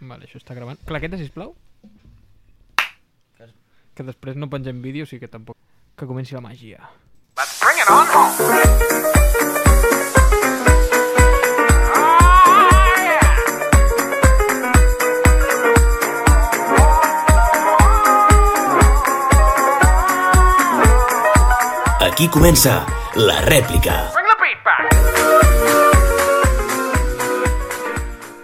Vale, 0.00 0.24
això 0.24 0.40
està 0.40 0.54
gravant. 0.56 0.80
Claqueta, 0.88 1.18
sisplau. 1.20 1.54
Que 3.94 4.06
després 4.06 4.38
no 4.38 4.48
pengem 4.48 4.80
vídeo, 4.80 5.04
sí 5.04 5.20
que 5.20 5.28
tampoc... 5.28 5.58
Que 5.98 6.06
comenci 6.08 6.32
la 6.32 6.40
màgia. 6.40 6.88
Let's 7.36 7.58
bring 7.60 7.76
it 7.76 7.90
on 7.90 8.06
home. 8.08 8.30
Aquí 22.00 22.28
comença 22.28 22.86
la 23.16 23.40
rèplica. 23.42 24.19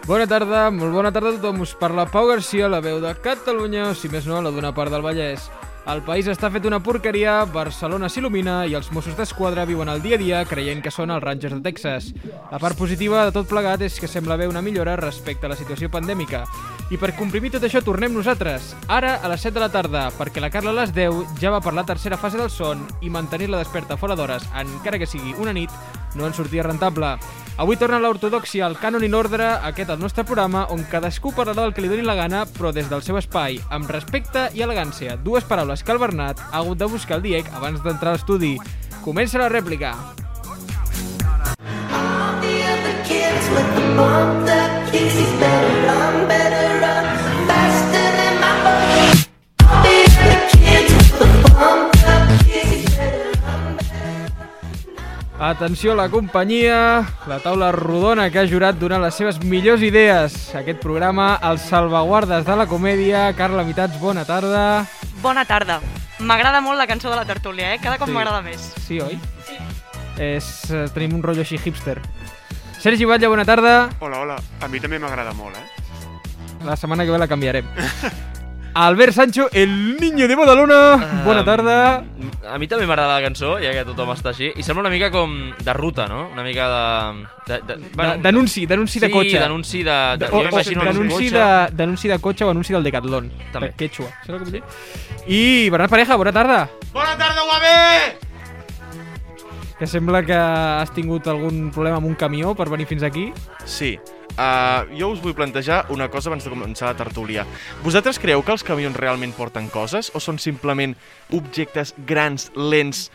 Bona 0.07 0.23
tarda, 0.31 0.69
molt 0.71 0.93
bona 0.95 1.11
tarda 1.11 1.33
a 1.33 1.35
tothom. 1.35 1.65
Us 1.65 1.73
parla 1.75 2.05
Pau 2.07 2.29
Garcia, 2.29 2.69
la 2.71 2.79
veu 2.79 3.01
de 3.03 3.11
Catalunya, 3.19 3.89
o 3.91 3.95
si 3.99 4.07
més 4.07 4.29
no, 4.31 4.39
la 4.39 4.53
d'una 4.55 4.71
part 4.71 4.93
del 4.95 5.03
Vallès. 5.03 5.49
El 5.91 6.05
país 6.07 6.29
està 6.31 6.47
fet 6.55 6.63
una 6.67 6.79
porqueria, 6.79 7.41
Barcelona 7.51 8.07
s'il·lumina 8.07 8.61
i 8.71 8.77
els 8.79 8.93
Mossos 8.95 9.17
d'Esquadra 9.19 9.65
viuen 9.67 9.91
el 9.91 10.05
dia 10.05 10.15
a 10.15 10.21
dia 10.23 10.45
creient 10.47 10.85
que 10.85 10.93
són 10.95 11.11
els 11.11 11.25
Rangers 11.25 11.57
de 11.57 11.63
Texas. 11.65 12.13
La 12.53 12.61
part 12.63 12.79
positiva 12.79 13.25
de 13.27 13.33
tot 13.35 13.49
plegat 13.51 13.83
és 13.83 13.99
que 13.99 14.11
sembla 14.11 14.37
haver 14.39 14.47
una 14.47 14.63
millora 14.63 14.95
respecte 15.01 15.47
a 15.47 15.51
la 15.51 15.59
situació 15.59 15.91
pandèmica. 15.91 16.45
I 16.95 17.01
per 17.03 17.17
comprimir 17.19 17.51
tot 17.57 17.67
això 17.67 17.83
tornem 17.83 18.15
nosaltres, 18.15 18.77
ara 18.87 19.17
a 19.19 19.33
les 19.33 19.43
7 19.43 19.59
de 19.59 19.65
la 19.65 19.73
tarda, 19.75 20.05
perquè 20.15 20.43
la 20.43 20.53
Carla 20.55 20.71
a 20.71 20.85
les 20.85 20.95
10 20.95 21.35
ja 21.43 21.51
va 21.51 21.63
per 21.63 21.75
la 21.75 21.87
tercera 21.87 22.19
fase 22.19 22.39
del 22.39 22.51
son 22.51 22.87
i 23.03 23.11
mantenir-la 23.11 23.59
desperta 23.59 23.99
fora 23.99 24.15
d'hores, 24.15 24.47
encara 24.55 25.03
que 25.03 25.11
sigui 25.11 25.35
una 25.43 25.55
nit, 25.55 25.75
no 26.15 26.31
en 26.31 26.35
sortia 26.35 26.63
rentable. 26.67 27.17
Avui 27.57 27.79
torna 27.81 27.97
l'ortodoxia, 27.97 28.67
el 28.69 28.75
cànon 28.77 29.05
i 29.07 29.09
l'ordre, 29.09 29.47
aquest 29.65 29.89
el 29.95 30.01
nostre 30.03 30.27
programa, 30.29 30.67
on 30.75 30.83
cadascú 30.91 31.33
parlarà 31.33 31.63
del 31.65 31.73
que 31.73 31.81
li 31.81 31.89
doni 31.89 32.05
la 32.05 32.17
gana, 32.19 32.43
però 32.45 32.69
des 32.69 32.91
del 32.91 33.01
seu 33.01 33.17
espai, 33.17 33.57
amb 33.73 33.89
respecte 33.89 34.51
i 34.53 34.61
elegància. 34.67 35.17
Dues 35.17 35.49
paraules 35.49 35.81
que 35.81 35.97
el 35.97 36.03
Bernat 36.03 36.43
ha 36.51 36.61
hagut 36.61 36.77
de 36.77 36.91
buscar 36.93 37.17
el 37.17 37.25
Diec 37.25 37.49
abans 37.57 37.81
d'entrar 37.81 38.13
a 38.13 38.19
l'estudi. 38.19 38.59
Comença 39.01 39.41
la 39.41 39.49
rèplica. 39.49 39.95
All 41.97 42.37
the 42.45 42.57
other 42.77 42.97
kids 43.09 43.49
with 43.49 43.73
the 43.73 43.89
pumped 43.97 44.53
up 44.53 44.93
kicks 44.93 45.17
better 45.41 45.77
run, 45.89 46.29
better 46.29 46.76
Atenció 55.39 55.93
a 55.93 55.95
la 55.97 56.09
companyia, 56.09 57.05
la 57.29 57.39
taula 57.45 57.69
rodona 57.71 58.31
que 58.33 58.39
ha 58.41 58.47
jurat 58.49 58.79
donar 58.81 59.03
les 59.03 59.15
seves 59.15 59.37
millors 59.45 59.83
idees. 59.85 60.33
Aquest 60.57 60.81
programa, 60.81 61.35
els 61.45 61.61
salvaguardes 61.69 62.47
de 62.47 62.57
la 62.57 62.65
comèdia. 62.67 63.27
Carla 63.37 63.63
Mitats, 63.65 63.99
bona 64.01 64.25
tarda. 64.25 64.87
Bona 65.21 65.45
tarda. 65.45 65.81
M'agrada 66.25 66.63
molt 66.65 66.81
la 66.81 66.87
cançó 66.89 67.11
de 67.13 67.17
la 67.21 67.27
tertúlia, 67.29 67.75
eh? 67.75 67.79
Cada 67.83 67.99
cop 67.99 68.09
Sí. 68.09 68.15
m'agrada 68.15 68.41
més. 68.41 68.73
Sí, 68.87 68.99
oi? 69.01 69.19
Sí. 69.47 69.59
És, 70.17 70.71
eh, 70.71 70.87
tenim 70.95 71.13
un 71.15 71.23
rotllo 71.23 71.43
així 71.43 71.59
hipster. 71.63 72.01
Sergi 72.81 73.05
Batlle, 73.05 73.27
bona 73.29 73.45
tarda. 73.45 73.91
Hola, 74.01 74.21
hola. 74.21 74.37
A 74.63 74.69
mi 74.69 74.81
també 74.81 74.99
m'agrada 74.99 75.35
molt, 75.35 75.55
eh? 75.55 76.65
La 76.65 76.77
setmana 76.77 77.05
que 77.05 77.11
ve 77.11 77.19
la 77.19 77.29
canviarem. 77.29 77.67
Albert 78.77 79.15
Sancho, 79.15 79.49
el 79.53 79.97
niño 79.97 80.29
de 80.29 80.35
Badalona. 80.37 81.23
Bona 81.25 81.43
tarda. 81.47 82.05
A 82.45 82.59
mi 82.61 82.67
també 82.69 82.85
m'agrada 82.85 83.15
la 83.17 83.23
cançó, 83.25 83.55
ja 83.57 83.71
que 83.73 83.87
tothom 83.89 84.11
està 84.13 84.35
així. 84.35 84.51
I 84.53 84.63
sembla 84.67 84.83
una 84.85 84.91
mica 84.93 85.09
com 85.11 85.33
de 85.57 85.73
ruta, 85.73 86.05
no? 86.11 86.27
Una 86.29 86.45
mica 86.45 86.67
de... 86.69 87.25
de, 87.47 87.57
de, 87.71 87.77
De, 89.01 89.09
de 89.09 89.09
cotxe. 89.15 89.31
Sí, 89.31 89.39
denunci 89.41 89.81
de... 89.83 89.97
de 90.21 90.29
o, 90.29 90.37
o, 90.37 90.43
un 90.77 90.85
denunci, 90.91 91.15
cotxe. 91.15 91.39
de, 91.39 91.47
denunci 91.73 92.13
de 92.13 92.19
cotxe 92.21 92.45
o 92.45 92.51
anunci 92.53 92.77
del 92.77 92.85
Decathlon. 92.85 93.31
També. 93.55 93.73
Quechua. 93.81 94.11
Saps 94.27 94.53
dir? 94.53 94.61
I 95.25 95.71
Bernat 95.73 95.91
Pareja, 95.97 96.21
bona 96.21 96.35
tarda. 96.37 96.69
Bona 96.93 97.17
tarda, 97.17 97.49
UAB! 97.49 97.67
Que 99.79 99.89
sembla 99.89 100.21
que 100.25 100.37
has 100.37 100.93
tingut 100.93 101.27
algun 101.33 101.71
problema 101.73 101.97
amb 101.97 102.13
un 102.13 102.15
camió 102.15 102.53
per 102.55 102.69
venir 102.69 102.85
fins 102.93 103.09
aquí. 103.09 103.31
Sí. 103.65 103.97
Uh, 104.37 104.85
jo 104.93 105.09
us 105.15 105.23
vull 105.25 105.33
plantejar 105.37 105.87
una 105.95 106.11
cosa 106.13 106.29
abans 106.29 106.45
de 106.45 106.53
començar 106.53 106.91
la 106.91 106.99
tertúlia. 106.99 107.47
Vosaltres 107.85 108.21
creu 108.21 108.43
que 108.45 108.53
els 108.53 108.65
camions 108.67 108.97
realment 108.97 109.33
porten 109.37 109.71
coses 109.73 110.11
o 110.13 110.21
són 110.21 110.41
simplement 110.43 110.93
objectes 111.33 111.95
grans, 112.09 112.51
lents, 112.55 113.09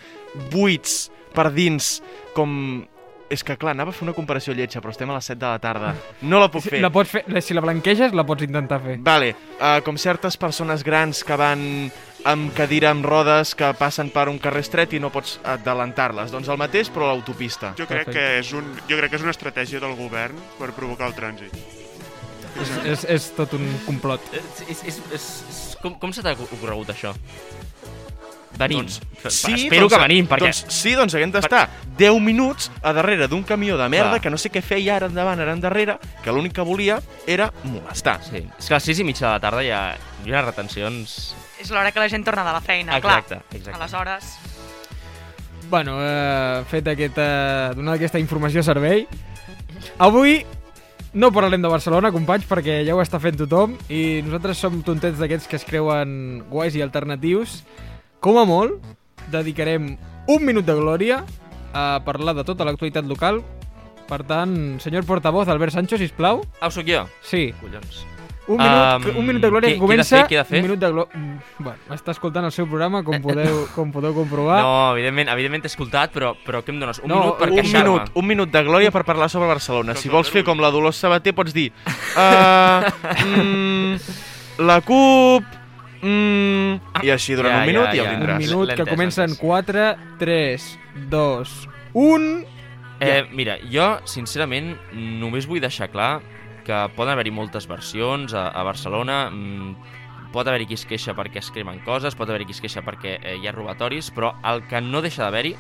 buits 0.54 1.12
per 1.36 1.52
dins, 1.54 2.00
com... 2.36 2.88
És 3.32 3.46
que, 3.48 3.56
clar, 3.56 3.72
anava 3.72 3.94
a 3.94 3.96
fer 3.96 4.04
una 4.04 4.12
comparació 4.12 4.52
lletja, 4.52 4.82
però 4.84 4.92
estem 4.92 5.08
a 5.08 5.16
les 5.16 5.30
7 5.30 5.38
de 5.40 5.48
la 5.48 5.60
tarda. 5.64 5.94
No 6.28 6.42
la 6.42 6.50
puc 6.52 6.66
fer. 6.66 6.82
La 6.84 6.90
pots 6.92 7.14
fer, 7.14 7.22
si 7.40 7.56
la 7.56 7.62
blanqueges, 7.64 8.12
la 8.12 8.26
pots 8.28 8.44
intentar 8.44 8.82
fer. 8.84 8.98
Vale, 9.06 9.30
uh, 9.56 9.78
com 9.86 9.96
certes 9.96 10.36
persones 10.42 10.84
grans 10.84 11.24
que 11.24 11.38
van 11.40 11.62
amb 12.28 12.54
cadira 12.54 12.92
amb 12.94 13.06
rodes 13.06 13.54
que 13.58 13.72
passen 13.80 14.12
per 14.14 14.28
un 14.30 14.40
carrer 14.42 14.62
estret 14.66 14.94
i 14.94 15.00
no 15.02 15.12
pots 15.14 15.40
adelantar-les. 15.48 16.32
Doncs 16.34 16.50
el 16.52 16.60
mateix, 16.62 16.92
però 16.94 17.10
a 17.10 17.14
l'autopista. 17.16 17.74
Jo 17.80 17.88
crec, 17.90 18.06
Perfecte. 18.06 18.20
que 18.20 18.40
és 18.42 18.52
un, 18.58 18.68
jo 18.90 19.00
crec 19.00 19.14
que 19.14 19.22
és 19.22 19.26
una 19.26 19.34
estratègia 19.36 19.82
del 19.84 19.96
govern 20.00 20.38
per 20.60 20.72
provocar 20.78 21.10
el 21.10 21.18
trànsit. 21.18 21.56
És, 22.62 22.72
és, 22.84 23.04
és 23.16 23.30
tot 23.38 23.56
un 23.58 23.66
complot. 23.88 24.24
Eh, 24.36 24.44
És, 24.68 24.84
és, 24.84 25.02
és, 25.16 25.28
és, 25.50 25.60
com, 25.82 25.96
com 26.00 26.14
se 26.14 26.24
t'ha 26.24 26.36
ocorregut 26.36 26.92
això? 26.94 27.16
Venim. 28.58 28.84
Doncs, 28.84 29.00
sí, 29.32 29.54
Espero 29.56 29.88
que 29.90 29.98
venim, 29.98 30.28
perquè... 30.30 30.52
Doncs, 30.52 30.66
sí, 30.76 30.94
doncs 31.00 31.16
haguem 31.16 31.32
d'estar 31.34 31.64
10 31.98 32.20
minuts 32.22 32.70
a 32.84 32.92
darrere 32.94 33.30
d'un 33.32 33.46
camió 33.48 33.78
de 33.80 33.88
merda 33.90 34.18
Clar. 34.18 34.22
que 34.26 34.34
no 34.34 34.38
sé 34.42 34.52
què 34.54 34.62
feia 34.62 34.98
ara 35.00 35.08
endavant, 35.10 35.40
ara 35.40 35.56
endarrere, 35.56 35.98
que 36.22 36.36
l'únic 36.36 36.58
que 36.60 36.66
volia 36.68 37.00
era 37.26 37.50
molestar. 37.64 38.20
Sí. 38.28 38.44
És 38.44 38.68
que 38.68 38.76
a 38.76 38.82
les 38.82 38.90
6 38.92 39.02
i 39.02 39.08
mitja 39.08 39.30
de 39.30 39.32
la 39.32 39.44
tarda 39.44 39.64
hi 39.64 39.72
ha, 39.72 39.86
hi 40.26 40.36
ha 40.36 40.44
retencions... 40.46 41.16
És 41.62 41.70
l'hora 41.70 41.92
que 41.94 42.02
la 42.02 42.10
gent 42.10 42.24
torna 42.26 42.44
de 42.48 42.54
la 42.56 42.62
feina, 42.62 42.98
Exacte, 42.98 43.38
clar. 43.38 43.58
exacte. 43.60 43.78
Aleshores, 43.80 44.32
Bueno, 45.72 45.94
eh, 46.04 46.64
fet 46.68 46.88
aquesta, 46.92 47.74
donada 47.78 47.96
aquesta 47.96 48.20
informació 48.20 48.60
a 48.60 48.64
servei, 48.68 49.06
avui 50.04 50.42
no 51.14 51.30
parlarem 51.32 51.62
de 51.64 51.70
Barcelona, 51.72 52.12
companys, 52.12 52.44
perquè 52.50 52.82
ja 52.84 52.96
ho 52.96 53.00
està 53.04 53.20
fent 53.24 53.38
tothom 53.40 53.78
i 53.88 54.20
nosaltres 54.26 54.60
som 54.60 54.82
tontets 54.84 55.20
d'aquests 55.22 55.48
que 55.48 55.56
es 55.60 55.66
creuen 55.68 56.44
guais 56.50 56.76
i 56.76 56.82
alternatius. 56.84 57.62
Com 58.20 58.38
a 58.42 58.46
molt, 58.46 58.82
dedicarem 59.32 59.94
un 60.28 60.44
minut 60.46 60.66
de 60.68 60.76
glòria 60.76 61.22
a 61.74 62.02
parlar 62.04 62.36
de 62.36 62.44
tota 62.44 62.66
l'actualitat 62.68 63.06
local. 63.08 63.40
Per 64.12 64.24
tant, 64.28 64.80
senyor 64.84 65.06
portavoz, 65.08 65.48
Albert 65.48 65.72
Sancho, 65.78 65.96
sisplau. 65.98 66.44
Ah, 66.60 66.68
ho 66.68 66.72
soc 66.72 66.88
jo? 66.90 67.06
Sí, 67.24 67.54
Collons. 67.62 68.04
Un 68.48 68.58
minut, 68.58 69.06
Um, 69.12 69.18
un 69.22 69.26
minut 69.28 69.42
de 69.44 69.50
glòria 69.52 69.70
que 69.70 69.76
què 69.76 69.78
he 69.78 69.80
de 69.80 69.86
comença... 69.86 70.18
fer? 70.18 70.24
Què 70.28 70.36
he 70.36 70.42
de 70.42 70.46
fer? 70.50 70.60
Un 70.62 70.66
minut 70.66 70.80
de 70.82 70.90
glòria... 70.92 71.22
Bueno, 71.60 71.94
està 71.96 72.12
escoltant 72.16 72.46
el 72.48 72.52
seu 72.56 72.66
programa, 72.68 73.04
com 73.06 73.22
podeu, 73.22 73.62
com 73.76 73.92
podeu 73.94 74.14
comprovar. 74.18 74.58
No, 74.66 74.74
evidentment, 74.96 75.30
evidentment 75.36 75.64
t'he 75.66 75.72
escoltat, 75.72 76.12
però, 76.16 76.34
però 76.46 76.64
què 76.66 76.74
em 76.74 76.80
dones? 76.82 77.00
Un 77.06 77.10
No, 77.14 77.20
minut 77.22 77.38
per 77.40 77.48
un 77.52 77.54
Un 77.54 77.62
queixar-me. 77.62 77.86
minut, 77.92 78.12
un 78.18 78.28
minut 78.28 78.52
de 78.52 78.64
glòria 78.66 78.92
per 78.92 79.04
parlar 79.08 79.30
sobre 79.30 79.48
Barcelona. 79.52 79.96
Si 79.96 80.10
vols 80.10 80.30
fer 80.34 80.44
com 80.48 80.60
la 80.60 80.72
Dolors 80.74 80.98
Sabater, 80.98 81.36
pots 81.38 81.54
dir... 81.54 81.70
Uh, 82.18 82.90
mm, 83.30 83.98
la 84.66 84.82
CUP... 84.82 85.58
Mm, 86.02 86.80
I 87.06 87.12
així 87.14 87.36
durant 87.38 87.54
Ja, 87.54 87.60
un 87.62 87.68
minut 87.70 87.92
ja, 87.92 87.94
i 87.94 88.00
ja, 88.00 88.04
ho 88.04 88.08
Un 88.10 88.16
tindràs. 88.16 88.40
minut 88.42 88.68
L'he 88.72 88.76
que 88.80 88.86
comença 88.90 89.22
en 89.28 89.36
l'he 89.36 89.38
4, 89.38 89.84
3, 90.18 90.66
2, 91.14 91.52
1... 91.94 92.32
Eh, 93.02 93.24
mira, 93.34 93.56
jo, 93.70 93.86
sincerament, 94.10 94.76
només 94.94 95.46
vull 95.50 95.62
deixar 95.62 95.88
clar 95.94 96.20
que 96.72 96.96
poden 96.96 97.12
haver-hi 97.12 97.34
moltes 97.36 97.68
versions 97.68 98.34
a, 98.34 98.48
a 98.56 98.64
Barcelona. 98.64 99.26
Mm, 99.30 99.76
pot 100.32 100.48
haver-hi 100.48 100.70
qui 100.70 100.78
es 100.80 100.88
queixa 100.88 101.16
perquè 101.18 101.42
es 101.42 101.52
cremen 101.52 101.82
coses, 101.84 102.16
pot 102.16 102.30
haver-hi 102.32 102.48
qui 102.48 102.56
es 102.56 102.64
queixa 102.64 102.84
perquè 102.86 103.18
eh, 103.20 103.36
hi 103.42 103.50
ha 103.50 103.56
robatoris, 103.56 104.14
però 104.16 104.32
el 104.48 104.64
que 104.72 104.80
no 104.80 105.04
deixa 105.04 105.26
d'haver-hi 105.26 105.56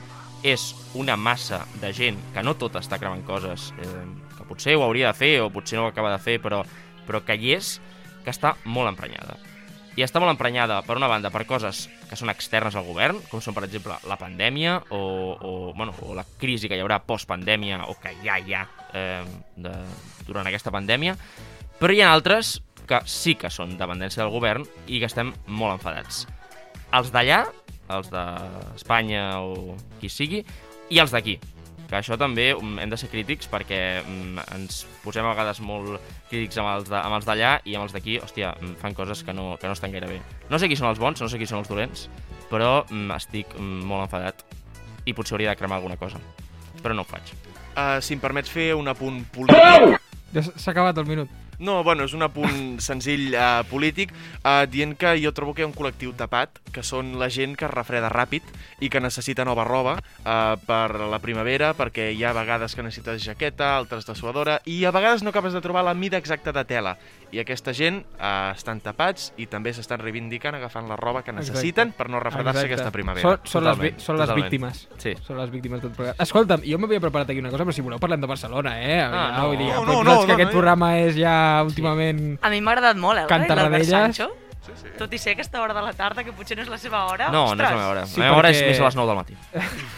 és 0.47 0.71
una 0.97 1.17
massa 1.19 1.65
de 1.81 1.91
gent, 1.93 2.17
que 2.33 2.43
no 2.45 2.55
tot 2.57 2.79
està 2.79 2.97
cremant 3.01 3.25
coses, 3.27 3.73
eh, 3.83 4.05
que 4.37 4.47
potser 4.47 4.77
ho 4.77 4.85
hauria 4.87 5.11
de 5.11 5.19
fer 5.19 5.33
o 5.43 5.51
potser 5.53 5.77
no 5.77 5.89
ho 5.89 5.91
acaba 5.91 6.15
de 6.15 6.23
fer, 6.23 6.39
però, 6.41 6.63
però 7.05 7.25
que 7.27 7.35
hi 7.35 7.57
és, 7.59 7.75
que 8.23 8.31
està 8.31 8.55
molt 8.63 8.93
emprenyada. 8.93 9.35
I 9.99 10.05
està 10.05 10.21
molt 10.23 10.31
emprenyada, 10.31 10.77
per 10.87 10.95
una 10.95 11.09
banda, 11.11 11.29
per 11.33 11.43
coses 11.49 11.83
que 12.07 12.15
són 12.15 12.31
externes 12.31 12.77
al 12.79 12.85
govern, 12.87 13.19
com 13.27 13.41
són, 13.43 13.55
per 13.57 13.65
exemple, 13.67 13.97
la 14.07 14.15
pandèmia 14.19 14.77
o, 14.95 15.01
o, 15.35 15.51
bueno, 15.75 15.95
o 16.07 16.15
la 16.15 16.23
crisi 16.39 16.71
que 16.71 16.79
hi 16.79 16.83
haurà 16.83 17.01
post-pandèmia 17.03 17.81
o 17.91 17.97
que 17.99 18.13
ja 18.23 18.37
hi 18.39 18.55
ha 18.55 18.63
eh, 18.95 19.23
de, 19.59 19.73
durant 20.27 20.47
aquesta 20.47 20.71
pandèmia, 20.71 21.17
però 21.79 21.91
hi 21.91 22.03
ha 22.05 22.11
altres 22.15 22.61
que 22.87 23.01
sí 23.07 23.35
que 23.39 23.51
són 23.51 23.75
dependència 23.79 24.23
del 24.23 24.31
govern 24.31 24.63
i 24.87 25.01
que 25.01 25.11
estem 25.11 25.33
molt 25.47 25.75
enfadats. 25.75 26.25
Els 26.95 27.11
d'allà, 27.11 27.43
els 27.91 28.11
d'Espanya 28.11 29.25
o 29.43 29.75
qui 29.99 30.11
sigui, 30.11 30.45
i 30.91 30.99
els 31.03 31.11
d'aquí, 31.11 31.37
que 31.91 31.97
això 31.99 32.15
també 32.17 32.53
mm, 32.55 32.79
hem 32.79 32.89
de 32.93 32.97
ser 32.97 33.09
crítics 33.11 33.49
perquè 33.51 33.79
mm, 33.99 34.45
ens 34.55 34.85
posem 35.03 35.25
a 35.27 35.33
vegades 35.35 35.59
molt 35.59 35.99
crítics 36.29 36.57
amb 36.61 36.71
els 36.77 36.87
de- 36.89 36.97
amb 37.01 37.17
els 37.17 37.27
d'allà 37.27 37.57
i 37.67 37.75
amb 37.75 37.83
els 37.83 37.91
d'aquí, 37.93 38.15
hòstia, 38.23 38.53
mm, 38.61 38.77
fan 38.79 38.95
coses 38.95 39.21
que 39.27 39.35
no, 39.35 39.57
que 39.59 39.67
no 39.67 39.75
estan 39.75 39.91
gaire 39.91 40.07
bé. 40.07 40.21
No 40.49 40.57
sé 40.57 40.69
qui 40.71 40.79
són 40.79 40.87
els 40.89 40.99
bons, 41.03 41.19
no 41.21 41.27
sé 41.29 41.37
qui 41.37 41.45
són 41.49 41.59
els 41.59 41.69
dolents, 41.69 42.07
però 42.49 42.85
estic 43.17 43.53
molt 43.59 44.07
enfadat 44.07 44.41
i 45.05 45.13
potser 45.13 45.35
hauria 45.35 45.51
de 45.51 45.59
cremar 45.59 45.77
alguna 45.81 45.97
cosa. 45.99 46.17
Però 46.81 46.95
no 46.95 47.03
ho 47.03 47.09
faig. 47.11 47.35
Uh, 47.75 47.99
si 48.03 48.15
em 48.15 48.19
permets 48.23 48.49
fer 48.51 48.71
un 48.75 48.87
apunt 48.91 49.21
polític... 49.35 49.99
Ja 50.31 50.41
s'ha 50.47 50.71
acabat 50.71 50.97
el 50.97 51.05
minut. 51.11 51.29
No, 51.61 51.83
bueno, 51.85 52.07
és 52.09 52.15
un 52.17 52.25
apunt 52.25 52.79
senzill 52.81 53.35
uh, 53.37 53.61
polític, 53.69 54.09
uh, 54.41 54.63
dient 54.65 54.95
que 54.97 55.13
jo 55.21 55.29
trobo 55.37 55.53
que 55.53 55.61
hi 55.61 55.65
ha 55.67 55.69
un 55.69 55.75
col·lectiu 55.77 56.11
tapat, 56.17 56.57
que 56.73 56.81
són 56.81 57.13
la 57.21 57.29
gent 57.29 57.53
que 57.59 57.67
es 57.67 57.71
refreda 57.73 58.09
ràpid 58.09 58.41
i 58.81 58.89
que 58.89 58.99
necessita 59.03 59.45
nova 59.45 59.63
roba 59.67 59.93
uh, 60.01 60.57
per 60.65 60.97
la 61.11 61.19
primavera, 61.21 61.71
perquè 61.77 62.09
hi 62.15 62.23
ha 62.25 62.33
vegades 62.33 62.73
que 62.73 62.81
necessites 62.81 63.21
jaqueta, 63.23 63.75
altres 63.77 64.07
de 64.09 64.15
suadora, 64.17 64.57
i 64.65 64.79
a 64.89 64.91
vegades 64.95 65.21
no 65.21 65.29
acabes 65.29 65.53
de 65.53 65.61
trobar 65.61 65.85
la 65.85 65.93
mida 65.93 66.17
exacta 66.17 66.51
de 66.51 66.65
tela. 66.65 66.95
I 67.31 67.39
aquesta 67.39 67.71
gent 67.71 68.01
uh, 68.17 68.51
estan 68.51 68.81
tapats 68.83 69.29
i 69.39 69.45
també 69.47 69.71
s'estan 69.71 70.01
reivindicant 70.01 70.57
agafant 70.57 70.89
la 70.89 70.97
roba 70.99 71.21
que 71.23 71.31
necessiten 71.31 71.93
per 71.95 72.09
no 72.11 72.19
refredar-se 72.19 72.65
Exacte. 72.65 72.73
aquesta 72.73 72.91
primavera. 72.91 73.37
Són, 73.45 73.45
són, 73.47 73.69
les, 73.69 73.93
són 74.03 74.17
les 74.17 74.25
totalment. 74.27 74.41
víctimes. 74.49 74.81
Sí. 74.97 75.13
Són 75.23 75.37
les 75.39 75.53
víctimes 75.53 75.79
tot 75.85 75.93
plegat. 75.95 76.19
Escolta'm, 76.25 76.65
jo 76.67 76.81
m'havia 76.81 76.99
preparat 76.99 77.29
aquí 77.31 77.39
una 77.39 77.53
cosa, 77.53 77.63
però 77.69 77.77
si 77.77 77.85
voleu 77.85 78.01
parlem 78.01 78.19
de 78.25 78.27
Barcelona, 78.33 78.75
eh? 78.81 78.99
Ah, 79.05 79.11
Ja, 79.11 79.23
no. 79.37 79.47
vull 79.53 79.61
dir, 79.61 79.69
No, 79.71 79.85
però 79.85 79.93
no, 79.93 79.99
tu 80.01 80.03
no, 80.09 80.11
saps 80.17 80.25
que 80.25 80.33
no, 80.33 80.39
aquest 80.41 80.49
no, 80.51 80.57
programa 80.57 80.91
és 80.99 81.15
ja 81.15 81.37
últimament... 81.65 82.37
A 82.41 82.49
mi 82.53 82.61
m'ha 82.61 82.71
agradat 82.77 82.97
molt, 83.01 83.25
eh, 83.25 83.47
l'Albert. 83.55 83.85
Sancho. 83.89 84.29
Tot 84.97 85.09
i 85.13 85.17
ser 85.17 85.33
aquesta 85.33 85.57
hora 85.63 85.73
de 85.73 85.81
la 85.81 85.91
tarda, 85.97 86.21
que 86.23 86.31
potser 86.37 86.53
no 86.55 86.61
és 86.61 86.69
la 86.69 86.77
seva 86.77 86.99
hora. 87.09 87.31
No, 87.33 87.47
no 87.47 87.47
és 87.47 87.51
ostres. 87.55 87.71
la 87.71 87.77
meva 87.79 87.89
hora. 87.89 88.03
Sí, 88.05 88.19
la 88.19 88.25
meva 88.27 88.37
hora 88.37 88.51
és 88.51 88.59
perquè- 88.61 88.67
més 88.69 88.79
a 88.79 88.83
les 88.85 88.95
9 88.99 89.09
del 89.09 89.17
matí. 89.17 89.35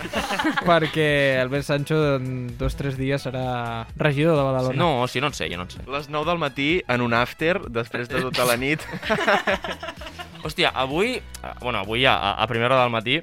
perquè 0.70 1.08
Albert 1.42 1.66
Sancho 1.68 1.98
en 2.16 2.58
dos 2.58 2.74
o 2.74 2.78
tres 2.80 2.96
dies 2.98 3.26
serà 3.28 3.86
regidor 4.00 4.38
de 4.40 4.44
Badalona. 4.48 4.78
No, 4.80 5.02
o 5.04 5.08
sigui, 5.12 5.22
no 5.26 5.28
en 5.34 5.34
sé, 5.38 5.50
jo 5.52 5.58
no 5.60 5.68
en 5.68 5.74
sé. 5.76 5.84
Les 5.92 6.08
9 6.10 6.30
del 6.32 6.40
matí 6.40 6.70
en 6.88 7.02
un 7.04 7.14
after, 7.14 7.60
després 7.70 8.08
de 8.10 8.22
tota 8.24 8.46
la 8.48 8.56
nit. 8.58 8.80
Hòstia, 10.44 10.72
avui, 10.76 11.22
bueno, 11.62 11.80
avui 11.80 12.06
a, 12.06 12.16
a 12.34 12.48
primera 12.48 12.76
hora 12.76 12.84
del 12.84 12.92
matí, 12.96 13.20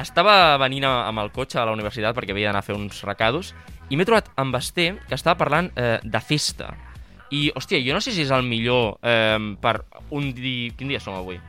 estava 0.00 0.56
venint 0.62 0.84
a- 0.86 1.06
amb 1.10 1.22
el 1.22 1.30
cotxe 1.34 1.58
a 1.60 1.66
la 1.66 1.74
universitat 1.76 2.14
perquè 2.16 2.34
havia 2.34 2.50
d'anar 2.50 2.62
a 2.62 2.66
fer 2.66 2.74
uns 2.78 3.02
recados 3.06 3.54
i 3.90 3.96
m'he 3.96 4.04
trobat 4.06 4.30
amb 4.36 4.54
Basté 4.54 4.92
que 5.08 5.14
estava 5.14 5.38
parlant 5.38 5.70
eh, 5.78 5.98
de 6.02 6.20
festa. 6.20 6.72
I, 7.30 7.50
hòstia, 7.54 7.80
jo 7.82 7.94
no 7.96 8.00
sé 8.00 8.12
si 8.12 8.22
és 8.22 8.30
el 8.30 8.42
millor 8.46 8.98
eh, 9.02 9.38
per 9.60 9.80
un 10.10 10.32
dia... 10.34 10.70
Quin 10.78 10.88
dia 10.88 11.00
som 11.00 11.14
avui? 11.18 11.40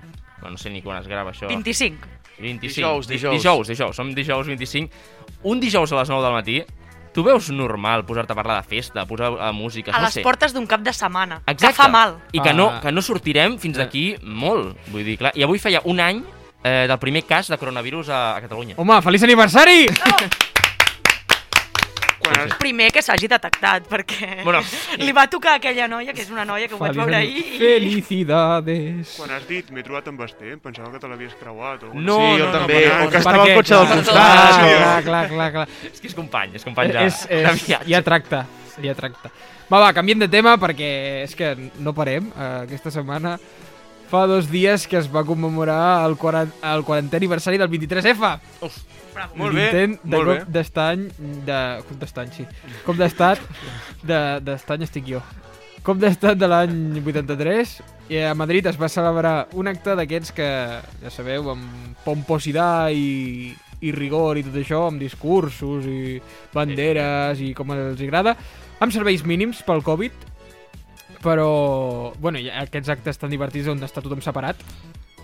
Bueno, 0.41 0.56
no 0.56 0.57
sé 0.57 0.69
ni 0.69 0.81
quan 0.81 0.97
es 1.01 1.07
grava 1.07 1.31
això. 1.33 1.47
25. 1.50 2.07
25. 2.39 2.62
Dijous, 2.62 3.07
Di- 3.07 3.15
dijous. 3.15 3.38
Dijous, 3.41 3.68
dijous. 3.68 3.95
Som 3.95 4.13
dijous 4.15 4.47
25. 4.47 4.89
Un 5.44 5.59
dijous 5.59 5.91
a 5.94 6.00
les 6.01 6.09
9 6.09 6.24
del 6.24 6.33
matí, 6.33 6.57
tu 7.13 7.24
veus 7.25 7.50
normal 7.50 8.03
posar-te 8.06 8.33
a 8.33 8.38
parlar 8.38 8.59
de 8.62 8.68
festa, 8.69 9.06
posar 9.09 9.31
uh, 9.33 9.51
música, 9.53 9.91
A 9.94 10.00
no 10.00 10.06
les 10.06 10.13
sé. 10.19 10.21
portes 10.21 10.53
d'un 10.53 10.68
cap 10.69 10.81
de 10.85 10.94
setmana. 10.94 11.39
Exacte. 11.47 11.68
Que 11.68 11.74
fa 11.74 11.88
mal. 11.89 12.18
I 12.31 12.39
que 12.41 12.53
no, 12.53 12.69
Ah. 12.69 12.79
que 12.81 12.91
no 12.91 13.01
sortirem 13.01 13.57
fins 13.57 13.77
d'aquí 13.77 14.15
molt. 14.21 14.77
Vull 14.94 15.03
dir, 15.06 15.18
clar. 15.18 15.31
I 15.38 15.41
avui 15.45 15.57
feia 15.57 15.81
un 15.85 16.00
any 16.00 16.21
eh, 16.63 16.85
del 16.89 17.00
primer 17.01 17.24
cas 17.25 17.50
de 17.50 17.57
coronavirus 17.57 18.09
a, 18.09 18.21
a 18.38 18.41
Catalunya. 18.45 18.75
Home, 18.77 19.01
feliç 19.01 19.24
aniversari! 19.25 19.88
Quan 22.27 22.39
has, 22.44 22.53
Primer 22.62 22.91
que 22.91 23.01
s'hagi 23.01 23.27
detectat, 23.31 23.88
perquè 23.89 24.44
Bueno. 24.44 24.62
li 25.06 25.12
va 25.15 25.27
tocar 25.31 25.53
a 25.56 25.62
aquella 25.62 25.88
noia, 25.88 26.13
que 26.13 26.21
és 26.25 26.29
una 26.33 26.45
noia 26.45 26.68
que 26.68 26.75
ho 26.75 26.81
vaig 26.81 26.95
veure 26.97 27.15
ahir. 27.15 27.44
i- 27.56 27.59
Felicidades! 27.62 29.15
quan 29.18 29.31
has 29.35 29.47
dit 29.47 29.69
m'he 29.71 29.83
trobat 29.85 30.07
amb 30.12 30.19
Basté, 30.19 30.53
em 30.56 30.59
pensava 30.63 30.91
que 30.94 31.00
te 31.00 31.07
l'havies 31.09 31.35
creuat. 31.39 31.83
O 31.83 31.94
No, 31.94 32.18
sí, 32.19 32.39
jo 32.41 32.45
no, 32.45 32.51
també. 32.51 32.79
no, 32.88 33.06
o 33.06 33.09
que 33.09 33.18
no, 33.18 33.19
estava 33.24 33.44
al 33.44 33.53
cotxe 33.56 33.75
del 33.75 33.88
costat. 33.88 34.13
Clar, 34.13 34.53
clar, 34.77 35.03
clar, 35.03 35.27
clar, 35.33 35.51
clar. 35.51 35.68
És 35.91 36.00
que 36.01 36.07
és 36.12 36.15
company, 36.18 36.56
és 36.56 36.63
company 36.68 36.91
de, 36.94 37.06
és, 37.07 37.21
és, 37.29 37.68
ja 37.88 38.01
tracta, 38.03 38.45
ja 38.83 38.95
tracta. 38.95 39.31
Va, 39.69 39.79
va, 39.83 39.91
canviem 39.94 40.19
de 40.24 40.29
tema 40.31 40.56
perquè 40.57 40.89
és 41.25 41.33
que 41.35 41.53
no 41.83 41.91
parem. 41.94 42.29
Uh, 42.31 42.63
aquesta 42.63 42.91
setmana 42.94 43.38
fa 44.12 44.25
dos 44.30 44.48
dies 44.51 44.86
que 44.88 44.98
es 45.01 45.07
va 45.13 45.24
commemorar 45.27 46.06
el, 46.07 46.15
40, 46.18 46.62
el 46.74 46.83
40è 46.88 47.15
aniversari 47.19 47.57
del 47.59 47.69
23F. 47.69 48.31
Bravo. 49.18 49.33
Molt 49.36 49.56
bé, 49.57 49.68
de 50.04 50.15
molt 50.18 50.27
bé. 50.30 50.39
cop 50.44 50.50
d'estany... 50.54 51.07
De... 51.48 51.59
Cop 51.88 51.98
d'estany, 52.01 52.31
sí. 52.36 52.45
Cop 52.86 52.98
d'estat... 53.00 53.42
de- 54.06 54.39
D'estany 54.45 54.83
estic 54.86 55.07
jo. 55.09 55.21
Cop 55.83 55.98
d'estat 56.01 56.38
de 56.38 56.48
l'any 56.51 57.00
83 57.01 57.77
i 58.13 58.19
a 58.24 58.33
Madrid 58.38 58.65
es 58.69 58.77
va 58.80 58.88
celebrar 58.92 59.48
un 59.57 59.68
acte 59.71 59.95
d'aquests 59.98 60.31
que, 60.36 60.48
ja 61.01 61.12
sabeu, 61.12 61.50
amb 61.56 61.98
pompositat 62.06 62.92
i, 62.95 63.53
i 63.81 63.92
rigor 63.95 64.38
i 64.39 64.44
tot 64.45 64.56
això, 64.62 64.83
amb 64.92 65.01
discursos 65.01 65.88
i 65.89 66.19
banderes 66.53 67.42
i 67.44 67.53
com 67.57 67.71
els 67.75 68.00
agrada, 68.06 68.36
amb 68.80 68.94
serveis 68.94 69.25
mínims 69.27 69.63
pel 69.65 69.81
Covid, 69.83 70.13
però, 71.23 72.13
bueno, 72.21 72.41
aquests 72.61 72.93
actes 72.93 73.21
tan 73.21 73.33
divertits 73.33 73.69
on 73.71 73.83
està 73.83 74.03
tothom 74.03 74.23
separat, 74.25 74.61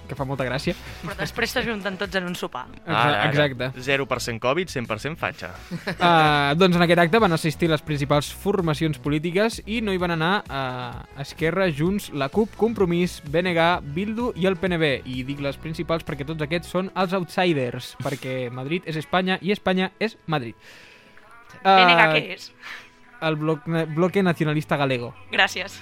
que 0.08 0.16
fa 0.18 0.26
molta 0.28 0.46
gràcia. 0.48 0.76
Però 1.02 1.16
després 1.18 1.54
s'ajunten 1.56 1.98
tots 2.00 2.20
en 2.20 2.28
un 2.28 2.36
sopar. 2.38 2.66
Ara. 2.86 3.26
Exacte. 3.30 3.70
0% 3.80 4.44
Covid, 4.44 4.72
100% 4.72 5.20
fatxa. 5.20 5.52
Uh, 5.96 6.54
doncs 6.60 6.78
en 6.78 6.86
aquest 6.86 7.04
acte 7.06 7.22
van 7.24 7.36
assistir 7.36 7.70
les 7.72 7.84
principals 7.86 8.30
formacions 8.44 9.00
polítiques 9.04 9.62
i 9.66 9.82
no 9.86 9.96
hi 9.96 10.02
van 10.02 10.16
anar 10.18 10.34
uh, 10.44 11.04
Esquerra, 11.24 11.70
Junts, 11.72 12.12
la 12.14 12.30
CUP, 12.34 12.58
Compromís, 12.60 13.20
BNG, 13.26 13.68
Bildu 13.96 14.32
i 14.40 14.48
el 14.50 14.60
PNB. 14.62 14.96
I 15.10 15.24
dic 15.28 15.44
les 15.44 15.60
principals 15.62 16.06
perquè 16.08 16.28
tots 16.28 16.44
aquests 16.46 16.74
són 16.76 16.92
els 17.00 17.16
outsiders, 17.18 17.94
perquè 18.04 18.48
Madrid 18.54 18.90
és 18.90 19.00
Espanya 19.00 19.40
i 19.42 19.56
Espanya 19.56 19.94
és 20.04 20.18
Madrid. 20.28 20.58
Uh, 21.64 21.78
BNG 21.80 22.10
què 22.12 22.26
és? 22.36 22.50
El 23.24 23.36
bloc, 23.36 23.62
bloque 23.96 24.22
nacionalista 24.24 24.76
galego, 24.78 25.14
Gràcies. 25.32 25.80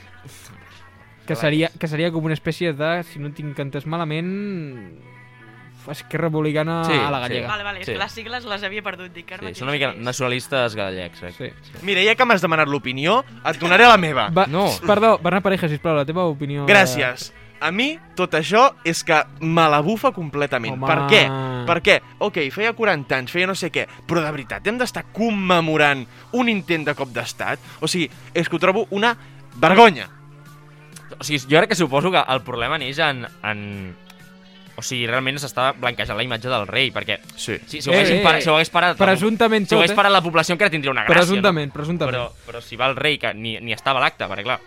que 1.26 1.36
seria, 1.36 1.70
que 1.80 1.88
seria 1.88 2.12
com 2.12 2.24
una 2.26 2.34
espècie 2.34 2.74
de, 2.74 3.04
si 3.04 3.20
no 3.20 3.32
tinc 3.34 3.58
entès 3.60 3.86
malament, 3.88 5.00
Esquerra 5.90 6.28
Republicana 6.28 6.84
Sí, 6.86 6.94
a 6.94 7.10
la 7.10 7.18
sí. 7.18 7.24
gallega. 7.34 7.48
Vale, 7.48 7.64
vale, 7.64 7.80
és 7.82 7.86
Sí. 7.88 7.94
que 7.94 7.98
les 7.98 8.12
sigles 8.12 8.46
les 8.46 8.62
havia 8.64 8.84
perdut. 8.84 9.12
Dic, 9.16 9.32
Sí, 9.40 9.56
són 9.56 9.64
una 9.68 9.72
mica 9.74 9.94
nacionalistes 9.98 10.76
gallecs. 10.76 11.24
Eh? 11.24 11.32
Sí. 11.32 11.50
Mira, 11.82 12.04
ja 12.06 12.14
que 12.14 12.24
m'has 12.24 12.42
demanat 12.44 12.68
l'opinió, 12.70 13.24
et 13.44 13.58
donaré 13.58 13.88
la 13.88 13.98
meva. 13.98 14.30
Va, 14.30 14.46
No. 14.46 14.68
Perdó, 14.86 15.18
Bernat 15.18 15.42
Pareja, 15.42 15.68
sisplau, 15.68 15.96
la 15.96 16.06
teva 16.06 16.26
opinió... 16.26 16.66
de- 16.68 16.72
Gràcies. 16.74 17.34
A 17.62 17.70
mi, 17.70 17.92
tot 18.18 18.34
això 18.34 18.64
és 18.90 19.04
que 19.06 19.20
me 19.46 19.68
la 19.70 19.82
bufa 19.86 20.10
completament. 20.16 20.74
Home. 20.80 20.88
Per 20.90 21.00
què? 21.12 21.22
Perquè, 21.68 21.98
ok, 22.26 22.40
feia 22.54 22.72
40 22.74 23.20
anys, 23.20 23.32
feia 23.36 23.46
no 23.50 23.54
sé 23.58 23.70
què, 23.74 23.84
però 24.10 24.24
de 24.26 24.32
veritat 24.34 24.66
hem 24.68 24.80
d'estar 24.82 25.04
commemorant 25.14 26.02
un 26.34 26.50
intent 26.50 26.88
de 26.88 26.96
cop 26.98 27.12
d'estat? 27.14 27.62
O 27.82 27.88
sigui, 27.92 28.10
és 28.34 28.50
que 28.50 28.58
ho 28.58 28.62
trobo 28.64 28.88
una 28.98 29.14
vergonya. 29.62 30.08
O 31.20 31.24
sigui, 31.24 31.38
jo 31.46 31.60
crec 31.60 31.70
que 31.70 31.78
suposo 31.78 32.10
que 32.10 32.24
el 32.34 32.42
problema 32.42 32.80
neix 32.82 32.98
en... 33.06 33.28
en... 33.46 33.62
O 34.80 34.82
sigui, 34.82 35.04
realment 35.06 35.38
s'està 35.38 35.74
blanquejant 35.78 36.18
la 36.18 36.24
imatge 36.26 36.50
del 36.50 36.64
rei, 36.66 36.88
perquè 36.96 37.20
Sí. 37.36 37.60
si, 37.68 37.82
si, 37.84 37.90
ho, 37.90 37.94
Eh, 37.94 38.02
eh, 38.16 38.22
parat, 38.24 38.42
si 38.42 38.50
ho 38.50 38.56
hagués 38.56 38.72
parat... 38.74 38.98
Presumptament 38.98 39.68
si 39.68 39.76
ho 39.76 39.78
tot, 39.78 39.84
hagués 39.84 39.92
eh? 39.94 39.98
parat 40.00 40.16
la 40.16 40.22
població 40.26 40.56
encara 40.56 40.72
tindria 40.74 40.94
una 40.96 41.04
gràcia, 41.04 41.20
Presumptament, 41.20 41.70
no? 41.70 41.76
presumptament. 41.76 42.16
Però, 42.16 42.32
però 42.48 42.62
si 42.66 42.80
va 42.80 42.88
el 42.90 42.96
rei, 42.98 43.20
que 43.22 43.34
ni, 43.38 43.60
ni 43.62 43.76
estava 43.76 44.00
a 44.02 44.08
l'acte, 44.08 44.26
perquè 44.32 44.48
clar... 44.48 44.58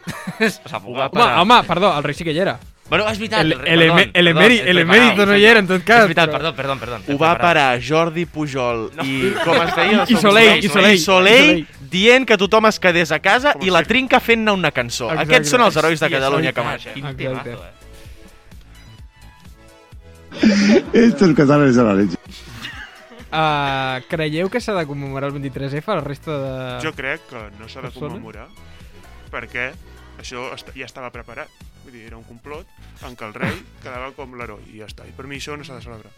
S'afoga. 0.69 1.08
Ho 1.08 1.19
va 1.19 1.25
Home, 1.25 1.41
home, 1.43 1.58
perdó, 1.67 1.91
el 1.99 2.05
rei 2.06 2.14
sí 2.14 2.23
que 2.29 2.37
hi 2.37 2.44
era. 2.44 2.55
Bueno, 2.88 3.06
és 3.08 3.17
veritat. 3.19 3.41
El, 3.41 3.53
el, 3.53 3.82
perdó, 3.82 4.10
el, 4.12 4.29
emeri, 4.29 4.58
el 4.60 4.79
no 4.84 5.36
hi 5.36 5.44
era, 5.48 5.60
en 5.62 5.69
tot 5.70 5.82
cas. 5.86 6.03
És 6.03 6.10
veritat, 6.10 6.31
perdó, 6.31 6.53
perdó, 6.55 6.76
perdó. 6.76 6.98
Ho 7.08 7.17
va 7.20 7.32
parar 7.41 7.81
Jordi 7.81 8.26
Pujol 8.29 8.91
i 9.03 9.31
com 9.41 9.56
es 9.62 9.72
deia? 9.79 10.05
I 10.05 10.19
Soleil, 10.20 10.58
i 10.60 10.69
Soleil, 10.69 10.98
I 10.98 11.00
Soleil 11.00 11.64
dient 11.94 12.29
que 12.29 12.36
tothom 12.41 12.69
es 12.69 12.79
quedés 12.82 13.12
a 13.14 13.20
casa 13.24 13.55
Com 13.55 13.64
i 13.64 13.72
la 13.72 13.82
trinca 13.88 14.20
fent-ne 14.20 14.53
una 14.53 14.70
cançó. 14.74 15.08
Exacte. 15.08 15.24
Aquests 15.31 15.55
són 15.56 15.64
els 15.64 15.81
herois 15.81 16.05
de 16.05 16.12
Catalunya 16.12 16.53
que 16.53 16.67
marxen. 16.67 16.93
Quin 16.98 17.17
temazo, 17.17 17.56
eh? 17.64 17.72
Estos 20.93 21.34
catalanes 21.38 21.79
a 21.79 21.84
la 21.88 21.94
leche. 21.94 22.19
Uh, 23.34 23.98
creieu 24.10 24.50
que 24.50 24.60
s'ha 24.62 24.76
de 24.76 24.84
commemorar 24.86 25.32
el 25.32 25.41
23F 25.41 25.88
a 25.91 25.96
la 25.98 26.05
resta 26.05 26.36
de... 26.38 26.53
Jo 26.84 26.93
crec 26.94 27.24
que 27.31 27.41
no 27.58 27.67
s'ha 27.67 27.81
de 27.81 27.88
Persones? 27.88 28.12
commemorar 28.12 28.46
perquè 29.32 29.72
això 30.25 30.49
ja 30.75 30.89
estava 30.89 31.13
preparat. 31.15 31.53
Vull 31.85 31.95
dir, 31.95 32.07
era 32.09 32.17
un 32.17 32.25
complot 32.25 32.69
en 33.05 33.17
què 33.17 33.29
el 33.29 33.37
rei 33.37 33.61
quedava 33.83 34.11
com 34.17 34.35
l'heroi 34.39 34.65
i 34.73 34.81
ja 34.81 34.89
està. 34.89 35.07
I 35.07 35.13
per 35.17 35.29
mi 35.29 35.39
això 35.41 35.59
no 35.59 35.67
s'ha 35.67 35.77
de 35.79 35.85
celebrar. 35.85 36.13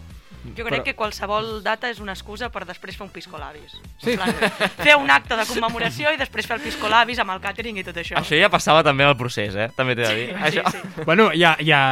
Jo 0.54 0.62
crec 0.66 0.84
que 0.86 0.94
qualsevol 0.94 1.62
data 1.64 1.88
és 1.90 1.98
una 1.98 2.14
excusa 2.14 2.50
per 2.54 2.62
després 2.68 2.94
fer 2.94 3.06
un 3.06 3.10
piscolabis. 3.10 3.74
Sí. 4.02 4.14
En 4.14 4.20
plan, 4.20 4.68
fer 4.78 4.94
un 5.00 5.10
acte 5.10 5.38
de 5.38 5.46
commemoració 5.48 6.12
i 6.14 6.20
després 6.20 6.46
fer 6.46 6.60
el 6.60 6.62
piscolabis 6.68 7.18
amb 7.22 7.34
el 7.34 7.42
càtering 7.42 7.80
i 7.80 7.84
tot 7.86 7.98
això. 7.98 8.18
Això 8.20 8.38
ja 8.38 8.50
passava 8.52 8.84
també 8.86 9.06
al 9.06 9.16
procés, 9.18 9.56
eh? 9.58 9.68
També 9.76 9.96
t'he 9.98 10.06
de 10.06 10.14
dir. 10.20 10.28
Sí, 10.30 10.38
Això... 10.50 10.70
sí. 10.70 11.04
Bueno, 11.04 11.32
ja, 11.34 11.56
ja... 11.66 11.82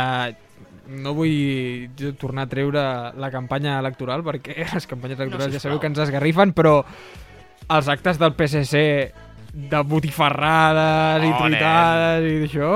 No 0.85 1.15
vull 1.17 1.89
tornar 2.21 2.45
a 2.45 2.49
treure 2.51 2.81
la 3.17 3.31
campanya 3.33 3.79
electoral, 3.81 4.21
perquè 4.23 4.67
les 4.77 4.87
campanyes 4.87 5.17
electorals 5.17 5.57
ja 5.57 5.63
sabeu 5.63 5.81
que 5.81 5.89
ens 5.89 6.03
esgarrifen, 6.05 6.53
però 6.53 6.83
els 7.73 7.89
actes 7.89 8.21
del 8.21 8.35
PSC 8.37 8.83
de 9.55 9.81
botifarrades 9.87 11.25
i 11.25 11.33
Oh, 11.33 11.39
truitades 11.39 12.27
i 12.31 12.37
d'això, 12.43 12.71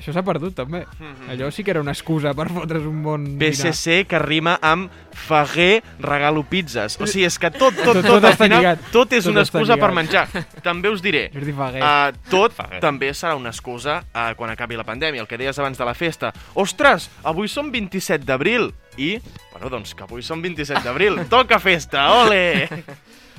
això 0.00 0.12
s'ha 0.14 0.22
perdut 0.24 0.54
també. 0.56 0.84
Allò 1.28 1.50
sí 1.52 1.62
que 1.64 1.72
era 1.74 1.80
una 1.82 1.92
excusa 1.92 2.32
per 2.34 2.46
fotre's 2.48 2.86
un 2.88 3.02
bon 3.04 3.24
dinar. 3.36 3.50
PSC 3.52 4.06
que 4.08 4.18
rima 4.22 4.54
amb 4.62 4.88
Faguer 5.12 5.82
regalo 6.00 6.42
pizzas. 6.48 6.94
O 7.02 7.06
sigui, 7.06 7.26
és 7.26 7.36
que 7.38 7.50
tot, 7.50 7.74
tot, 7.76 7.84
Tot- 7.84 7.98
tot, 8.00 8.06
tot 8.14 8.24
al 8.24 8.36
final, 8.38 8.62
lligat. 8.62 8.86
tot 8.94 9.12
és 9.12 9.24
Tot 9.26 9.32
una 9.34 9.42
excusa 9.44 9.76
per 9.76 9.90
menjar. 9.92 10.24
També 10.64 10.88
us 10.88 11.02
diré. 11.04 11.26
Uh, 11.34 12.14
tot 12.30 12.54
Faguer. 12.56 12.80
també 12.80 13.10
serà 13.12 13.34
una 13.36 13.50
excusa 13.52 13.98
uh, 14.14 14.30
quan 14.38 14.50
acabi 14.54 14.78
la 14.80 14.84
pandèmia, 14.88 15.20
el 15.20 15.28
que 15.28 15.36
deies 15.36 15.58
abans 15.58 15.76
de 15.76 15.84
la 15.84 15.94
festa. 15.94 16.32
Ostres, 16.54 17.10
avui 17.22 17.48
som 17.48 17.68
27 17.70 18.24
d'abril. 18.24 18.70
I, 18.96 19.18
bueno, 19.52 19.68
doncs 19.70 19.92
que 19.94 20.02
avui 20.02 20.22
som 20.22 20.40
27 20.42 20.80
d'abril. 20.82 21.20
Toca 21.30 21.58
festa, 21.60 22.08
ole! 22.24 22.68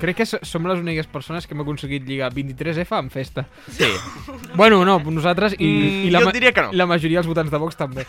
Crec 0.01 0.17
que 0.17 0.25
so- 0.25 0.39
som 0.41 0.65
les 0.65 0.79
úniques 0.81 1.05
persones 1.07 1.45
que 1.45 1.53
hem 1.53 1.61
aconseguit 1.61 2.01
lligar 2.07 2.31
23F 2.33 2.95
amb 2.97 3.11
festa. 3.13 3.45
Sí. 3.69 3.85
Bueno, 4.55 4.83
no, 4.83 4.97
nosaltres 4.99 5.53
i, 5.59 5.67
Mm, 5.67 6.05
i 6.07 6.11
la, 6.11 6.21
jo 6.25 6.31
diria 6.33 6.51
que 6.51 6.61
no. 6.65 6.71
la 6.73 6.87
majoria 6.89 7.19
dels 7.21 7.29
votants 7.29 7.51
de 7.53 7.57
Vox 7.61 7.77
també. 7.77 8.05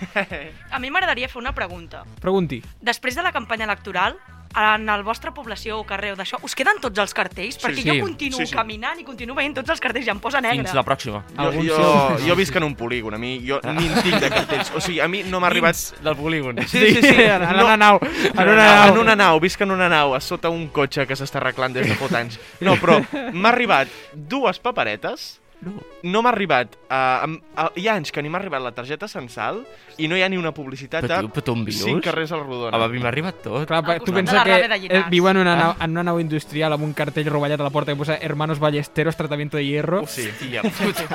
A 0.72 0.78
mi 0.80 0.90
m'agradaria 0.90 1.28
fer 1.28 1.38
una 1.42 1.52
pregunta. 1.54 2.04
Pregunti. 2.20 2.62
Després 2.80 3.14
de 3.14 3.22
la 3.22 3.32
campanya 3.32 3.64
electoral, 3.68 4.16
en 4.54 4.86
la 4.86 4.98
vostra 5.02 5.32
població 5.32 5.78
o 5.80 5.84
carrer 5.88 6.12
o 6.12 6.16
d'això, 6.16 6.38
us 6.44 6.54
queden 6.54 6.80
tots 6.80 6.98
els 6.98 7.14
cartells? 7.14 7.58
Perquè 7.62 7.82
sí. 7.82 7.88
jo 7.88 7.96
continuo 8.04 8.38
Sí, 8.42 8.46
sí. 8.46 8.54
caminant 8.54 9.00
i 9.00 9.04
continuo 9.04 9.34
veient 9.36 9.54
tots 9.56 9.70
els 9.70 9.80
cartells 9.80 10.06
i 10.06 10.10
em 10.10 10.20
posa 10.20 10.40
negre. 10.40 10.62
Fins 10.64 10.74
la 10.74 10.84
pròxima. 10.84 11.22
Jo, 11.36 11.50
jo, 11.62 11.76
seu- 11.76 12.26
jo 12.28 12.36
visc 12.36 12.56
en 12.56 12.64
un 12.64 12.74
polígon, 12.76 13.14
a 13.14 13.18
mi 13.18 13.38
jo 13.46 13.60
ni 13.64 13.86
en 13.88 14.02
tinc 14.02 14.20
de 14.20 14.30
cartells. 14.30 14.72
O 14.76 14.80
sigui, 14.80 15.00
a 15.00 15.08
mi 15.08 15.22
no 15.24 15.40
m'ha 15.40 15.48
arribat... 15.48 15.76
del 16.02 16.16
polígon. 16.16 16.58
Sí, 16.66 16.78
sí, 16.94 17.00
sí. 17.02 17.14
en, 17.22 17.42
en 17.42 17.60
una 17.64 17.76
nau. 17.76 17.98
En 18.02 18.48
una 18.48 18.62
Ah, 18.62 18.86
nau. 18.86 18.94
en 18.94 18.98
una 19.00 19.16
nau, 19.16 19.40
visc 19.40 19.60
en 19.60 19.70
una 19.70 19.88
nau, 19.88 20.14
a 20.14 20.20
sota 20.20 20.48
un 20.50 20.68
cotxe 20.68 21.06
que 21.06 21.16
s'està 21.16 21.40
arreglant 21.40 21.72
des 21.74 21.86
de 21.88 21.94
fot 21.96 22.12
anys. 22.14 22.38
No, 22.60 22.76
però 22.76 23.00
m'ha 23.32 23.48
arribat 23.50 23.88
dues 24.14 24.58
paperetes, 24.58 25.40
no, 25.62 25.72
no 26.02 26.22
m'ha 26.22 26.30
arribat... 26.34 26.74
Uh, 26.90 27.24
amb, 27.24 27.42
uh, 27.56 27.68
hi 27.78 27.86
ha 27.88 27.94
anys 27.96 28.10
que 28.12 28.22
ni 28.22 28.28
m'ha 28.28 28.38
arribat 28.40 28.62
la 28.64 28.72
targeta 28.74 29.06
censal 29.08 29.60
i 30.02 30.08
no 30.10 30.16
hi 30.18 30.22
ha 30.24 30.28
ni 30.28 30.36
una 30.40 30.50
publicitat 30.52 31.04
Però 31.06 31.18
a 31.18 31.22
tu, 31.22 31.28
però 31.30 31.44
tu 31.46 31.52
on 31.54 31.64
vius? 31.64 31.82
cinc 31.84 32.02
carrers 32.04 32.32
a 32.32 32.36
la 32.40 32.42
rodona. 32.48 32.76
Home, 32.76 32.84
a 32.84 32.88
mi 32.88 32.98
m'ha 33.02 33.08
arribat 33.12 33.42
tot. 33.44 33.66
Clar, 33.70 33.78
Al 33.84 33.98
tu 34.02 34.06
costat 34.10 34.14
pensa 34.18 34.34
la 34.40 34.44
que 34.44 34.56
de 34.68 34.74
eh, 34.74 34.78
Llinars. 34.86 35.10
viu 35.10 35.28
en 35.30 35.36
una, 35.44 35.52
Ah. 35.54 35.60
nau, 35.62 35.74
en 35.86 35.90
una 35.96 36.02
nau 36.10 36.18
industrial 36.20 36.72
amb 36.74 36.84
un 36.84 36.92
cartell 36.92 37.30
rovellat 37.30 37.60
a 37.60 37.64
la 37.68 37.70
porta 37.70 37.92
que 37.92 37.98
posa 37.98 38.16
Hermanos 38.20 38.58
Ballesteros, 38.58 39.16
tratamiento 39.16 39.56
de 39.56 39.64
hierro. 39.66 40.02
Oh, 40.02 40.06
sí. 40.06 40.28
Tia 40.40 40.62
puta. 40.62 41.06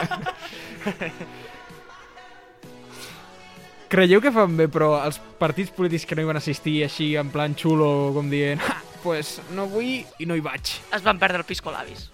Creieu 3.87 4.19
que 4.19 4.31
fan 4.35 4.57
bé, 4.59 4.65
però 4.67 4.97
els 5.05 5.15
partits 5.39 5.71
polítics 5.71 6.03
que 6.05 6.15
no 6.17 6.23
hi 6.25 6.27
van 6.27 6.39
assistir 6.41 6.81
així 6.83 7.13
en 7.19 7.29
plan 7.31 7.53
xulo, 7.55 8.11
com 8.15 8.27
dient, 8.29 8.59
ah, 8.67 8.81
pues 9.03 9.37
no 9.55 9.63
vull 9.71 10.03
i 10.19 10.25
no 10.27 10.35
hi 10.35 10.43
vaig. 10.43 10.73
Es 10.93 11.03
van 11.05 11.19
perdre 11.21 11.39
el 11.39 11.45
pisco 11.47 11.71
labis. 11.71 12.09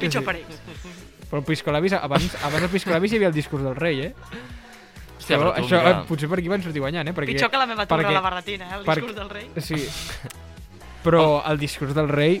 Pitjor 0.00 0.20
Sí. 0.22 0.26
per 0.26 0.36
ells. 0.36 0.60
Però 1.30 1.40
el 1.40 1.44
Piscolabis, 1.48 1.92
abans, 1.96 2.34
abans 2.42 2.60
del 2.60 2.70
Piscolabis 2.70 3.12
hi 3.12 3.16
havia 3.16 3.28
el 3.32 3.34
discurs 3.34 3.64
del 3.64 3.74
rei, 3.76 4.00
eh? 4.08 4.14
Hòstia, 5.18 5.38
però 5.40 5.54
tu, 5.54 5.62
això 5.62 5.78
mira, 5.80 5.90
eh, 5.90 6.04
potser 6.08 6.28
per 6.28 6.38
aquí 6.38 6.48
van 6.52 6.62
sortir 6.62 6.82
guanyant, 6.84 7.08
eh? 7.08 7.14
Perquè, 7.16 7.32
Pitjor 7.32 7.50
que 7.50 7.56
la 7.62 7.66
meva 7.66 7.86
torre 7.86 8.02
perquè- 8.04 8.12
a 8.12 8.18
la 8.18 8.20
barretina, 8.20 8.68
eh? 8.70 8.78
el 8.78 8.84
perquè- 8.84 9.00
discurs 9.00 9.16
del 9.16 9.30
rei. 9.30 9.48
Sí. 9.64 9.88
Però 11.04 11.42
el 11.50 11.58
discurs 11.58 11.94
del 11.96 12.08
rei... 12.08 12.40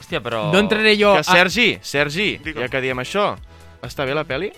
hòstia, 0.00 0.20
però... 0.22 0.50
No 0.52 0.58
entraré 0.60 0.94
jo... 1.00 1.14
Que 1.16 1.24
Sergi, 1.24 1.78
Sergi, 1.82 2.28
Digue'm. 2.44 2.62
ja 2.66 2.68
que 2.72 2.80
diem 2.84 3.00
això, 3.02 3.30
està 3.82 4.04
bé 4.08 4.14
la 4.16 4.24
peli? 4.28 4.52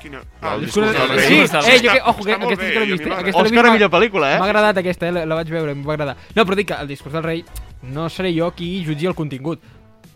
Quina... 0.00 0.22
Ah, 0.40 0.54
el 0.54 0.64
discurs 0.66 0.92
del 0.94 1.08
rei. 1.08 1.26
Sí, 1.28 1.38
Està- 1.44 1.60
eh, 1.66 1.76
jo 1.82 1.90
que, 1.90 1.98
està- 1.98 2.08
ojo, 2.10 2.24
que 2.24 2.32
aquesta 2.34 2.54
bé, 2.54 2.66
sí 2.68 2.72
que 2.72 2.80
l'he 2.80 2.86
a 2.86 2.96
vist. 2.96 3.06
eh? 3.06 3.12
Aquesta 3.18 3.42
Òscar 3.42 3.66
a 3.66 3.72
millor 3.74 3.90
pel·lícula, 3.90 4.30
M'ha 4.38 4.46
eh? 4.46 4.48
agradat 4.50 4.80
aquesta, 4.82 5.08
eh? 5.08 5.12
la, 5.18 5.24
la 5.26 5.38
vaig 5.42 5.50
veure, 5.54 5.72
em 5.76 5.84
va 5.86 5.94
agradar. 5.98 6.16
No, 6.34 6.44
però 6.44 6.56
dic 6.58 6.68
que 6.72 6.78
el 6.80 6.88
discurs 6.90 7.14
del 7.14 7.22
rei 7.26 7.44
no 7.82 8.08
seré 8.08 8.32
jo 8.36 8.50
qui 8.56 8.84
jutgi 8.86 9.06
el 9.10 9.14
contingut, 9.18 9.60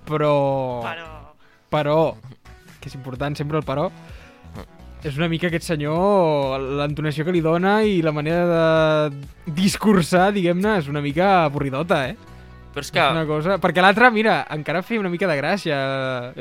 però... 0.07 0.33
Però... 0.87 1.15
Però, 1.69 1.97
que 2.89 2.95
és 2.97 2.99
important 2.99 3.37
sempre 3.37 3.61
el 3.61 3.67
però, 3.69 3.91
és 5.07 5.15
una 5.15 5.29
mica 5.31 5.47
aquest 5.47 5.69
senyor, 5.69 6.59
l'entonació 6.81 7.23
que 7.27 7.35
li 7.35 7.43
dona 7.45 7.83
i 7.87 8.01
la 8.03 8.11
manera 8.11 8.47
de 8.49 9.53
discursar, 9.55 10.33
diguem-ne, 10.35 10.79
és 10.81 10.89
una 10.91 11.03
mica 11.05 11.45
avorridota, 11.45 12.01
eh? 12.09 12.17
Però 12.75 12.83
és 12.83 12.89
És 12.89 12.95
que... 12.95 13.05
una 13.15 13.25
cosa... 13.27 13.59
Perquè 13.63 13.83
l'altre, 13.83 14.11
mira, 14.15 14.41
encara 14.55 14.83
feia 14.83 15.01
una 15.01 15.11
mica 15.11 15.29
de 15.31 15.37
gràcia. 15.39 15.79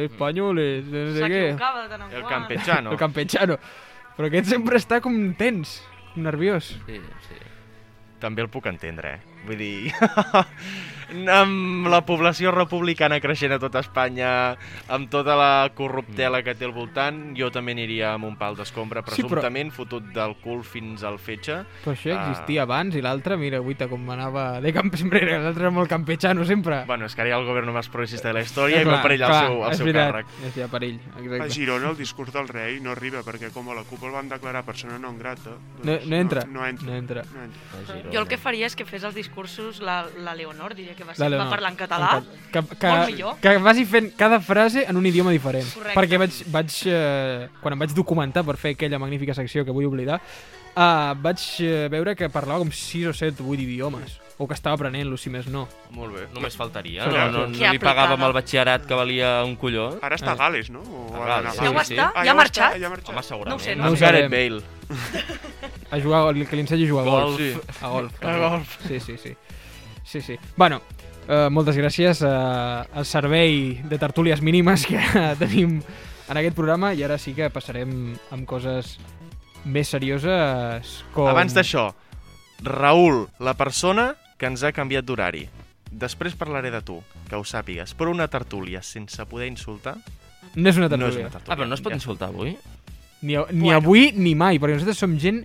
Espanyoles, 0.08 0.86
no 0.90 1.06
sé 1.16 1.30
què. 1.30 1.44
S'equivocava 1.54 1.84
de 1.84 1.92
tant 1.94 2.04
en 2.08 2.18
El 2.18 2.26
campechano. 2.30 2.92
El 2.94 3.00
campechano. 3.00 3.60
Però 4.18 4.30
aquest 4.32 4.52
sempre 4.52 4.82
està 4.82 5.00
com 5.06 5.16
tens, 5.38 5.80
nerviós. 6.18 6.74
Sí, 6.90 7.00
sí. 7.30 7.42
També 8.22 8.42
el 8.42 8.50
puc 8.54 8.66
entendre, 8.70 9.18
eh? 9.18 9.42
Vull 9.46 9.62
dir... 9.62 9.94
amb 11.10 11.88
la 11.88 12.02
població 12.06 12.52
republicana 12.52 13.20
creixent 13.24 13.54
a 13.56 13.60
tota 13.62 13.80
Espanya, 13.80 14.58
amb 14.92 15.10
tota 15.12 15.36
la 15.40 15.70
corruptela 15.76 16.42
que 16.44 16.56
té 16.56 16.66
al 16.68 16.74
voltant, 16.76 17.34
jo 17.38 17.50
també 17.54 17.72
aniria 17.76 18.14
amb 18.16 18.26
un 18.28 18.36
pal 18.40 18.56
d'escombra, 18.58 19.02
Sí, 19.08 19.22
però- 19.24 19.28
presumptament 19.30 19.72
fotut 19.72 20.04
del 20.14 20.36
cul 20.44 20.64
fins 20.64 21.04
al 21.04 21.18
fetge. 21.20 21.64
Però 21.86 21.94
això 21.96 22.16
Ah. 22.18 22.30
existia 22.32 22.64
abans 22.64 22.96
i 22.96 23.02
l'altre, 23.02 23.38
mira, 23.38 23.60
guita 23.60 23.88
com 23.88 24.10
anava 24.10 24.60
de 24.62 24.74
camp 24.74 24.94
sempre 24.96 25.22
era, 25.22 25.40
l'altre 25.40 25.64
era 25.64 25.72
molt 25.72 25.90
campechano 25.90 26.44
sempre. 26.46 26.84
Bueno, 26.86 27.06
és 27.06 27.16
que 27.16 27.22
ara 27.22 27.30
hi 27.30 27.34
ha 27.34 27.38
el 27.38 27.46
govern 27.46 27.72
més 27.74 27.88
progressista 27.90 28.28
de 28.30 28.34
la 28.34 28.42
història 28.42 28.82
i 28.82 28.84
Clar, 28.84 28.96
va 28.96 29.02
per 29.02 29.12
ell 29.12 29.22
el 29.22 29.28
clar, 29.28 29.46
seu, 29.48 29.64
el 29.66 29.76
seu 29.76 29.86
veritat, 29.86 30.12
càrrec. 30.12 30.26
És 30.48 30.56
ja 30.56 30.68
per 30.68 30.84
ell, 30.84 31.00
A 31.16 31.20
exacte. 31.20 31.50
Girona 31.52 31.90
el 31.90 31.98
discurs 31.98 32.34
del 32.34 32.48
rei 32.48 32.80
no 32.80 32.92
arriba 32.92 33.24
perquè 33.24 33.52
com 33.54 33.70
a 33.70 33.74
la 33.76 33.84
CUP 33.84 34.04
el 34.04 34.12
van 34.12 34.28
declarar 34.30 34.64
persona 34.66 34.98
non 35.00 35.18
grata... 35.18 35.52
No, 35.84 35.92
doncs 35.92 36.06
no 36.08 36.16
entra. 36.16 36.46
No, 36.46 36.66
entra. 36.66 36.86
No 36.88 36.96
entra. 36.96 37.24
No 37.34 37.44
entra. 37.44 37.62
A 37.78 37.86
Girona. 37.94 38.12
Jo 38.14 38.20
el 38.22 38.28
que 38.28 38.38
faria 38.38 38.66
és 38.66 38.76
que 38.76 38.86
fes 38.86 39.04
els 39.04 39.16
discursos 39.16 39.80
la, 39.82 40.06
la 40.18 40.34
Leonor, 40.36 40.74
diria 40.76 40.96
que 40.98 41.06
va, 41.06 41.14
ser, 41.16 41.22
La 41.22 41.30
va 41.30 41.30
Leonor. 41.38 41.50
parlar 41.54 41.72
en 41.72 41.78
català. 41.80 42.10
Que, 42.52 42.64
que, 42.76 42.88
Molt 42.92 43.08
millor. 43.14 43.40
que 43.44 43.56
vagi 43.64 43.86
fent 43.86 44.12
cada 44.18 44.42
frase 44.42 44.86
en 44.90 44.98
un 44.98 45.06
idioma 45.06 45.32
diferent. 45.32 45.68
Correcte. 45.74 45.96
Perquè 46.00 46.20
vaig, 46.26 46.44
vaig 46.52 46.78
eh, 46.92 47.48
quan 47.62 47.78
em 47.78 47.86
vaig 47.86 47.96
documentar 47.96 48.44
per 48.48 48.58
fer 48.58 48.76
aquella 48.76 49.00
magnífica 49.00 49.36
secció 49.38 49.64
que 49.64 49.72
vull 49.76 49.88
oblidar, 49.88 50.20
uh, 50.76 51.14
vaig 51.22 51.44
eh, 51.64 51.88
veure 51.94 52.16
que 52.16 52.30
parlava 52.34 52.60
com 52.60 52.72
6 52.72 53.12
o 53.12 53.14
7 53.14 53.44
o 53.44 53.54
8 53.54 53.62
idiomes. 53.62 54.18
O 54.40 54.46
que 54.46 54.54
estava 54.54 54.76
aprenent-lo, 54.78 55.18
si 55.18 55.32
més 55.34 55.48
no. 55.50 55.64
Molt 55.98 56.14
bé. 56.14 56.28
Només 56.36 56.54
faltaria. 56.54 57.08
No, 57.10 57.24
no, 57.34 57.48
no 57.50 57.58
Que 57.58 57.72
li 57.74 57.80
pagàvem 57.82 58.22
el 58.22 58.36
batxillerat 58.36 58.84
que 58.86 58.94
valia 58.94 59.32
un 59.44 59.56
colló. 59.58 59.88
Ara 60.06 60.14
està 60.20 60.36
a 60.36 60.38
Gales, 60.38 60.70
no? 60.70 60.84
O 60.86 61.08
A 61.18 61.24
ha 61.24 61.42
Gales, 61.42 61.56
sí, 61.58 61.64
Ja 61.64 61.72
ho 61.72 61.80
està? 61.82 62.06
Ah, 62.14 62.22
Ja 62.24 62.30
ha 62.30 62.36
ho 62.36 62.38
marxat? 62.38 62.78
Ja 62.78 62.86
ha 62.86 62.92
marxat. 62.94 63.10
Home, 63.16 63.24
segurament. 63.26 63.50
No 63.50 63.56
ho 63.58 63.66
sé, 63.66 63.76
No 63.76 63.86
no 63.88 63.96
ho. 63.96 63.98
Gareth. 63.98 64.30
Bale. 64.30 64.62
A 65.90 66.00
jugar, 66.00 66.22
que 66.46 66.56
li 66.56 66.62
ensenyi 66.68 66.86
a 66.86 66.90
jugar 66.92 67.08
a 67.08 67.10
golf. 67.10 67.26
Golf. 67.26 67.42
Sí. 67.42 67.82
A 67.82 67.90
golf. 67.90 68.24
A 68.24 68.38
golf. 68.38 68.78
Sí, 68.88 69.00
sí, 69.00 69.18
sí. 69.18 69.34
Sí, 70.08 70.22
sí. 70.24 70.38
Bueno, 70.56 70.80
uh, 71.28 71.50
moltes 71.52 71.76
gràcies 71.76 72.22
uh, 72.24 72.88
al 72.96 73.06
servei 73.06 73.82
de 73.84 73.98
tertúlies 74.00 74.40
mínimes 74.42 74.86
que 74.88 75.02
tenim 75.42 75.82
en 76.28 76.40
aquest 76.40 76.56
programa 76.56 76.94
i 76.96 77.04
ara 77.04 77.18
sí 77.20 77.34
que 77.36 77.50
passarem 77.52 78.14
amb 78.32 78.48
coses 78.48 78.96
més 79.68 79.92
serioses 79.92 81.02
com... 81.14 81.28
Abans 81.28 81.52
d'això, 81.56 81.90
Raül, 82.64 83.26
la 83.44 83.54
persona 83.60 84.14
que 84.40 84.48
ens 84.48 84.64
ha 84.64 84.72
canviat 84.72 85.04
d'horari. 85.06 85.44
Després 85.92 86.36
parlaré 86.40 86.72
de 86.72 86.80
tu, 86.86 87.02
que 87.30 87.36
ho 87.36 87.44
sàpigues, 87.48 87.92
però 87.98 88.12
una 88.16 88.28
tertúlia 88.32 88.82
sense 88.84 89.24
poder 89.28 89.48
insultar 89.52 89.98
No 90.56 90.70
és 90.72 90.78
una 90.80 90.88
no 90.88 90.96
és 90.96 91.14
tertúlia. 91.20 91.26
una 91.28 91.34
tertúlia. 91.36 91.54
Ah, 91.54 91.58
però 91.60 91.68
no 91.68 91.76
es 91.76 91.82
pot 91.84 91.92
Ja. 91.92 91.98
insultar 92.00 92.30
avui? 92.32 92.56
Ni, 93.22 93.36
a- 93.36 93.46
ni 93.52 93.68
Bueno. 93.68 93.78
avui 93.82 94.12
ni 94.16 94.34
mai, 94.36 94.58
perquè 94.60 94.74
nosaltres 94.80 94.98
som 94.98 95.18
gent 95.20 95.44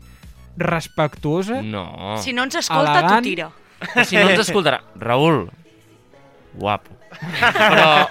respectuosa. 0.57 1.63
No. 1.63 2.17
Si 2.23 2.33
no 2.33 2.45
ens 2.45 2.55
escolta, 2.61 3.03
tu 3.09 3.23
tira. 3.23 3.51
Però 3.93 4.05
si 4.07 4.17
no 4.17 4.29
ens 4.31 4.41
escoltarà... 4.47 4.81
Raül, 4.97 5.49
guapo. 6.55 6.99
Però, 7.13 8.09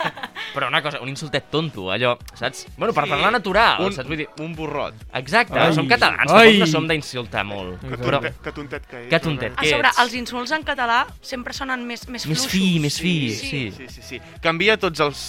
però 0.54 0.68
una 0.70 0.80
cosa, 0.86 1.00
un 1.02 1.10
insultet 1.10 1.48
tonto, 1.50 1.90
allò, 1.92 2.14
saps? 2.38 2.68
Bueno, 2.78 2.94
per 2.94 3.04
Sí, 3.06 3.10
parlar 3.10 3.32
natural, 3.34 3.82
un, 3.88 3.94
saps? 3.96 4.08
Vull 4.08 4.20
dir, 4.22 4.28
un 4.40 4.54
borrot. 4.56 4.94
exacte, 5.18 5.58
Ai. 5.60 5.74
som 5.74 5.88
catalans, 5.90 6.30
Ai. 6.32 6.52
tampoc 6.54 6.60
no 6.62 6.68
som 6.70 6.88
d'insultar 6.88 7.44
molt. 7.44 7.80
Que 7.82 7.88
Exacte. 7.96 8.06
Però, 8.06 8.20
tontet, 8.22 8.38
que 8.46 8.52
tontet 8.54 8.86
que 8.88 9.02
és. 9.02 9.10
Que 9.10 9.20
tontet. 9.20 9.54
A 9.58 9.62
Què 9.66 9.72
sobre, 9.74 9.90
ets? 9.90 10.00
els 10.06 10.14
insults 10.22 10.54
en 10.56 10.64
català 10.64 11.00
sempre 11.20 11.54
sonen 11.58 11.84
més, 11.88 12.06
més 12.08 12.28
més 12.30 12.46
fluixos. 12.46 12.52
fi, 12.54 12.80
més 12.80 13.00
fi, 13.02 13.16
Sí. 13.34 13.50
sí. 13.50 13.64
Sí, 13.80 13.90
sí, 13.90 14.02
sí. 14.12 14.22
Canvia 14.42 14.78
tots 14.78 15.00
els, 15.02 15.26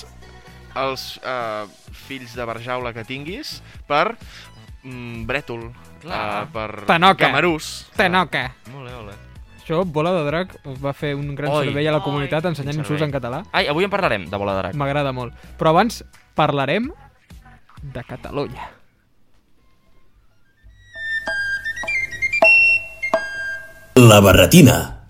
els 0.77 1.07
uh, 1.25 1.65
fills 2.07 2.37
de 2.37 2.45
barjaula 2.45 2.93
que 2.93 3.05
tinguis 3.09 3.63
per 3.89 4.17
mm, 4.85 5.25
brètol, 5.27 5.71
Clar. 6.05 6.45
uh, 6.45 6.49
per 6.53 6.85
Tanoca. 6.87 7.25
camarús. 7.25 7.89
Tenoca. 7.97 8.51
Molt 8.71 8.85
bé, 8.91 8.95
molt 9.01 9.11
bé. 9.11 9.21
Això, 9.63 9.85
Bola 9.87 10.11
de 10.17 10.25
Drac 10.27 10.57
va 10.83 10.93
fer 10.93 11.15
un 11.15 11.35
gran 11.39 11.53
Oi. 11.55 11.67
servei 11.69 11.87
a 11.87 11.93
la 11.95 12.01
Oi. 12.01 12.05
comunitat 12.05 12.45
ensenyant 12.51 12.81
insults 12.81 12.99
servei. 12.99 13.07
en 13.09 13.13
català. 13.15 13.43
Ai, 13.53 13.69
avui 13.71 13.85
en 13.87 13.91
parlarem, 13.91 14.29
de 14.29 14.37
bola 14.37 14.57
de 14.57 14.63
drac. 14.65 14.75
M'agrada 14.75 15.13
molt. 15.13 15.35
Però 15.59 15.71
abans 15.71 16.03
parlarem 16.35 16.91
de 17.83 18.03
Catalunya. 18.03 18.71
La 23.95 24.21
barretina. 24.21 25.02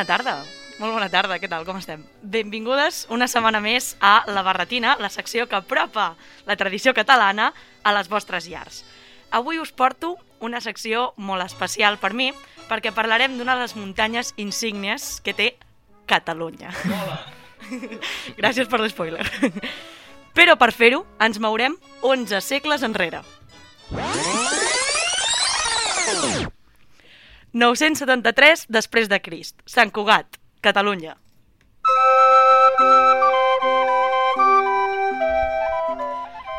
Bona 0.00 0.06
tarda. 0.08 0.44
Molt 0.80 0.94
bona 0.96 1.08
tarda, 1.12 1.36
què 1.36 1.48
tal, 1.50 1.66
com 1.68 1.76
estem? 1.76 2.00
Benvingudes 2.22 3.02
una 3.12 3.26
setmana 3.28 3.60
més 3.60 3.96
a 4.00 4.22
La 4.32 4.40
Barretina, 4.40 4.94
la 4.96 5.10
secció 5.12 5.44
que 5.46 5.58
apropa 5.58 6.14
la 6.46 6.56
tradició 6.56 6.94
catalana 6.96 7.50
a 7.84 7.92
les 7.92 8.08
vostres 8.08 8.48
llars. 8.48 8.80
Avui 9.30 9.60
us 9.60 9.74
porto 9.76 10.14
una 10.40 10.62
secció 10.64 11.12
molt 11.20 11.44
especial 11.44 11.98
per 12.00 12.14
mi, 12.14 12.30
perquè 12.70 12.94
parlarem 12.96 13.36
d'una 13.36 13.58
de 13.58 13.66
les 13.66 13.76
muntanyes 13.76 14.32
insígnies 14.40 15.20
que 15.20 15.36
té 15.36 15.50
Catalunya. 16.08 16.72
Gràcies 18.40 18.66
per 18.66 18.80
l'espoiler. 18.80 19.28
Però 20.32 20.56
per 20.56 20.72
fer-ho 20.72 21.04
ens 21.20 21.38
mourem 21.44 21.76
11 22.00 22.40
segles 22.40 22.88
enrere. 22.88 23.20
973 27.52 28.68
després 28.70 29.08
de 29.10 29.18
Crist. 29.18 29.56
Sant 29.66 29.90
Cugat, 29.90 30.38
Catalunya. 30.62 31.16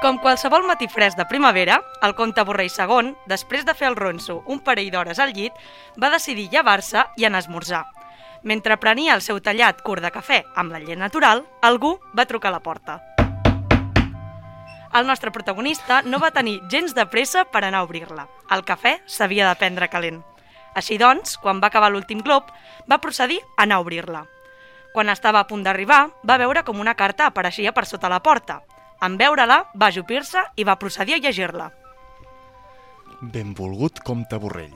Com 0.01 0.17
qualsevol 0.17 0.65
matí 0.65 0.89
fresc 0.89 1.15
de 1.15 1.27
primavera, 1.29 1.77
el 2.03 2.15
comte 2.17 2.43
Borrell 2.43 2.73
II, 2.73 3.13
després 3.29 3.63
de 3.63 3.75
fer 3.77 3.87
el 3.87 3.95
ronso 3.95 4.41
un 4.47 4.59
parell 4.59 4.89
d'hores 4.91 5.21
al 5.21 5.31
llit, 5.31 5.53
va 6.01 6.09
decidir 6.11 6.49
llevar-se 6.51 7.05
i 7.15 7.25
anar 7.25 7.39
a 7.39 7.45
esmorzar. 7.45 7.85
Mentre 8.43 8.79
prenia 8.81 9.13
el 9.13 9.21
seu 9.21 9.39
tallat 9.39 9.83
curt 9.85 10.01
de 10.01 10.11
cafè 10.11 10.41
amb 10.57 10.73
la 10.73 10.81
llet 10.81 10.97
natural, 10.97 11.45
algú 11.61 11.99
va 12.17 12.25
trucar 12.25 12.49
a 12.49 12.57
la 12.57 12.63
porta. 12.65 12.97
El 14.91 15.07
nostre 15.07 15.31
protagonista 15.31 16.01
no 16.01 16.19
va 16.19 16.33
tenir 16.35 16.59
gens 16.67 16.97
de 16.97 17.05
pressa 17.05 17.45
per 17.45 17.63
anar 17.63 17.79
a 17.79 17.87
obrir-la. 17.87 18.27
El 18.51 18.65
cafè 18.67 18.97
s'havia 19.05 19.47
de 19.47 19.55
prendre 19.55 19.87
calent. 19.87 20.19
Així 20.75 20.97
doncs, 20.97 21.35
quan 21.41 21.59
va 21.59 21.67
acabar 21.67 21.91
l'últim 21.91 22.21
glob, 22.23 22.47
va 22.87 23.01
procedir 23.03 23.41
a 23.41 23.65
anar 23.65 23.79
a 23.79 23.83
obrir-la. 23.83 24.23
Quan 24.93 25.11
estava 25.11 25.39
a 25.39 25.47
punt 25.47 25.63
d'arribar, 25.63 26.05
va 26.27 26.37
veure 26.39 26.63
com 26.67 26.79
una 26.79 26.95
carta 26.99 27.27
apareixia 27.27 27.71
per 27.75 27.85
sota 27.87 28.09
la 28.11 28.21
porta. 28.23 28.61
En 29.01 29.17
veure-la, 29.17 29.63
va 29.75 29.87
ajupir-se 29.91 30.43
i 30.55 30.67
va 30.67 30.79
procedir 30.79 31.15
a 31.15 31.21
llegir-la. 31.23 31.71
Benvolgut 33.21 34.01
comte 34.05 34.39
Borrell. 34.39 34.75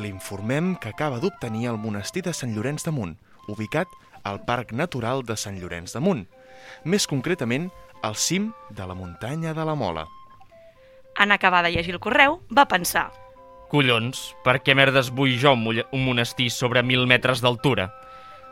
L'informem 0.00 0.74
que 0.80 0.92
acaba 0.92 1.20
d'obtenir 1.20 1.68
el 1.68 1.80
monestir 1.80 2.22
de 2.24 2.32
Sant 2.32 2.54
Llorenç 2.56 2.84
de 2.86 2.92
Munt, 2.96 3.16
ubicat 3.48 3.88
al 4.24 4.40
Parc 4.46 4.72
Natural 4.72 5.24
de 5.26 5.36
Sant 5.36 5.58
Llorenç 5.60 5.92
de 5.96 6.00
Munt, 6.00 6.26
més 6.84 7.08
concretament 7.10 7.70
al 8.02 8.16
cim 8.16 8.52
de 8.70 8.86
la 8.86 8.96
muntanya 8.96 9.52
de 9.52 9.64
la 9.68 9.74
Mola. 9.74 10.06
En 11.20 11.32
acabar 11.32 11.62
de 11.64 11.72
llegir 11.74 11.92
el 11.92 12.00
correu, 12.00 12.40
va 12.48 12.68
pensar 12.70 13.10
Collons, 13.72 14.18
per 14.44 14.58
què 14.60 14.74
merdes 14.76 15.08
vull 15.16 15.32
jo 15.40 15.54
un, 15.56 15.80
monestir 16.04 16.50
sobre 16.52 16.82
mil 16.84 17.06
metres 17.08 17.40
d'altura? 17.40 17.88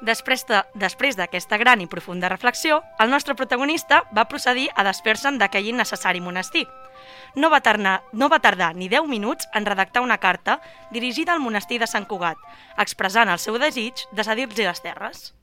Després 0.00 0.46
de- 0.48 0.62
després 0.80 1.16
d'aquesta 1.18 1.58
gran 1.60 1.82
i 1.82 1.86
profunda 1.86 2.30
reflexió, 2.32 2.78
el 2.98 3.10
nostre 3.10 3.34
protagonista 3.36 4.04
va 4.16 4.24
procedir 4.28 4.70
a 4.74 4.82
desfer-se'n 4.82 5.36
d'aquell 5.36 5.66
innecessari 5.74 6.22
monestir. 6.24 6.66
No 7.36 7.50
va, 7.50 7.60
tardar, 7.60 8.00
no 8.12 8.30
va 8.30 8.40
tardar 8.40 8.74
ni 8.74 8.88
10 8.88 9.06
minuts 9.08 9.46
en 9.52 9.66
redactar 9.66 10.00
una 10.02 10.16
carta 10.18 10.60
dirigida 10.90 11.34
al 11.34 11.40
monestir 11.40 11.78
de 11.80 11.86
Sant 11.86 12.06
Cugat, 12.06 12.38
expressant 12.78 13.28
el 13.28 13.38
seu 13.38 13.58
desig 13.58 13.92
de 14.12 14.24
cedir-los 14.24 14.56
les 14.58 14.82
terres. 14.82 15.34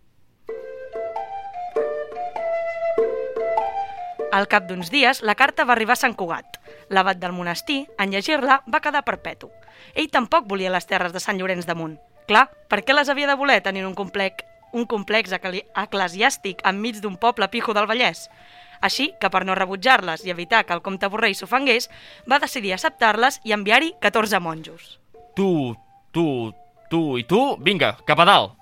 Al 4.31 4.47
cap 4.47 4.65
d'uns 4.67 4.89
dies, 4.91 5.21
la 5.21 5.35
carta 5.35 5.63
va 5.65 5.73
arribar 5.73 5.93
a 5.93 6.01
Sant 6.01 6.15
Cugat. 6.17 6.57
L'abat 6.89 7.19
del 7.19 7.33
monestir, 7.35 7.85
en 7.99 8.11
llegir-la, 8.11 8.61
va 8.67 8.81
quedar 8.83 9.03
perpetu. 9.07 9.49
Ell 9.93 10.11
tampoc 10.11 10.47
volia 10.47 10.71
les 10.71 10.87
terres 10.87 11.13
de 11.13 11.21
Sant 11.23 11.39
Llorenç 11.39 11.67
de 11.67 11.75
Munt. 11.75 11.97
Clar, 12.27 12.47
per 12.67 12.83
què 12.83 12.95
les 12.95 13.09
havia 13.09 13.27
de 13.27 13.37
voler 13.39 13.61
tenir 13.63 13.85
un 13.87 13.95
complex, 13.95 14.43
un 14.75 14.85
complex 14.85 15.31
eclesiàstic 15.31 16.63
enmig 16.67 17.01
d'un 17.03 17.15
poble 17.19 17.47
pijo 17.51 17.75
del 17.75 17.87
Vallès? 17.87 18.27
Així 18.81 19.09
que 19.19 19.31
per 19.33 19.43
no 19.47 19.55
rebutjar-les 19.57 20.25
i 20.25 20.33
evitar 20.33 20.65
que 20.65 20.75
el 20.75 20.83
comte 20.85 21.09
Borrell 21.09 21.35
s'ofengués, 21.35 21.89
va 22.29 22.41
decidir 22.43 22.75
acceptar-les 22.75 23.41
i 23.43 23.55
enviar-hi 23.55 23.95
14 24.03 24.39
monjos. 24.43 24.97
Tu, 25.35 25.49
tu, 26.13 26.27
tu 26.91 27.01
i 27.17 27.23
tu, 27.23 27.41
vinga, 27.63 27.95
cap 28.05 28.21
a 28.21 28.27
dalt. 28.27 28.56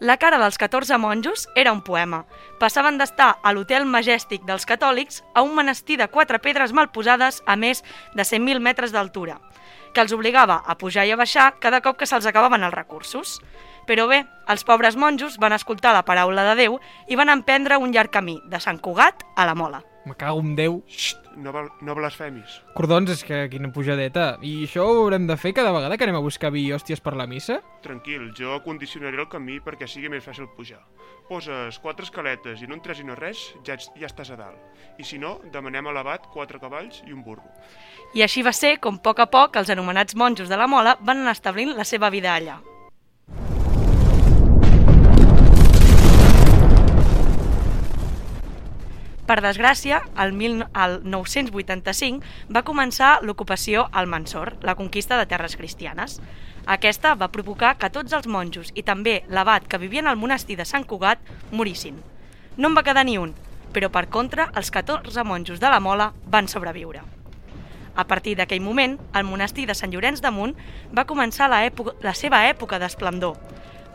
La 0.00 0.16
cara 0.16 0.38
dels 0.40 0.56
14 0.56 0.96
monjos 0.96 1.46
era 1.54 1.74
un 1.76 1.82
poema. 1.84 2.22
Passaven 2.56 2.96
d'estar 2.96 3.34
a 3.44 3.50
l'hotel 3.52 3.84
Majestic 3.84 4.46
dels 4.48 4.64
catòlics 4.64 5.20
a 5.36 5.42
un 5.44 5.52
monestir 5.52 5.98
de 6.00 6.06
quatre 6.08 6.40
pedres 6.40 6.72
mal 6.72 6.88
posades 6.88 7.42
a 7.44 7.58
més 7.60 7.84
de 8.16 8.24
100.000 8.24 8.64
metres 8.64 8.96
d'altura, 8.96 9.36
que 9.92 10.00
els 10.00 10.16
obligava 10.16 10.62
a 10.64 10.78
pujar 10.80 11.04
i 11.04 11.12
a 11.12 11.20
baixar 11.20 11.50
cada 11.60 11.82
cop 11.84 12.00
que 12.00 12.08
se'ls 12.08 12.24
acabaven 12.24 12.64
els 12.64 12.74
recursos. 12.74 13.42
Però 13.84 14.08
bé, 14.08 14.24
els 14.48 14.64
pobres 14.64 14.96
monjos 14.96 15.36
van 15.36 15.52
escoltar 15.52 15.92
la 15.92 16.06
paraula 16.08 16.48
de 16.48 16.56
Déu 16.64 16.80
i 17.06 17.20
van 17.20 17.28
emprendre 17.28 17.76
un 17.76 17.92
llarg 17.92 18.08
camí, 18.08 18.40
de 18.48 18.56
Sant 18.56 18.80
Cugat 18.80 19.26
a 19.36 19.44
la 19.44 19.54
Mola. 19.54 19.84
Me 20.10 20.16
cago 20.16 20.40
en 20.40 20.56
Déu. 20.58 20.80
Xxt, 20.90 21.36
no, 21.38 21.52
no 21.86 21.94
blasfemis. 21.94 22.56
Cordons, 22.74 23.12
és 23.14 23.20
que 23.22 23.44
quina 23.52 23.68
pujadeta. 23.70 24.24
I 24.42 24.64
això 24.66 24.82
ho 24.82 25.04
haurem 25.04 25.28
de 25.28 25.36
fer 25.38 25.52
cada 25.54 25.70
vegada 25.70 25.94
que 25.94 26.02
anem 26.08 26.18
a 26.18 26.22
buscar 26.24 26.50
vi 26.50 26.64
i 26.66 26.72
hòsties 26.74 26.98
per 27.04 27.12
la 27.14 27.28
missa? 27.30 27.60
Tranquil, 27.84 28.24
jo 28.34 28.56
condicionaré 28.64 29.20
el 29.22 29.28
camí 29.30 29.60
perquè 29.62 29.86
sigui 29.86 30.10
més 30.10 30.26
fàcil 30.26 30.48
pujar. 30.56 30.80
Poses 31.28 31.78
quatre 31.78 32.08
escaletes 32.08 32.58
i 32.58 32.66
no 32.66 32.74
entres 32.74 32.98
i 32.98 33.06
no 33.06 33.14
res, 33.14 33.44
ja, 33.62 33.76
ja 33.78 34.10
estàs 34.10 34.34
a 34.34 34.40
dalt. 34.40 34.82
I 34.98 35.06
si 35.06 35.22
no, 35.22 35.36
demanem 35.54 35.86
a 35.86 35.94
l'abat 35.94 36.26
quatre 36.34 36.58
cavalls 36.58 37.04
i 37.06 37.14
un 37.14 37.22
burro. 37.22 37.46
I 38.18 38.26
així 38.26 38.42
va 38.42 38.50
ser 38.56 38.80
com 38.82 38.98
a 38.98 39.04
poc 39.06 39.22
a 39.22 39.30
poc 39.30 39.62
els 39.62 39.70
anomenats 39.70 40.18
monjos 40.18 40.50
de 40.50 40.58
la 40.58 40.66
Mola 40.66 40.98
van 40.98 41.22
anar 41.22 41.38
establint 41.38 41.76
la 41.78 41.86
seva 41.86 42.10
vida 42.10 42.34
allà. 42.34 42.58
Per 49.30 49.36
desgràcia, 49.44 50.00
el, 50.18 50.32
mil, 50.34 50.64
el 50.74 50.96
985 51.06 52.50
va 52.50 52.64
començar 52.66 53.10
l'ocupació 53.22 53.84
al 53.94 54.08
Mansor, 54.10 54.56
la 54.66 54.74
conquista 54.74 55.20
de 55.20 55.26
terres 55.30 55.54
cristianes. 55.54 56.16
Aquesta 56.66 57.12
va 57.14 57.28
provocar 57.30 57.76
que 57.78 57.92
tots 57.94 58.16
els 58.18 58.26
monjos 58.26 58.72
i 58.74 58.82
també 58.82 59.20
l'abat 59.30 59.68
que 59.70 59.78
vivien 59.78 60.10
al 60.10 60.18
monestir 60.18 60.56
de 60.58 60.66
Sant 60.66 60.82
Cugat 60.82 61.22
morissin. 61.52 62.02
No 62.56 62.72
en 62.72 62.74
va 62.74 62.82
quedar 62.82 63.06
ni 63.06 63.20
un, 63.22 63.36
però 63.70 63.86
per 63.94 64.08
contra 64.10 64.48
els 64.58 64.74
14 64.74 65.22
monjos 65.22 65.62
de 65.62 65.70
la 65.70 65.78
Mola 65.78 66.10
van 66.26 66.50
sobreviure. 66.50 67.06
A 67.94 68.08
partir 68.10 68.34
d'aquell 68.34 68.66
moment, 68.66 68.98
el 69.14 69.30
monestir 69.30 69.68
de 69.70 69.78
Sant 69.78 69.94
Llorenç 69.94 70.26
de 70.26 70.34
Munt 70.34 70.58
va 70.90 71.06
començar 71.06 71.46
època, 71.62 71.94
la 72.02 72.18
seva 72.18 72.48
època 72.50 72.82
d'esplendor. 72.82 73.38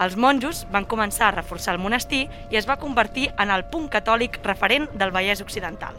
Els 0.02 0.18
monjos 0.20 0.66
van 0.74 0.88
començar 0.90 1.30
a 1.30 1.36
reforçar 1.38 1.76
el 1.76 1.80
monestir 1.80 2.26
i 2.52 2.60
es 2.60 2.68
va 2.68 2.80
convertir 2.82 3.30
en 3.40 3.52
el 3.54 3.64
punt 3.72 3.88
catòlic 3.92 4.42
referent 4.44 4.90
del 5.00 5.14
Vallès 5.16 5.42
Occidental. 5.42 5.96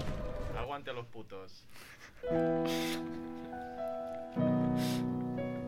Aguante 0.59 0.93
los 0.93 1.07
putos. 1.07 1.65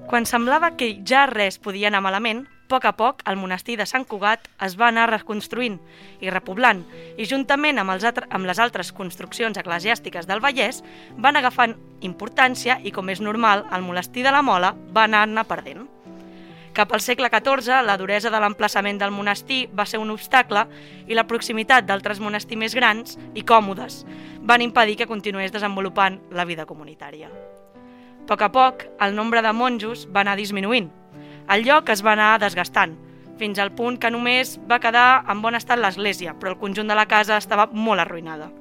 Quan 0.09 0.25
semblava 0.25 0.75
que 0.77 0.95
ja 1.05 1.27
res 1.29 1.59
podia 1.61 1.89
anar 1.89 2.01
malament, 2.05 2.47
a 2.49 2.69
poc 2.69 2.85
a 2.85 2.93
poc 2.93 3.23
el 3.25 3.39
monestir 3.41 3.79
de 3.81 3.87
Sant 3.89 4.05
Cugat 4.05 4.45
es 4.65 4.75
va 4.77 4.91
anar 4.93 5.07
reconstruint 5.09 5.79
i 6.21 6.29
repoblant, 6.29 6.83
i 7.17 7.25
juntament 7.25 7.81
amb, 7.81 7.95
els 7.95 8.05
altre, 8.05 8.29
amb 8.29 8.45
les 8.45 8.61
altres 8.61 8.93
construccions 8.93 9.57
eclesiàstiques 9.57 10.29
del 10.29 10.45
Vallès 10.45 10.83
van 11.17 11.41
agafant 11.41 11.79
importància 12.05 12.77
i, 12.85 12.93
com 12.93 13.09
és 13.09 13.25
normal, 13.25 13.65
el 13.73 13.89
monestir 13.89 14.27
de 14.27 14.35
la 14.37 14.45
Mola 14.45 14.75
va 14.93 15.09
anar-ne 15.09 15.49
perdent. 15.49 15.89
Cap 16.79 16.93
al 16.93 17.01
segle 17.01 17.27
XIV, 17.27 17.83
la 17.83 17.97
duresa 17.99 18.31
de 18.31 18.39
l'emplaçament 18.39 19.01
del 19.01 19.11
monestir 19.11 19.65
va 19.75 19.83
ser 19.83 19.99
un 19.99 20.13
obstacle 20.15 20.61
i 21.11 21.17
la 21.19 21.25
proximitat 21.27 21.89
d'altres 21.89 22.21
monestirs 22.23 22.61
més 22.61 22.77
grans 22.79 23.17
i 23.35 23.43
còmodes 23.43 24.05
van 24.47 24.63
impedir 24.63 24.95
que 25.01 25.09
continués 25.11 25.51
desenvolupant 25.51 26.21
la 26.31 26.45
vida 26.47 26.69
comunitària. 26.71 27.33
A 27.33 28.29
poc 28.31 28.45
a 28.47 28.51
poc, 28.55 28.85
el 29.03 29.17
nombre 29.19 29.43
de 29.43 29.51
monjos 29.51 30.05
va 30.15 30.23
anar 30.23 30.37
disminuint. 30.39 30.87
El 31.51 31.67
lloc 31.67 31.91
es 31.91 32.05
va 32.07 32.13
anar 32.15 32.39
desgastant, 32.39 32.95
fins 33.43 33.59
al 33.59 33.75
punt 33.75 33.99
que 33.99 34.15
només 34.15 34.55
va 34.71 34.79
quedar 34.79 35.25
en 35.27 35.43
bon 35.43 35.59
estat 35.59 35.83
l'església, 35.83 36.37
però 36.39 36.55
el 36.55 36.61
conjunt 36.63 36.87
de 36.87 36.95
la 36.95 37.09
casa 37.11 37.41
estava 37.43 37.67
molt 37.73 38.05
arruïnada. 38.05 38.53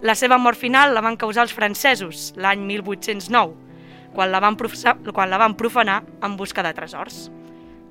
La 0.00 0.14
seva 0.14 0.38
mort 0.38 0.62
final 0.62 0.94
la 0.94 1.02
van 1.02 1.18
causar 1.18 1.48
els 1.48 1.58
francesos 1.58 2.36
l'any 2.38 2.62
1809, 2.70 3.71
quan 4.14 4.32
la, 4.32 4.40
van 4.40 4.56
professar, 4.56 4.96
quan 5.12 5.30
la 5.30 5.40
van 5.40 5.56
profanar 5.56 6.02
en 6.22 6.36
busca 6.36 6.62
de 6.62 6.72
tresors. 6.76 7.30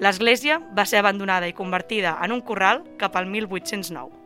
L'església 0.02 0.58
va 0.78 0.88
ser 0.90 1.02
abandonada 1.02 1.50
i 1.50 1.54
convertida 1.54 2.16
en 2.26 2.32
un 2.34 2.42
corral 2.42 2.84
cap 2.98 3.16
al 3.18 3.28
1809. 3.30 4.18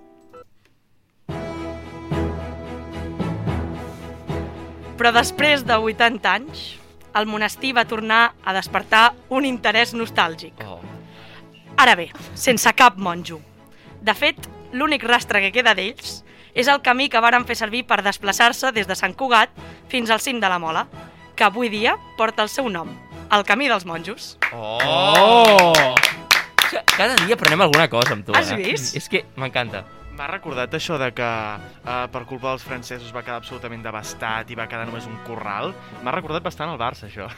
Però 4.95 5.12
després 5.12 5.65
de 5.67 5.75
80 5.75 6.31
anys, 6.31 6.65
el 7.15 7.27
monestir 7.27 7.73
va 7.75 7.88
tornar 7.88 8.36
a 8.43 8.53
despertar 8.55 9.10
un 9.29 9.47
interès 9.47 9.93
nostàlgic. 9.95 10.63
Oh. 10.63 10.79
Ara 11.75 11.95
bé, 11.99 12.10
sense 12.39 12.71
cap 12.75 12.95
monjo. 12.95 13.41
De 13.99 14.15
fet, 14.15 14.39
l'únic 14.71 15.03
rastre 15.03 15.41
que 15.43 15.51
queda 15.55 15.75
d'ells 15.75 16.21
és 16.55 16.69
el 16.71 16.79
camí 16.84 17.10
que 17.12 17.19
varen 17.19 17.43
fer 17.47 17.58
servir 17.60 17.84
per 17.88 17.99
desplaçar-se 18.03 18.71
des 18.71 18.88
de 18.88 18.95
Sant 18.95 19.15
Cugat 19.15 19.51
fins 19.91 20.10
al 20.10 20.23
cim 20.23 20.39
de 20.39 20.47
la 20.47 20.60
Mola, 20.60 20.86
que 21.36 21.43
avui 21.43 21.69
dia 21.69 21.98
porta 22.17 22.43
el 22.45 22.50
seu 22.50 22.69
nom, 22.71 22.89
el 23.32 23.43
Camí 23.48 23.67
dels 23.71 23.86
Monjos. 23.86 24.36
Oh! 24.54 24.80
Oh! 24.82 25.95
Cada 26.95 27.15
dia 27.26 27.36
aprenem 27.36 27.62
alguna 27.62 27.88
cosa 27.91 28.15
amb 28.15 28.26
tu, 28.26 28.34
Has 28.36 28.52
eh? 28.52 28.58
vist? 28.58 28.95
És 28.98 29.08
que 29.12 29.26
m'encanta. 29.38 29.84
M'ha 30.15 30.28
recordat 30.32 30.71
això 30.78 30.95
de 30.95 31.10
que 31.12 31.25
uh, 31.28 32.06
per 32.08 32.21
culpa 32.30 32.54
dels 32.54 32.63
francesos 32.63 33.10
va 33.12 33.19
quedar 33.25 33.36
absolutament 33.41 33.82
devastat 33.84 34.47
i 34.47 34.56
va 34.56 34.63
quedar 34.71 34.86
només 34.88 35.04
un 35.10 35.17
corral. 35.28 35.73
M'ha 36.06 36.13
recordat 36.15 36.45
bastant 36.45 36.71
el 36.71 36.78
Barça, 36.80 37.10
això. 37.10 37.28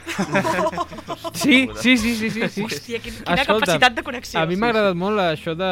Sí, 1.38 1.68
sí, 1.80 1.96
sí, 1.98 2.12
sí, 2.18 2.30
sí. 2.30 2.48
sí. 2.48 2.62
Hòstia, 2.64 2.98
quin- 3.02 3.16
quina 3.24 3.34
Escolta, 3.42 3.66
capacitat 3.66 3.94
de 3.98 4.02
connexió. 4.06 4.38
A 4.40 4.46
mi 4.46 4.56
m'ha 4.58 4.68
agradat 4.70 4.94
molt 4.98 5.18
això 5.22 5.54
de 5.58 5.68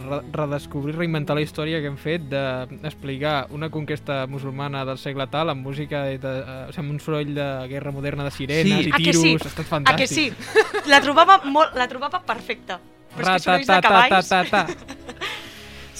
re 0.00 0.20
redescobrir, 0.36 0.94
reinventar 0.98 1.36
la 1.38 1.42
història 1.44 1.80
que 1.80 1.88
hem 1.90 1.96
fet, 2.00 2.28
d'explicar 2.30 3.46
una 3.56 3.70
conquesta 3.72 4.26
musulmana 4.30 4.84
del 4.88 4.98
segle 5.00 5.26
tal 5.32 5.50
amb 5.54 5.64
música, 5.66 6.04
de, 6.08 6.18
de, 6.20 6.34
uh, 6.44 6.68
o 6.68 6.72
sigui, 6.72 6.84
amb 6.84 6.94
un 6.96 7.00
soroll 7.00 7.34
de 7.36 7.48
guerra 7.72 7.92
moderna 7.96 8.24
de 8.28 8.30
sirenes 8.36 8.84
Sí. 8.84 8.88
i 8.88 8.92
Ah, 8.92 8.96
que 8.96 9.04
tiros, 9.04 9.22
sí? 9.22 9.34
ha 9.40 9.48
estat 9.48 9.66
fantàstic. 9.66 9.96
que 9.96 10.06
sí? 10.06 10.88
La 10.92 11.00
trobava, 11.00 11.40
molt, 11.44 11.74
la 11.76 11.88
trobava 11.88 12.20
perfecta. 12.20 12.80
Però 13.16 13.26
és 13.26 13.40
que 13.40 13.44
sorolls 13.48 13.66
de 13.66 13.80
cavalls... 13.80 14.30
Ra-ta-ta-ta-ta-ta. 14.30 14.66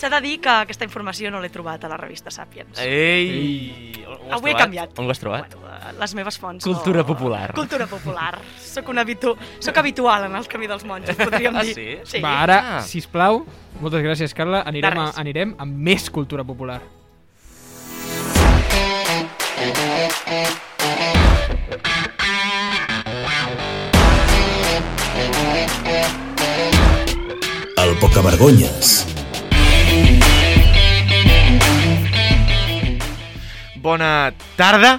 S'ha 0.01 0.09
de 0.09 0.19
dir 0.25 0.39
que 0.41 0.49
aquesta 0.49 0.87
informació 0.87 1.29
no 1.29 1.43
l'he 1.43 1.51
trobat 1.53 1.83
a 1.85 1.89
la 1.93 1.97
revista 2.01 2.31
Sapiens. 2.33 2.79
Ei! 2.81 3.93
On 4.07 4.31
ho 4.31 4.39
Avui 4.39 4.55
he 4.55 4.57
canviat. 4.57 4.95
On 4.97 5.05
ho 5.05 5.13
has 5.13 5.21
trobat? 5.21 5.53
Bueno, 5.59 5.75
eh, 5.77 5.93
les 6.01 6.15
meves 6.17 6.39
fonts. 6.41 6.65
Cultura 6.65 7.03
no... 7.03 7.07
popular. 7.11 7.51
Cultura 7.59 7.87
popular. 7.91 8.39
Soc, 8.65 8.89
un 8.89 9.03
habitu... 9.03 9.35
Soc 9.61 9.77
habitual 9.83 10.25
en 10.31 10.39
el 10.41 10.49
camí 10.49 10.71
dels 10.71 10.87
monjos, 10.89 11.21
podríem 11.21 11.57
Ah, 11.61 11.67
dir. 11.69 11.75
sí? 11.77 11.89
sí. 12.15 12.23
Va, 12.25 12.33
ara, 12.47 12.59
Ah. 12.79 12.81
sisplau, 12.81 13.43
moltes 13.81 14.01
gràcies, 14.07 14.33
Carla, 14.33 14.63
anirem, 14.73 15.03
a, 15.05 15.11
anirem 15.21 15.53
amb 15.59 15.77
més 15.91 16.09
cultura 16.09 16.49
popular. 16.49 16.81
El 27.77 27.97
Pocavergonyes. 27.99 29.07
Bona 33.81 34.35
tarda, 34.59 34.99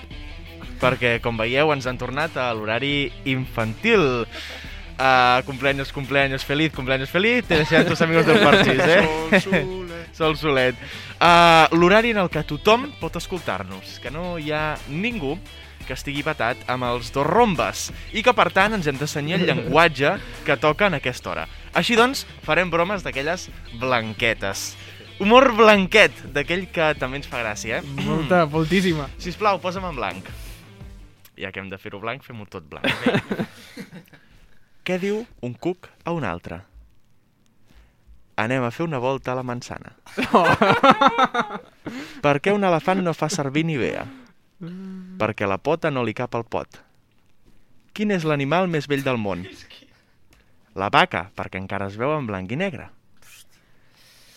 perquè, 0.82 1.20
com 1.22 1.38
veieu, 1.38 1.70
ens 1.74 1.86
han 1.86 2.00
tornat 2.02 2.38
a 2.41 2.50
l'horari 2.58 3.12
infantil. 3.30 4.26
Uh, 5.02 5.41
cumpleaños, 5.46 5.91
cumpleaños 5.94 6.46
feliz, 6.46 6.74
cumpleaños 6.74 7.10
feliz, 7.10 7.46
te 7.46 7.58
desean 7.58 7.86
tus 7.86 8.02
amigos 8.02 8.26
del 8.26 8.39
parchís, 8.39 8.82
eh? 8.86 9.08
Sol, 9.32 9.41
solet. 9.41 9.82
Sol 10.13 10.38
Solet. 10.38 10.76
Uh, 11.22 11.70
L'horari 11.78 12.12
en 12.12 12.20
el 12.22 12.30
que 12.30 12.44
tothom 12.46 12.89
pot 13.00 13.15
escoltar-nos, 13.17 13.98
que 14.02 14.12
no 14.13 14.36
hi 14.38 14.52
ha 14.54 14.76
ningú 14.89 15.38
que 15.88 15.96
estigui 15.98 16.22
patat 16.26 16.62
amb 16.70 16.86
els 16.86 17.10
dos 17.13 17.26
rombes 17.26 17.88
i 18.13 18.22
que, 18.22 18.34
per 18.38 18.50
tant, 18.54 18.76
ens 18.78 18.88
hem 18.89 19.00
d'assenyar 19.00 19.39
el 19.39 19.48
llenguatge 19.50 20.15
que 20.46 20.58
toca 20.62 20.89
en 20.91 20.98
aquesta 21.00 21.32
hora. 21.34 21.48
Així 21.74 21.98
doncs, 21.98 22.26
farem 22.46 22.70
bromes 22.70 23.06
d'aquelles 23.06 23.48
blanquetes. 23.82 24.72
Humor 25.21 25.51
blanquet, 25.53 26.15
d'aquell 26.34 26.63
que 26.73 26.88
també 26.97 27.19
ens 27.19 27.27
fa 27.29 27.43
gràcia, 27.43 27.77
eh? 27.77 28.05
Molta, 28.07 28.39
moltíssima. 28.49 29.05
Sisplau, 29.21 29.60
posa'm 29.62 29.86
en 29.91 29.97
blanc. 29.99 30.29
Ja 31.38 31.51
que 31.53 31.62
hem 31.62 31.67
de 31.69 31.77
fer-ho 31.77 31.99
blanc, 32.01 32.23
fem-ho 32.25 32.47
tot 32.49 32.65
blanc. 32.71 32.88
Què 34.88 34.97
diu 34.97 35.19
un 35.45 35.53
cuc 35.53 35.91
a 36.10 36.13
un 36.17 36.25
altre? 36.25 36.63
Anem 38.41 38.65
a 38.65 38.71
fer 38.73 38.88
una 38.88 38.97
volta 38.97 39.34
a 39.34 39.36
la 39.38 39.43
manzana. 39.45 39.93
per 42.25 42.39
què 42.41 42.55
un 42.55 42.65
elefant 42.65 43.03
no 43.05 43.13
fa 43.13 43.29
servir 43.29 43.62
Nivea? 43.69 44.07
Perquè 45.21 45.45
la 45.45 45.60
pota 45.62 45.91
no 45.93 46.01
li 46.01 46.15
cap 46.17 46.34
al 46.34 46.47
pot. 46.49 46.79
Quin 47.93 48.15
és 48.15 48.25
l'animal 48.25 48.65
més 48.71 48.89
vell 48.89 49.05
del 49.05 49.21
món? 49.21 49.45
La 50.73 50.89
vaca, 50.89 51.27
perquè 51.38 51.62
encara 51.62 51.91
es 51.91 51.99
veu 52.01 52.15
en 52.17 52.25
blanc 52.25 52.49
i 52.49 52.57
negre. 52.57 52.89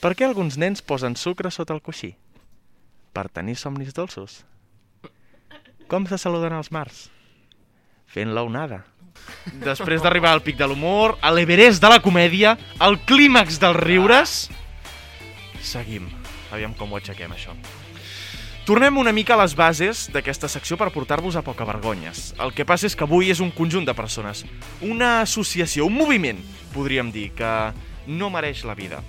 Per 0.05 0.11
què 0.13 0.27
alguns 0.27 0.59
nens 0.61 0.83
posen 0.85 1.15
sucre 1.17 1.49
sota 1.49 1.73
el 1.73 1.81
coixí? 1.81 2.11
Per 3.17 3.25
tenir 3.33 3.55
somnis 3.57 3.95
dolços. 3.97 4.43
Com 5.89 6.05
se 6.11 6.19
saluden 6.21 6.53
els 6.53 6.69
mars? 6.77 7.07
Fent 8.13 8.35
la 8.37 8.43
onada. 8.45 8.83
Després 9.65 10.05
d'arribar 10.05 10.35
al 10.37 10.43
pic 10.45 10.59
de 10.61 10.69
l'humor, 10.69 11.17
a 11.25 11.33
l'Everest 11.33 11.81
de 11.81 11.89
la 11.89 12.03
comèdia, 12.05 12.53
al 12.85 12.99
clímax 13.09 13.57
dels 13.63 13.81
riures... 13.81 14.37
Seguim. 15.65 16.13
Aviam 16.53 16.77
com 16.77 16.93
ho 16.93 17.01
aixequem, 17.01 17.33
això. 17.33 17.57
Tornem 18.69 19.01
una 19.01 19.17
mica 19.17 19.39
a 19.39 19.41
les 19.41 19.57
bases 19.57 20.11
d'aquesta 20.13 20.53
secció 20.53 20.77
per 20.77 20.93
portar-vos 20.93 21.41
a 21.41 21.47
poca 21.47 21.65
vergonyes. 21.65 22.35
El 22.45 22.53
que 22.53 22.69
passa 22.69 22.91
és 22.93 22.93
que 22.93 23.09
avui 23.09 23.33
és 23.33 23.41
un 23.41 23.57
conjunt 23.57 23.89
de 23.89 23.97
persones, 23.97 24.45
una 24.85 25.23
associació, 25.25 25.89
un 25.89 25.97
moviment, 25.97 26.45
podríem 26.77 27.09
dir, 27.09 27.31
que 27.33 27.53
no 28.05 28.29
mereix 28.29 28.67
la 28.69 28.77
vida. 28.77 29.01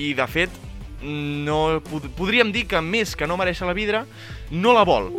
I, 0.00 0.12
de 0.16 0.26
fet, 0.30 0.54
no, 1.02 1.80
pod 1.84 2.06
podríem 2.16 2.52
dir 2.52 2.66
que 2.68 2.80
més 2.84 3.14
que 3.16 3.28
no 3.28 3.36
mereix 3.40 3.60
la 3.64 3.76
vida, 3.76 4.04
no 4.50 4.72
la 4.76 4.84
vol. 4.88 5.10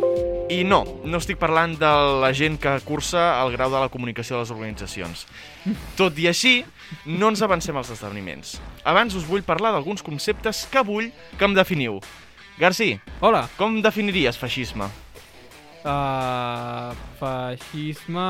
I 0.52 0.62
no, 0.68 0.82
no 1.06 1.20
estic 1.22 1.38
parlant 1.40 1.76
de 1.80 1.90
la 2.22 2.32
gent 2.36 2.58
que 2.60 2.74
cursa 2.84 3.22
el 3.40 3.54
grau 3.54 3.70
de 3.72 3.80
la 3.80 3.90
comunicació 3.92 4.36
de 4.36 4.42
les 4.42 4.52
organitzacions. 4.52 5.24
Tot 5.98 6.18
i 6.20 6.28
així, 6.28 6.60
no 7.06 7.30
ens 7.32 7.42
avancem 7.42 7.78
als 7.78 7.92
esdeveniments. 7.94 8.58
Abans 8.84 9.16
us 9.18 9.26
vull 9.28 9.46
parlar 9.46 9.72
d'alguns 9.72 10.04
conceptes 10.04 10.66
que 10.70 10.82
vull 10.86 11.08
que 11.38 11.48
em 11.48 11.56
definiu. 11.56 12.00
Garcí, 12.60 12.96
Hola. 13.24 13.46
com 13.56 13.80
definiries 13.82 14.38
feixisme? 14.38 14.90
Uh, 15.82 16.92
feixisme... 17.18 18.28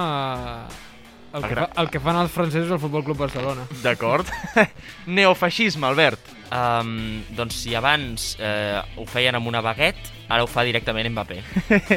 El 1.33 1.47
que, 1.49 1.57
fa, 1.57 1.67
el 1.81 1.88
que 1.88 2.01
fan 2.05 2.19
els 2.21 2.33
francesos 2.33 2.75
al 2.75 2.81
Futbol 2.81 3.07
Club 3.07 3.23
Barcelona. 3.23 3.65
D'acord? 3.81 4.29
Neofeixisme, 5.17 5.88
Albert. 5.88 6.41
Um, 6.53 7.23
doncs 7.33 7.62
si 7.62 7.73
abans 7.73 8.35
eh, 8.37 8.77
ho 9.01 9.07
feien 9.09 9.38
amb 9.38 9.49
una 9.49 9.62
baguette, 9.65 10.11
ara 10.29 10.45
ho 10.45 10.49
fa 10.49 10.65
directament 10.65 11.09
Mbappé. 11.12 11.38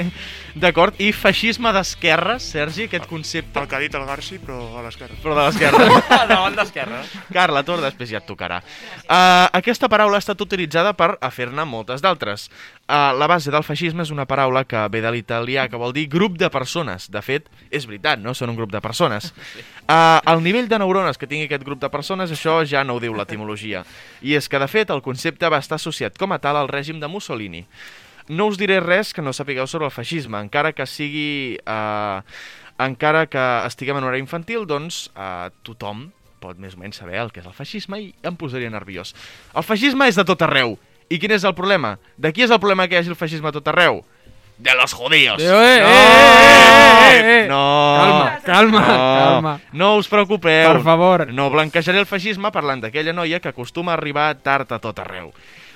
D'acord? 0.63 0.95
I 1.03 1.09
feixisme 1.15 1.71
d'esquerra, 1.75 2.37
Sergi, 2.39 2.85
aquest 2.87 3.07
concepte... 3.07 3.59
El 3.59 3.67
que 3.67 3.75
ha 3.75 3.81
dit 3.83 3.95
el 3.95 4.05
Garci, 4.07 4.39
però 4.39 4.59
a 4.79 4.83
l'esquerra. 4.85 5.15
Però 5.23 5.35
de 5.35 5.45
l'esquerra. 5.47 5.99
Davant 6.31 6.55
d'esquerra. 6.55 7.01
Carla, 7.35 7.63
tu 7.67 7.75
després 7.83 8.11
ja 8.11 8.21
et 8.21 8.27
tocarà. 8.27 8.61
Uh, 9.03 9.47
aquesta 9.59 9.89
paraula 9.91 10.19
ha 10.19 10.23
estat 10.23 10.39
utilitzada 10.43 10.95
per 10.95 11.13
a 11.19 11.31
fer-ne 11.35 11.67
moltes 11.67 12.03
d'altres. 12.03 12.47
Uh, 12.85 13.11
la 13.17 13.27
base 13.27 13.51
del 13.51 13.63
feixisme 13.67 14.03
és 14.05 14.11
una 14.15 14.27
paraula 14.29 14.63
que 14.67 14.83
ve 14.93 15.03
de 15.03 15.11
l'italià, 15.11 15.67
que 15.71 15.79
vol 15.79 15.95
dir 15.95 16.07
grup 16.11 16.39
de 16.39 16.51
persones. 16.53 17.09
De 17.11 17.23
fet, 17.25 17.47
és 17.71 17.87
veritat, 17.87 18.23
no? 18.23 18.35
Són 18.35 18.51
un 18.51 18.59
grup 18.59 18.71
de 18.71 18.83
persones. 18.83 19.31
Uh, 19.85 20.19
el 20.31 20.43
nivell 20.43 20.67
de 20.71 20.79
neurones 20.79 21.19
que 21.19 21.27
tingui 21.27 21.49
aquest 21.49 21.63
grup 21.67 21.83
de 21.83 21.91
persones, 21.91 22.31
això 22.31 22.61
ja 22.67 22.83
no 22.87 22.95
ho 22.95 23.03
diu 23.03 23.15
l'etimologia. 23.15 23.83
I 24.23 24.35
és 24.39 24.44
que, 24.49 24.59
de 24.61 24.67
fet, 24.71 24.91
el 24.93 25.03
concepte 25.05 25.49
va 25.51 25.61
estar 25.63 25.79
associat 25.79 26.17
com 26.17 26.33
a 26.35 26.41
tal 26.43 26.59
al 26.59 26.71
règim 26.71 26.99
de 26.99 27.09
Mussolini. 27.11 27.65
No 28.27 28.47
us 28.49 28.57
diré 28.57 28.79
res 28.81 29.13
que 29.13 29.21
no 29.21 29.33
sapigueu 29.33 29.67
sobre 29.69 29.89
el 29.89 29.95
feixisme, 29.95 30.41
encara 30.41 30.73
que 30.73 30.87
sigui... 30.89 31.57
Eh, 31.61 32.21
encara 32.75 33.23
que 33.31 33.41
estiguem 33.63 33.95
en 34.01 34.03
horari 34.03 34.19
infantil, 34.19 34.65
doncs 34.67 35.05
eh, 35.15 35.47
tothom 35.63 36.09
pot 36.45 36.59
més 36.61 36.75
o 36.75 36.81
menys 36.81 36.99
saber 37.01 37.17
el 37.21 37.31
que 37.33 37.41
és 37.41 37.47
el 37.47 37.55
feixisme 37.55 37.99
i 38.01 38.09
em 38.25 38.35
posaria 38.37 38.69
nerviós. 38.69 39.15
El 39.55 39.65
feixisme 39.65 40.09
és 40.09 40.19
de 40.19 40.25
tot 40.27 40.43
arreu. 40.45 40.75
I 41.09 41.19
quin 41.21 41.33
és 41.35 41.45
el 41.45 41.55
problema? 41.57 41.95
De 42.17 42.31
qui 42.33 42.45
és 42.45 42.51
el 42.53 42.59
problema 42.61 42.87
que 42.89 42.97
hi 42.97 43.01
hagi 43.01 43.13
el 43.13 43.19
feixisme 43.19 43.49
a 43.49 43.55
tot 43.55 43.67
arreu? 43.71 44.01
De 44.57 44.73
los 44.73 44.93
judíos. 44.93 45.41
Eh, 45.41 45.45
eh, 45.45 45.81
no! 45.81 45.89
eh, 45.89 47.19
eh, 47.19 47.43
eh. 47.43 47.47
No! 47.47 47.95
Calma, 47.99 48.39
calma, 48.45 48.79
no. 48.79 48.87
calma. 48.87 49.59
No 49.73 49.95
us 49.97 50.07
preocupeu. 50.07 50.71
Per 50.71 50.81
favor. 50.83 51.27
No 51.33 51.49
blanquejaré 51.51 51.99
el 51.99 52.07
feixisme 52.07 52.51
parlant 52.55 52.85
d'aquella 52.85 53.13
noia 53.13 53.41
que 53.43 53.51
acostuma 53.51 53.91
a 53.93 53.99
arribar 53.99 54.29
tard 54.39 54.71
a 54.71 54.79
tot 54.79 54.99
arreu. 55.03 55.33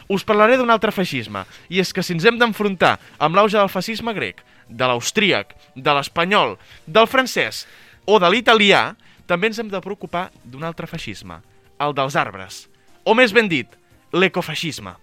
Us 0.10 0.24
parlaré 0.26 0.56
d'un 0.58 0.72
altre 0.74 0.90
feixisme, 0.96 1.44
i 1.70 1.84
és 1.84 1.92
que 1.94 2.02
si 2.02 2.16
ens 2.16 2.26
hem 2.26 2.40
d'enfrontar 2.40 2.96
amb 3.22 3.36
l'auge 3.38 3.60
del 3.60 3.70
fascisme 3.70 4.16
grec, 4.18 4.42
de 4.70 4.88
l'austríac, 4.88 5.54
de 5.76 5.94
l'espanyol, 5.94 6.56
del 6.88 7.06
francès 7.06 7.68
o 8.10 8.18
de 8.18 8.32
l'italià, 8.32 8.96
també 9.30 9.52
ens 9.52 9.60
hem 9.62 9.70
de 9.70 9.82
preocupar 9.84 10.30
d'un 10.42 10.66
altre 10.66 10.90
feixisme, 10.90 11.38
el 11.78 11.94
dels 11.94 12.18
arbres. 12.18 12.64
O 13.06 13.14
més 13.14 13.36
ben 13.36 13.52
dit, 13.52 13.70
l'ecofeixisme. 14.10 14.96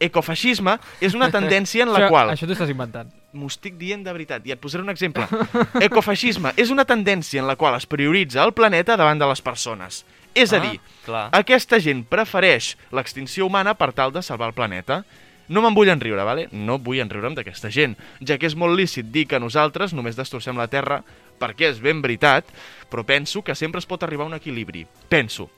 Ecofeixisme 0.00 0.76
és 1.00 1.14
una 1.18 1.30
tendència 1.36 1.84
en 1.84 1.92
la 1.92 2.04
això, 2.04 2.08
qual... 2.12 2.30
Això 2.34 2.46
t'ho 2.46 2.54
estàs 2.56 2.70
inventant. 2.72 3.10
M'ho 3.32 3.46
estic 3.50 3.74
dient 3.76 4.02
de 4.06 4.12
veritat, 4.14 4.46
i 4.48 4.52
et 4.54 4.60
posaré 4.60 4.82
un 4.84 4.90
exemple. 4.92 5.26
Ecofeixisme 5.88 6.54
és 6.56 6.70
una 6.74 6.84
tendència 6.88 7.42
en 7.42 7.48
la 7.50 7.56
qual 7.60 7.76
es 7.76 7.86
prioritza 7.86 8.42
el 8.44 8.54
planeta 8.56 8.96
davant 8.96 9.18
de 9.20 9.28
les 9.28 9.42
persones. 9.44 10.04
És 10.34 10.52
a 10.52 10.58
Ah, 10.58 10.60
dir, 10.60 10.80
clar. 11.04 11.28
aquesta 11.34 11.80
gent 11.82 12.04
prefereix 12.06 12.76
l'extinció 12.94 13.46
humana 13.46 13.74
per 13.74 13.92
tal 13.92 14.12
de 14.12 14.22
salvar 14.22 14.48
el 14.52 14.54
planeta. 14.54 15.02
No 15.48 15.62
me'n 15.64 15.74
vull 15.74 15.88
enriure, 15.88 16.22
vale? 16.28 16.46
no 16.52 16.76
vull 16.78 17.00
enriure'm 17.00 17.34
d'aquesta 17.34 17.70
gent, 17.72 17.94
ja 18.20 18.36
que 18.36 18.44
és 18.46 18.54
molt 18.54 18.76
lícit 18.76 19.06
dir 19.10 19.24
que 19.26 19.40
nosaltres 19.40 19.94
només 19.96 20.14
destrossem 20.16 20.56
la 20.60 20.66
Terra 20.68 21.00
perquè 21.40 21.70
és 21.70 21.80
ben 21.80 22.02
veritat, 22.04 22.44
però 22.90 23.02
penso 23.08 23.40
que 23.42 23.54
sempre 23.56 23.78
es 23.80 23.86
pot 23.88 24.02
arribar 24.04 24.26
a 24.26 24.28
un 24.28 24.34
equilibri. 24.36 24.84
Penso. 25.08 25.48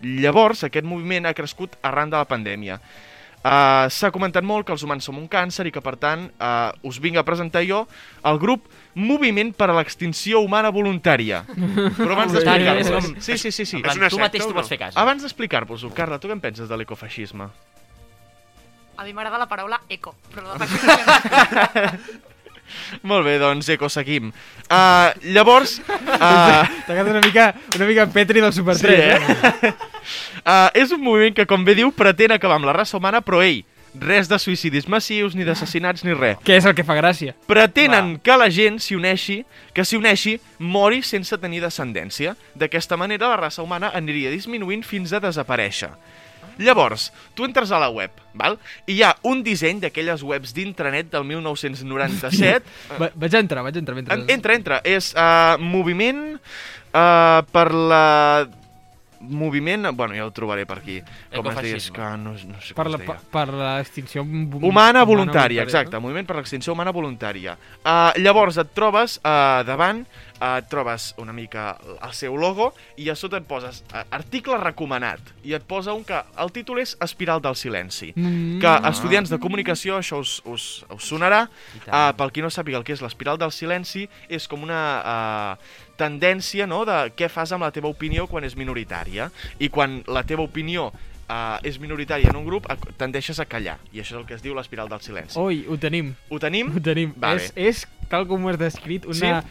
Llavors, 0.00 0.64
aquest 0.64 0.86
moviment 0.88 1.26
ha 1.26 1.34
crescut 1.34 1.76
arran 1.82 2.10
de 2.10 2.16
la 2.16 2.24
pandèmia. 2.28 2.80
Uh, 3.46 3.86
S'ha 3.94 4.10
comentat 4.10 4.42
molt 4.42 4.66
que 4.66 4.74
els 4.74 4.82
humans 4.82 5.04
som 5.06 5.14
un 5.20 5.28
càncer 5.30 5.68
i 5.68 5.72
que, 5.74 5.82
per 5.84 5.94
tant, 6.02 6.26
uh, 6.42 6.72
us 6.88 6.98
vinc 7.02 7.16
a 7.20 7.24
presentar 7.26 7.62
jo 7.66 7.84
el 8.26 8.38
grup 8.42 8.62
Moviment 8.96 9.52
per 9.54 9.68
a 9.70 9.74
l'Extinció 9.76 10.40
Humana 10.42 10.72
Voluntària. 10.74 11.44
Però 12.00 12.12
abans 12.16 12.32
d'explicar-vos... 12.34 13.04
Sí, 13.22 13.34
sí, 13.38 13.50
sí, 13.52 13.64
sí. 13.68 13.76
Plan, 13.84 13.94
tu 13.94 14.00
secta 14.08 14.24
mateix 14.24 14.46
no? 14.48 14.54
pots 14.56 14.68
fer 14.72 14.78
cas. 14.80 14.94
Abans 14.98 15.22
d'explicar-vos-ho, 15.22 15.88
Carla, 15.94 16.18
tu 16.18 16.26
què 16.30 16.34
en 16.34 16.42
penses 16.42 16.66
de 16.70 16.76
l'ecofeixisme? 16.80 17.46
A 18.96 19.04
mi 19.04 19.12
m'agrada 19.12 19.38
la 19.44 19.48
paraula 19.50 19.78
eco, 19.92 20.14
però 20.32 20.56
la. 20.56 20.66
Molt 23.06 23.22
bé, 23.26 23.38
doncs, 23.38 23.68
eco, 23.70 23.88
seguim. 23.92 24.32
Uh, 24.66 25.12
llavors... 25.36 25.78
Uh, 25.86 26.16
T'ha 26.16 26.94
quedat 26.94 27.10
una 27.12 27.20
mica, 27.22 27.54
una 27.76 27.86
mica 27.86 28.06
Petri 28.10 28.40
del 28.42 28.52
Super 28.56 28.76
3, 28.80 29.04
eh? 29.04 29.18
uh, 30.46 30.68
és 30.74 30.92
un 30.94 31.02
moviment 31.02 31.34
que, 31.36 31.46
com 31.50 31.64
bé 31.66 31.74
diu, 31.78 31.92
pretén 31.92 32.32
acabar 32.32 32.60
amb 32.60 32.68
la 32.70 32.76
raça 32.76 32.96
humana, 32.96 33.20
però, 33.20 33.42
ei, 33.44 33.64
res 34.00 34.28
de 34.28 34.38
suïcidis 34.38 34.88
massius, 34.92 35.34
ni 35.36 35.44
d'assassinats, 35.46 36.04
ni 36.04 36.14
res. 36.16 36.38
Què 36.44 36.58
és 36.58 36.66
el 36.68 36.74
que 36.76 36.84
fa 36.86 36.96
gràcia? 36.98 37.34
Pretenen 37.48 38.16
que 38.22 38.36
la 38.36 38.48
gent 38.52 38.78
s'hi 38.82 38.96
uneixi, 38.98 39.40
que 39.74 39.84
s'hi 39.84 39.96
uneixi, 39.98 40.36
mori 40.58 41.02
sense 41.06 41.38
tenir 41.40 41.62
descendència. 41.64 42.36
D'aquesta 42.54 42.98
manera, 43.00 43.30
la 43.32 43.40
raça 43.40 43.64
humana 43.64 43.92
aniria 43.96 44.32
disminuint 44.34 44.84
fins 44.84 45.12
a 45.16 45.22
desaparèixer. 45.24 45.92
Llavors, 46.56 47.10
tu 47.36 47.44
entres 47.44 47.70
a 47.70 47.78
la 47.78 47.90
web, 47.92 48.10
val? 48.32 48.56
i 48.88 48.94
hi 48.96 49.02
ha 49.04 49.10
un 49.28 49.42
disseny 49.44 49.80
d'aquelles 49.82 50.22
webs 50.24 50.54
d'intranet 50.56 51.10
del 51.12 51.26
1997. 51.28 52.64
Va, 53.00 53.10
vaig 53.12 53.36
entrar, 53.36 53.64
vaig 53.66 53.76
entrar 53.76 53.96
mentre... 53.98 54.16
En- 54.16 54.30
entra, 54.32 54.56
entra. 54.56 54.80
És 54.84 55.12
uh, 55.12 55.60
moviment 55.60 56.22
uh, 56.36 57.42
per 57.52 57.66
la... 57.76 58.04
Moviment... 59.20 59.88
Bueno, 59.96 60.14
ja 60.14 60.26
ho 60.26 60.30
trobaré 60.34 60.66
per 60.66 60.78
aquí. 60.78 61.00
Com 61.34 61.46
es 61.50 61.56
dius? 61.62 61.88
Ecofeixisme. 61.88 61.96
Que 61.96 62.10
no, 62.22 62.34
no 62.52 62.60
sé 62.60 62.74
Per 62.76 62.84
com 62.86 62.92
la, 62.92 62.98
es 63.00 63.06
per, 63.06 63.16
deia. 63.16 63.30
per 63.32 63.46
l'extinció 63.54 64.24
vo- 64.26 64.62
Humana 64.68 65.04
voluntària, 65.08 65.62
exacte, 65.62 65.96
no? 65.96 66.02
moviment 66.06 66.26
per 66.28 66.36
l'extinció 66.40 66.72
humana 66.74 66.92
voluntària. 66.92 67.56
Uh, 67.82 68.12
llavors 68.20 68.58
et 68.62 68.72
trobes 68.76 69.18
uh, 69.22 69.62
davant, 69.66 70.02
uh, 70.40 70.56
et 70.58 70.68
trobes 70.70 71.12
una 71.22 71.32
mica 71.32 71.76
el 72.02 72.12
seu 72.12 72.36
logo 72.36 72.72
i 73.00 73.08
a 73.10 73.16
sota 73.16 73.40
et 73.40 73.46
poses 73.48 73.82
uh, 73.92 74.02
article 74.16 74.58
recomanat 74.62 75.20
i 75.44 75.54
et 75.56 75.64
posa 75.66 75.94
un 75.96 76.04
que 76.04 76.18
el 76.42 76.52
títol 76.52 76.80
és 76.82 76.96
Espiral 77.00 77.40
del 77.44 77.56
silenci. 77.56 78.12
Mm. 78.16 78.58
Que 78.62 78.74
estudiants 78.90 79.30
de 79.32 79.38
comunicació, 79.42 79.96
això 80.00 80.20
us, 80.22 80.38
us, 80.44 80.68
us 80.92 81.08
sonarà, 81.08 81.44
uh, 81.86 82.12
pel 82.18 82.32
qui 82.34 82.42
no 82.44 82.50
sàpiga 82.52 82.78
el 82.80 82.84
que 82.86 82.92
és 82.96 83.02
l'espiral 83.04 83.38
del 83.40 83.52
silenci, 83.54 84.06
és 84.28 84.46
com 84.50 84.62
una 84.66 84.80
uh, 85.00 85.74
tendència 85.98 86.66
no, 86.68 86.84
de 86.88 87.10
què 87.16 87.28
fas 87.32 87.52
amb 87.56 87.66
la 87.66 87.72
teva 87.74 87.90
opinió 87.92 88.26
quan 88.30 88.44
és 88.46 88.56
minoritària. 88.56 89.30
I 89.58 89.70
quan 89.72 90.02
la 90.06 90.22
teva 90.28 90.44
opinió 90.46 90.90
uh, 90.90 91.58
és 91.66 91.78
minoritària 91.82 92.30
en 92.30 92.40
un 92.40 92.46
grup, 92.46 92.68
tendeixes 93.00 93.40
a 93.40 93.46
callar. 93.48 93.78
I 93.92 94.02
això 94.02 94.16
és 94.16 94.20
el 94.22 94.26
que 94.28 94.36
es 94.38 94.42
diu 94.44 94.56
l'espiral 94.56 94.90
del 94.92 95.02
silenci. 95.04 95.38
Ui, 95.40 95.64
ho 95.68 95.76
tenim, 95.80 96.14
Ho 96.30 96.40
tenim? 96.42 96.74
ho 96.74 96.82
tenim. 96.82 97.14
Vale. 97.16 97.42
És, 97.42 97.52
és, 97.56 97.86
tal 98.10 98.28
com 98.30 98.44
ho 98.44 98.52
has 98.52 98.60
descrit, 98.60 99.06
una 99.10 99.42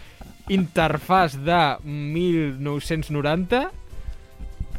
interfàs 0.51 1.39
de 1.41 1.61
1990 1.83 3.63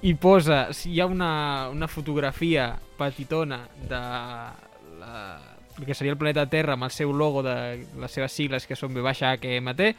i 0.07 0.15
posa, 0.15 0.73
si 0.77 0.93
hi 0.93 1.01
ha 1.01 1.07
una, 1.11 1.69
una 1.73 1.89
fotografia 1.91 2.77
petitona 2.99 3.65
de 3.89 3.99
la, 5.01 5.41
el 5.79 5.85
que 5.85 5.95
seria 5.95 6.13
el 6.13 6.19
planeta 6.19 6.47
Terra 6.47 6.77
amb 6.77 6.87
el 6.87 6.93
seu 6.95 7.13
logo 7.13 7.43
de 7.43 7.57
les 7.99 8.13
seves 8.13 8.33
sigles 8.33 8.67
que 8.69 8.77
són 8.79 8.95
V 8.95 9.03
baixa 9.03 9.33
HMT 9.35 9.91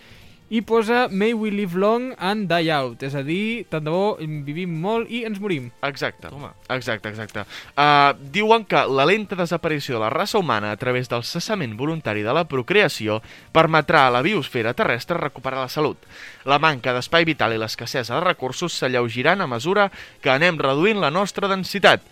i 0.49 0.62
posa 0.63 1.07
May 1.12 1.33
we 1.33 1.51
live 1.51 1.75
long 1.75 2.13
and 2.17 2.47
die 2.47 2.71
out, 2.71 3.01
és 3.03 3.15
a 3.15 3.23
dir, 3.25 3.65
tant 3.67 3.83
de 3.83 3.91
bo 3.91 4.15
vivim 4.47 4.71
molt 4.79 5.12
i 5.12 5.23
ens 5.27 5.41
morim. 5.43 5.69
Exacte. 5.83 6.29
Toma. 6.31 6.53
Exacte, 6.71 7.12
exacte. 7.12 7.43
Uh, 7.75 8.13
diuen 8.31 8.63
que 8.67 8.86
la 8.88 9.07
lenta 9.07 9.36
desaparició 9.36 9.97
de 9.97 10.05
la 10.05 10.12
raça 10.13 10.39
humana 10.39 10.71
a 10.71 10.79
través 10.79 11.12
del 11.12 11.25
cessament 11.27 11.75
voluntari 11.79 12.23
de 12.23 12.36
la 12.36 12.45
procreació 12.47 13.19
permetrà 13.51 14.05
a 14.07 14.13
la 14.15 14.23
biosfera 14.23 14.75
terrestre 14.77 15.19
recuperar 15.19 15.65
la 15.65 15.73
salut. 15.73 15.99
La 16.47 16.62
manca 16.63 16.95
d'espai 16.95 17.27
vital 17.27 17.55
i 17.55 17.60
l'escassesa 17.60 18.15
de 18.15 18.23
recursos 18.23 18.79
s'alleugiran 18.79 19.43
a 19.43 19.51
mesura 19.51 19.89
que 20.23 20.31
anem 20.31 20.60
reduint 20.63 21.03
la 21.03 21.12
nostra 21.12 21.51
densitat. 21.51 22.03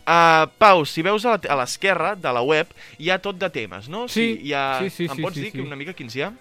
Uh, 0.00 0.48
Pau, 0.58 0.84
si 0.88 1.04
veus 1.06 1.24
a 1.28 1.38
l'esquerra 1.56 2.14
de 2.16 2.32
la 2.34 2.42
web, 2.42 2.68
hi 2.98 3.12
ha 3.12 3.20
tot 3.22 3.36
de 3.38 3.48
temes, 3.52 3.88
no? 3.88 4.08
Sí, 4.08 4.32
hi 4.42 4.54
ha... 4.56 4.80
sí, 4.82 4.90
sí, 4.90 5.08
Em 5.08 5.20
pots 5.22 5.36
sí, 5.36 5.48
dir 5.48 5.52
sí. 5.54 5.64
una 5.64 5.78
mica 5.78 5.94
quins 5.96 6.16
hi 6.16 6.24
ha? 6.26 6.32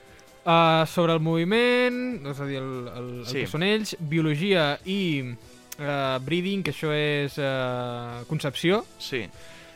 Uh, 0.49 0.81
sobre 0.89 1.13
el 1.13 1.19
moviment, 1.21 2.25
és 2.25 2.39
a 2.41 2.45
dir, 2.49 2.57
el, 2.57 2.87
el, 2.89 3.09
el 3.19 3.25
Sí. 3.29 3.43
que 3.43 3.47
són 3.51 3.61
ells, 3.61 3.91
biologia 3.99 4.79
i 4.89 5.21
uh, 5.21 6.17
breeding, 6.25 6.63
que 6.65 6.71
això 6.73 6.89
és 6.95 7.35
uh, 7.37 8.23
concepció, 8.25 8.79
Sí. 8.97 9.27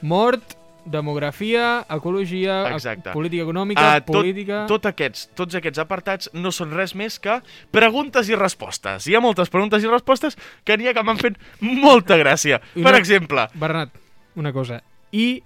mort, 0.02 0.56
demografia, 0.84 1.86
ecologia, 1.94 2.64
ec- 2.70 2.74
Exacte. 2.80 3.12
política 3.14 3.44
econòmica, 3.44 3.84
Ah, 3.94 4.02
tot, 4.02 4.16
política... 4.18 4.66
tot 4.68 4.86
aquests, 4.90 5.30
tots 5.38 5.56
aquests 5.56 5.80
apartats 5.80 6.30
no 6.34 6.52
són 6.52 6.74
res 6.74 6.96
més 6.98 7.20
que 7.22 7.38
preguntes 7.72 8.28
i 8.30 8.36
respostes. 8.36 9.06
Hi 9.08 9.16
ha 9.16 9.22
moltes 9.24 9.50
preguntes 9.54 9.84
i 9.86 9.88
respostes 9.88 10.36
que 10.66 10.76
n'hi 10.78 10.90
ha 10.90 10.94
que 10.98 11.04
m'han 11.06 11.22
fet 11.22 11.38
molta 11.62 12.18
gràcia. 12.18 12.60
I 12.76 12.82
Per 12.82 12.90
una- 12.96 12.98
exemple, 13.00 13.46
Bernat, 13.54 13.94
una 14.36 14.52
cosa. 14.52 14.82
I 15.12 15.44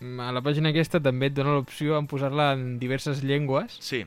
mm, 0.00 0.20
a 0.20 0.30
la 0.32 0.40
pàgina 0.46 0.70
aquesta 0.70 1.00
també 1.02 1.26
et 1.26 1.34
dona 1.34 1.58
l'opció 1.58 1.98
en 1.98 2.06
posar-la 2.06 2.52
en 2.54 2.78
diverses 2.78 3.24
llengües. 3.24 3.76
sí, 3.80 4.06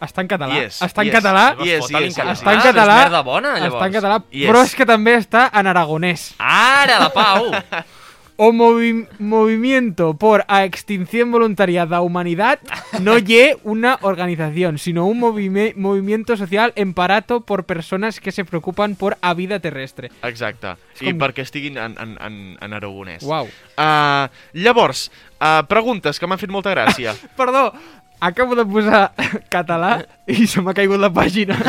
Està 0.00 0.22
en 0.22 0.28
català. 0.28 0.54
Yes, 0.56 0.80
està 0.82 1.02
en 1.02 1.08
yes. 1.08 1.14
català. 1.14 1.56
Yes, 1.62 1.90
Yes. 1.90 2.18
Està 2.18 2.52
en 2.52 2.58
Ah, 2.58 2.62
català. 2.62 2.96
És 2.96 3.04
merda 3.10 3.22
bona, 3.22 3.54
llavors. 3.58 3.74
Està 3.74 3.86
en 3.86 3.92
català, 3.92 4.22
Yes. 4.30 4.50
però 4.50 4.62
és 4.64 4.74
que 4.74 4.86
també 4.86 5.16
està 5.16 5.50
en 5.52 5.66
aragonès. 5.66 6.34
Ara, 6.38 6.98
la 6.98 7.10
Pau! 7.12 7.50
O 8.42 8.52
movi- 8.52 9.06
movimiento 9.18 10.14
por 10.16 10.46
a 10.48 10.64
extinción 10.64 11.30
voluntaria 11.30 11.84
da 11.84 12.00
humanidad 12.00 12.58
no 13.00 13.18
ye 13.18 13.58
una 13.64 13.98
organización, 14.00 14.78
sino 14.78 15.04
un 15.04 15.20
movime- 15.20 15.74
movimiento 15.76 16.38
social 16.38 16.72
emparato 16.74 17.42
por 17.42 17.64
personas 17.64 18.18
que 18.18 18.32
se 18.32 18.46
preocupan 18.46 18.94
por 18.96 19.18
a 19.20 19.34
vida 19.34 19.60
terrestre. 19.60 20.10
exacte. 20.22 20.68
És 20.94 21.02
I 21.02 21.12
com- 21.12 21.18
perquè 21.20 21.42
estiguin 21.42 21.76
en, 21.76 21.94
en, 22.00 22.16
en, 22.18 22.56
en 22.62 22.72
aragonès. 22.72 23.22
Uau. 23.22 23.44
Uh, 23.76 24.28
llavors, 24.54 25.10
uh, 25.40 25.66
preguntes 25.68 26.18
que 26.18 26.26
m'han 26.26 26.38
fet 26.40 26.48
molta 26.50 26.72
gràcia. 26.72 27.12
Perdó, 27.36 27.74
acabo 28.20 28.54
de 28.54 28.64
posar 28.68 29.12
català 29.54 30.04
i 30.26 30.46
se 30.46 30.60
m'ha 30.62 30.74
caigut 30.76 31.00
la 31.00 31.10
pàgina. 31.12 31.56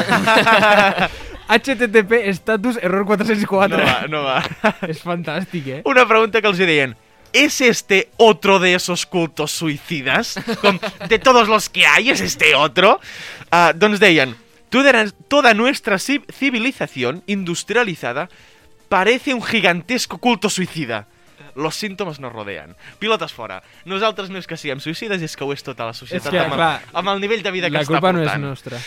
HTTP 1.51 2.29
status 2.31 2.77
error 2.81 3.05
404. 3.05 3.77
No 3.77 3.83
va, 3.83 4.07
no 4.07 4.23
va. 4.23 4.37
És 4.91 5.01
fantàstic, 5.03 5.67
eh? 5.67 5.81
Una 5.85 6.05
pregunta 6.07 6.41
que 6.41 6.47
els 6.51 6.59
hi 6.61 6.67
deien. 6.69 6.95
¿Es 7.33 7.61
este 7.61 8.09
otro 8.17 8.59
de 8.59 8.73
esos 8.75 9.05
cultos 9.05 9.51
suicidas? 9.51 10.35
Com, 10.61 10.79
de 11.07 11.19
todos 11.19 11.47
los 11.47 11.69
que 11.69 11.85
hay, 11.87 12.09
¿es 12.09 12.19
este 12.19 12.55
otro? 12.55 12.99
Uh, 13.51 13.71
doncs 13.75 13.99
deien, 14.01 14.35
toda, 14.69 15.53
nuestra 15.53 15.95
ci- 15.95 16.23
civilización 16.31 17.23
industrializada 17.27 18.27
parece 18.89 19.33
un 19.33 19.41
gigantesco 19.41 20.17
culto 20.17 20.49
suicida. 20.49 21.07
Los 21.55 21.75
síntomes 21.75 22.19
nos 22.19 22.31
rodean. 22.33 22.75
Pilotes 22.99 23.33
fora. 23.33 23.61
Nosaltres 23.85 24.29
no 24.29 24.37
és 24.39 24.47
que 24.47 24.57
siguem 24.57 24.79
suïcides, 24.79 25.21
és 25.21 25.35
que 25.35 25.43
ho 25.43 25.51
és 25.53 25.63
tota 25.63 25.85
la 25.85 25.93
societat 25.93 26.27
És 26.27 26.39
que, 26.39 26.39
amb, 26.45 26.53
clar, 26.55 26.81
amb 26.93 27.09
el 27.15 27.19
nivell 27.21 27.43
de 27.43 27.51
vida 27.51 27.67
que 27.69 27.73
La 27.79 27.81
està 27.83 27.93
culpa 27.97 28.11
no 28.13 28.21
és 28.21 28.27
portant. 28.29 28.43
nostra. 28.43 28.79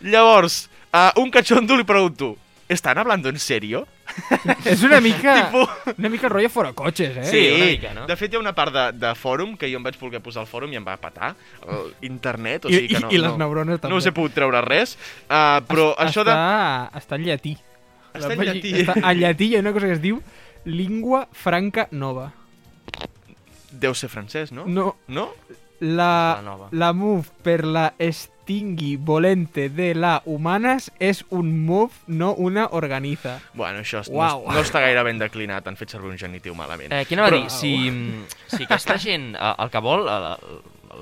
Llavors, 0.00 0.68
uh, 0.92 1.20
un 1.20 1.30
cachondo 1.30 1.76
li 1.76 1.84
pregunto, 1.84 2.36
¿están 2.68 2.98
hablando 2.98 3.28
en 3.28 3.38
serio? 3.38 3.86
És 4.66 4.82
una 4.82 5.00
mica... 5.00 5.46
Tipo- 5.50 5.68
Una 5.98 6.08
mica 6.08 6.28
rotllo 6.28 6.50
fora 6.50 6.72
cotxes, 6.72 7.16
eh? 7.16 7.24
Sí, 7.24 7.42
una 7.56 7.64
mica, 7.66 7.94
no? 7.94 8.06
De 8.06 8.16
fet, 8.16 8.32
hi 8.32 8.36
ha 8.36 8.40
una 8.40 8.52
part 8.54 8.72
de, 8.74 8.84
de 8.98 9.14
fòrum 9.14 9.54
que 9.56 9.70
jo 9.70 9.78
em 9.78 9.84
vaig 9.86 9.96
voler 10.00 10.20
posar 10.20 10.42
al 10.42 10.48
fòrum 10.50 10.72
i 10.72 10.76
em 10.80 10.84
va 10.86 10.96
patar. 11.00 11.34
El 11.66 11.92
internet, 12.08 12.66
o 12.66 12.68
I, 12.72 12.74
sigui 12.80 12.88
que 12.88 12.98
i, 12.98 13.02
no... 13.04 13.10
I 13.12 13.20
les 13.22 13.30
no, 13.30 13.38
neurones 13.44 13.80
també. 13.80 13.92
no 13.94 14.00
us 14.02 14.06
he 14.10 14.12
pogut 14.12 14.34
treure 14.36 14.60
res, 14.66 14.96
uh, 15.28 15.60
però 15.68 15.92
Es- 15.96 16.10
això 16.10 16.24
de... 16.26 16.34
està, 16.34 16.90
Està 16.98 17.16
en 17.20 17.24
llatí. 17.30 17.54
Està 18.12 18.26
La 18.28 18.34
en 18.34 18.42
llatí. 18.50 18.72
Està 18.82 18.98
en 19.00 19.20
llatí 19.22 19.46
hi 19.52 19.56
ha 19.56 19.60
una 19.64 19.72
cosa 19.72 19.86
que 19.88 19.94
es 19.96 20.02
diu 20.02 20.18
Lingua 20.64 21.28
franca 21.32 21.88
nova. 21.90 22.32
Deu 23.72 23.94
ser 23.94 24.08
francès, 24.12 24.52
no? 24.52 24.66
No, 24.66 24.96
No? 25.08 25.30
la, 25.80 26.36
La 26.38 26.42
nova. 26.42 26.68
la 26.70 26.92
move 26.92 27.26
per 27.42 27.64
la 27.64 27.94
extingui 27.98 28.96
volente 28.96 29.68
de 29.68 29.94
la 29.96 30.20
humanes 30.26 30.92
és 31.00 31.24
un 31.30 31.64
move, 31.66 31.90
no 32.06 32.34
una 32.34 32.68
organiza. 32.70 33.40
Bueno, 33.54 33.80
això 33.80 34.02
Uau. 34.08 34.44
no, 34.46 34.52
no 34.54 34.60
està 34.60 34.78
gaire 34.84 35.02
ben 35.02 35.18
declinat, 35.18 35.66
han 35.66 35.76
fet 35.76 35.90
servir 35.90 36.10
un 36.12 36.18
genitiu 36.20 36.54
malament. 36.54 36.92
Eh, 36.92 37.02
què 37.08 37.14
anava 37.18 37.28
a 37.28 37.30
Però- 37.32 37.42
dir? 37.42 37.50
Si, 37.50 38.56
si 38.56 38.62
aquesta 38.68 38.98
gent 38.98 39.34
eh, 39.34 39.54
el 39.58 39.70
que 39.70 39.78
vol, 39.82 40.06
el, 40.06 40.28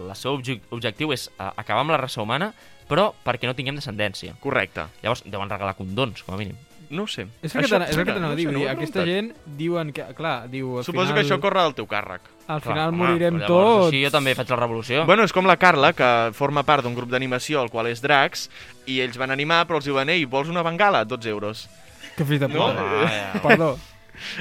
el 0.08 0.14
seu 0.16 0.38
obje- 0.38 0.62
objectiu 0.70 1.12
és 1.12 1.28
eh, 1.36 1.50
acabar 1.56 1.82
amb 1.82 1.90
la 1.92 1.98
raça 2.00 2.22
humana, 2.22 2.54
però 2.88 3.10
perquè 3.24 3.46
no 3.50 3.54
tinguem 3.54 3.76
descendència. 3.76 4.32
Correcte. 4.40 4.86
Llavors 5.02 5.22
deuen 5.26 5.50
regalar 5.50 5.76
condons, 5.76 6.22
com 6.22 6.34
a 6.34 6.38
mínim. 6.38 6.56
No 6.90 7.05
ho 7.05 7.07
sé. 7.07 7.22
És 7.40 7.55
el 7.55 7.62
que 7.62 7.68
Això- 7.68 7.79
no 7.79 8.05
t'anava 8.05 8.33
a 8.33 8.37
dir. 8.37 8.48
no 8.50 8.64
aquesta 8.68 9.05
gent 9.07 9.33
diuen 9.46 9.92
que, 9.94 10.03
clar, 10.18 10.48
diu... 10.50 10.79
Al 10.79 10.85
Suposo 10.85 11.07
final, 11.07 11.14
que 11.14 11.22
això 11.29 11.38
corre 11.40 11.62
del 11.62 11.74
teu 11.79 11.87
càrrec. 11.87 12.20
Al 12.48 12.59
Clar, 12.61 12.62
final 12.74 12.88
home, 12.88 12.98
morirem 13.05 13.37
però 13.38 13.46
llavors, 13.46 13.76
tots. 13.79 13.87
Així 13.92 14.00
jo 14.05 14.11
també 14.11 14.35
faig 14.35 14.50
la 14.50 14.57
revolució. 14.59 15.05
Bueno, 15.07 15.22
és 15.22 15.33
com 15.33 15.46
la 15.46 15.57
Carla, 15.57 15.92
que 15.94 16.09
forma 16.35 16.64
part 16.66 16.83
d'un 16.83 16.96
grup 16.98 17.09
d'animació, 17.12 17.62
el 17.62 17.70
qual 17.70 17.87
és 17.87 18.03
Dracs, 18.03 18.48
i 18.90 18.98
ells 19.05 19.16
van 19.22 19.31
animar, 19.31 19.62
però 19.68 19.79
els 19.79 19.87
diuen, 19.87 20.09
ei, 20.11 20.24
vols 20.26 20.48
una 20.50 20.64
bengala? 20.66 21.05
12 21.05 21.29
euros. 21.31 21.68
Que 22.16 22.24
fills 22.24 22.40
de 22.40 22.48
No? 22.48 22.66
puta. 22.66 22.83
Home, 22.83 23.07
ja. 23.07 23.40
Perdó. 23.46 23.70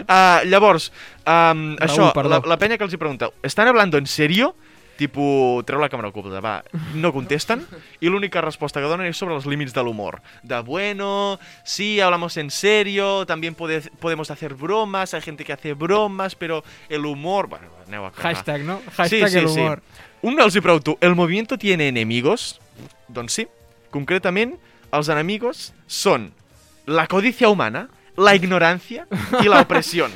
Uh, 0.10 0.42
llavors, 0.50 0.90
um, 1.24 1.76
això, 1.80 2.10
perdó. 2.12 2.30
la, 2.34 2.42
la 2.52 2.58
penya 2.60 2.78
que 2.78 2.84
els 2.84 2.94
hi 2.94 2.98
pregunta, 2.98 3.30
¿están 3.44 3.68
hablando 3.70 3.98
en 3.98 4.08
serio? 4.08 4.56
Tipo, 5.00 5.64
treu 5.64 5.80
la 5.80 5.88
càmera 5.88 6.10
oculta, 6.12 6.42
va, 6.44 6.58
no 7.00 7.14
contesten, 7.16 7.62
i 8.04 8.10
l'única 8.12 8.42
resposta 8.44 8.82
que 8.84 8.90
donen 8.92 9.08
és 9.08 9.16
sobre 9.16 9.38
els 9.38 9.46
límits 9.48 9.72
de 9.72 9.84
l'humor. 9.86 10.18
De, 10.44 10.60
bueno, 10.68 11.40
sí, 11.64 12.02
hablamos 12.04 12.36
en 12.36 12.52
serio, 12.52 13.26
también 13.26 13.56
pode, 13.56 13.80
podemos 14.04 14.30
hacer 14.30 14.56
bromas, 14.56 15.14
hay 15.14 15.22
gente 15.22 15.46
que 15.46 15.54
hace 15.54 15.74
bromas, 15.74 16.36
pero 16.36 16.66
el 16.90 17.06
humor... 17.06 17.48
Bueno, 17.48 17.72
aneu 17.88 18.04
a 18.06 18.12
cagar. 18.12 18.36
Hashtag, 18.36 18.68
no? 18.68 18.82
Hashtag 18.92 19.36
el 19.36 19.48
humor. 19.48 19.82
Un 20.22 20.36
els 20.44 20.60
hi 20.60 20.60
pregunto, 20.60 20.98
¿el 21.00 21.16
movimiento 21.16 21.58
tiene 21.58 21.88
enemigos? 21.88 22.60
Doncs 23.08 23.40
sí. 23.40 23.48
Concretament, 23.90 24.58
els 24.92 25.08
enemigos 25.08 25.70
són 25.88 26.28
la 26.92 27.08
codicia 27.08 27.48
humana, 27.48 27.88
la 28.20 28.36
ignorancia 28.36 29.08
i 29.40 29.48
la 29.48 29.64
opressió. 29.64 30.10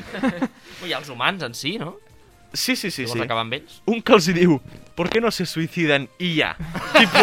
I 0.84 0.92
els 0.98 1.08
humans 1.08 1.48
en 1.48 1.56
si, 1.56 1.78
no? 1.80 1.96
Sí, 2.54 2.76
sí, 2.76 2.90
sí, 2.92 3.06
Si 3.08 3.12
sí. 3.12 3.20
acabar 3.20 3.42
amb 3.42 3.52
ells? 3.58 3.80
Un 3.90 4.00
que 4.00 4.12
els 4.14 4.28
hi 4.30 4.32
diu, 4.36 4.60
¿por 4.94 5.08
qué 5.10 5.20
no 5.20 5.32
se 5.34 5.44
suiciden? 5.44 6.08
I 6.22 6.28
ja. 6.38 6.52
tipo, 6.94 7.18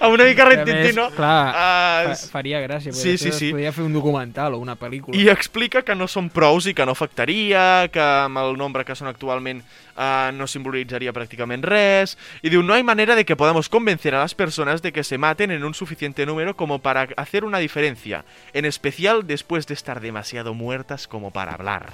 amb 0.00 0.12
una 0.14 0.24
mica 0.24 0.46
Rintintín, 0.48 0.96
no? 0.96 1.10
clar, 1.12 1.52
Ah, 1.54 2.04
fa, 2.16 2.30
faria 2.40 2.62
gràcia, 2.64 2.94
sí, 2.96 3.18
sí, 3.20 3.30
sí. 3.30 3.50
podria 3.52 3.72
fer 3.76 3.84
un 3.84 3.92
documental 3.92 4.54
o 4.56 4.58
una 4.58 4.74
pel·lícula. 4.80 5.14
I 5.20 5.28
explica 5.28 5.82
que 5.84 5.94
no 5.94 6.08
són 6.08 6.30
prous 6.32 6.66
i 6.66 6.74
que 6.74 6.86
no 6.88 6.96
afectaria, 6.96 7.90
que 7.92 8.00
amb 8.00 8.40
el 8.40 8.56
nombre 8.56 8.86
que 8.88 8.96
són 8.96 9.10
actualment 9.12 9.60
eh, 9.60 10.30
no 10.32 10.48
simbolitzaria 10.48 11.12
pràcticament 11.12 11.62
res. 11.68 12.16
Y 12.40 12.48
diu, 12.48 12.62
no 12.64 12.72
hay 12.72 12.82
manera 12.82 13.14
de 13.14 13.26
que 13.28 13.36
podamos 13.36 13.68
convencer 13.68 14.14
a 14.14 14.20
las 14.24 14.34
personas 14.34 14.80
de 14.80 14.92
que 14.96 15.04
se 15.04 15.18
maten 15.18 15.50
en 15.50 15.62
un 15.62 15.74
suficiente 15.74 16.24
número 16.24 16.56
como 16.56 16.78
para 16.80 17.06
hacer 17.18 17.44
una 17.44 17.58
diferencia, 17.58 18.24
en 18.54 18.64
especial 18.64 19.26
después 19.26 19.66
de 19.66 19.74
estar 19.74 20.00
demasiado 20.00 20.54
muertas 20.54 21.06
como 21.06 21.32
para 21.32 21.52
hablar. 21.52 21.92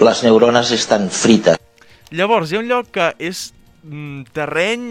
Las 0.00 0.22
neuronas 0.22 0.70
están 0.70 1.10
fritas. 1.10 1.58
Llavors, 2.10 2.52
hi 2.52 2.56
ha 2.56 2.60
un 2.62 2.68
lloc 2.70 2.88
que 2.94 3.08
és 3.18 3.48
mm, 3.82 4.30
terreny 4.32 4.84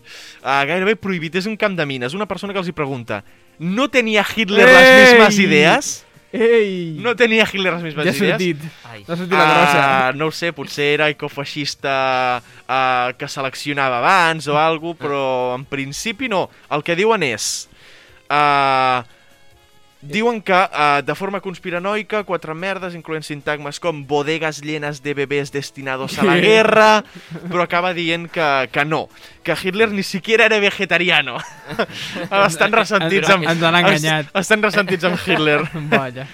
uh, 0.00 0.62
gairebé 0.66 0.96
prohibit, 0.98 1.36
és 1.38 1.46
un 1.46 1.58
camp 1.60 1.76
de 1.78 1.86
mines. 1.86 2.16
Una 2.16 2.26
persona 2.26 2.52
que 2.54 2.62
els 2.62 2.70
hi 2.70 2.74
pregunta, 2.74 3.22
¿no 3.58 3.88
tenía 3.90 4.24
Hitler 4.24 4.66
las 4.66 4.88
Ei! 4.88 5.12
mismas 5.12 5.38
ideas? 5.38 5.92
Ei! 6.34 6.96
No 6.98 7.14
tenia 7.14 7.46
Hitler 7.46 7.76
les 7.76 7.84
mismes 7.84 8.08
ja 8.08 8.10
ha 8.10 8.16
idees? 8.16 8.32
sortit. 8.32 8.64
Ai. 8.90 9.04
Ha 9.06 9.14
sortit 9.20 9.36
la 9.38 9.44
grossa. 9.52 9.84
Ah, 9.84 10.12
no 10.16 10.26
ho 10.26 10.34
sé, 10.34 10.50
potser 10.56 10.88
era 10.96 11.10
ecofeixista 11.12 12.42
uh, 12.64 13.12
que 13.20 13.28
seleccionava 13.30 14.00
abans 14.00 14.48
o 14.50 14.58
alguna 14.58 14.98
però 14.98 15.24
en 15.54 15.68
principi 15.68 16.26
no. 16.32 16.48
El 16.74 16.82
que 16.82 16.96
diuen 16.98 17.22
és... 17.22 17.68
Uh, 18.24 19.04
diuen 20.04 20.42
que 20.44 20.52
uh, 20.52 21.00
de 21.02 21.14
forma 21.16 21.40
conspiranoica 21.40 22.24
quatre 22.28 22.52
merdes, 22.54 22.94
incloent 22.94 23.24
sintagmes 23.24 23.80
com 23.80 24.02
bodegas 24.04 24.60
llenas 24.60 25.00
de 25.02 25.14
bebés 25.16 25.50
destinados 25.52 26.18
a 26.18 26.24
la 26.28 26.36
guerra, 26.36 27.04
però 27.48 27.64
acaba 27.64 27.94
dient 27.96 28.28
que, 28.30 28.68
que 28.70 28.84
no, 28.84 29.08
que 29.42 29.56
Hitler 29.56 29.90
ni 29.90 30.02
siquiera 30.04 30.44
era 30.44 30.60
vegetariano. 30.60 31.38
estan 32.46 32.72
ressentits 32.72 33.30
amb... 33.32 33.48
Ens 33.48 33.62
han 33.62 33.78
enganyat. 33.80 34.26
est- 34.28 34.36
Estan 34.44 34.62
ressentits 34.62 35.04
amb 35.08 35.16
Hitler. 35.24 35.62
Vaya. 35.94 36.26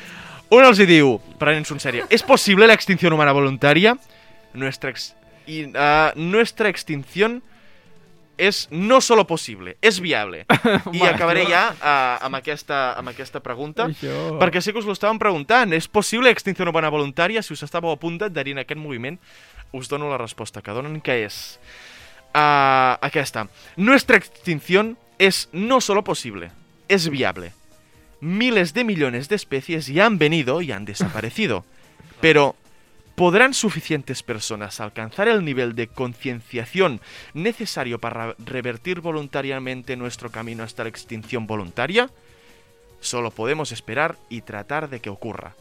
Uno 0.50 0.66
els 0.72 0.80
hi 0.82 0.88
diu, 0.90 1.14
prenent-s'ho 1.38 1.76
en 1.78 1.80
serio, 1.80 2.06
¿es 2.10 2.24
posible 2.26 2.66
la 2.66 2.74
extinción 2.74 3.12
humana 3.12 3.30
voluntaria? 3.32 3.94
Nuestra, 4.52 4.90
ex- 4.90 5.14
y, 5.46 5.70
ah, 5.76 6.12
nuestra 6.16 6.68
extinción 6.68 7.44
és 8.40 8.64
no 8.72 9.02
solo 9.04 9.26
possible, 9.28 9.76
és 9.84 10.00
viable. 10.00 10.46
I 10.96 11.04
acabaré 11.04 11.44
ja 11.50 11.66
uh, 11.74 12.24
amb, 12.24 12.38
aquesta, 12.40 12.94
amb 12.96 13.12
aquesta 13.12 13.42
pregunta, 13.44 13.90
Això... 13.92 14.38
perquè 14.40 14.62
sé 14.64 14.72
que 14.72 14.80
us 14.80 14.88
ho 14.88 14.96
estàvem 14.96 15.20
preguntant. 15.20 15.76
És 15.76 15.90
possible 15.92 16.32
extinció 16.32 16.64
humana 16.64 16.88
voluntaria? 16.88 17.44
Si 17.44 17.52
us 17.52 17.64
estàveu 17.66 17.92
a 17.92 18.00
punt 18.00 18.16
d'adherir 18.22 18.56
en 18.56 18.64
aquest 18.64 18.80
moviment, 18.80 19.20
us 19.76 19.92
dono 19.92 20.08
la 20.10 20.18
resposta 20.18 20.64
que 20.64 20.72
donen, 20.72 20.98
que 21.04 21.20
és 21.26 21.60
uh, 22.32 22.96
aquesta. 23.04 23.46
Nuestra 23.76 24.16
extinción 24.16 24.96
es 25.18 25.50
no 25.52 25.82
solo 25.82 26.02
posible, 26.02 26.50
es 26.88 27.10
viable. 27.10 27.52
Miles 28.20 28.72
de 28.72 28.84
millones 28.84 29.28
de 29.28 29.36
especies 29.36 29.86
ya 29.86 30.06
han 30.06 30.18
venido 30.18 30.62
y 30.62 30.72
han 30.72 30.86
desaparecido. 30.86 31.64
Pero, 32.20 32.56
¿podrán 33.20 33.52
suficientes 33.52 34.22
personas 34.22 34.80
alcanzar 34.80 35.28
el 35.28 35.44
nivel 35.44 35.74
de 35.74 35.88
concienciación 35.88 37.02
necesario 37.34 38.00
para 38.00 38.34
revertir 38.38 39.02
voluntariamente 39.02 39.94
nuestro 39.94 40.30
camino 40.30 40.64
hasta 40.64 40.84
la 40.84 40.88
extinción 40.88 41.46
voluntaria? 41.46 42.08
Solo 43.00 43.30
podemos 43.30 43.72
esperar 43.72 44.16
y 44.30 44.40
tratar 44.40 44.88
de 44.88 45.00
que 45.00 45.10
ocurra. 45.10 45.52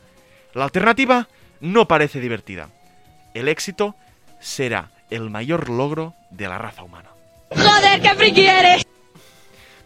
La 0.54 0.63
alternativa 0.63 1.28
no 1.60 1.86
parece 1.86 2.22
divertida. 2.22 2.69
El 3.34 3.50
éxito 3.50 3.93
será 4.39 4.91
el 5.10 5.30
mayor 5.30 5.67
logro 5.67 6.13
de 6.32 6.48
la 6.48 6.60
raza 6.60 6.84
humana. 6.84 7.10
Joder, 7.50 8.02
qué 8.02 8.15
friki 8.15 8.45
eres. 8.48 8.88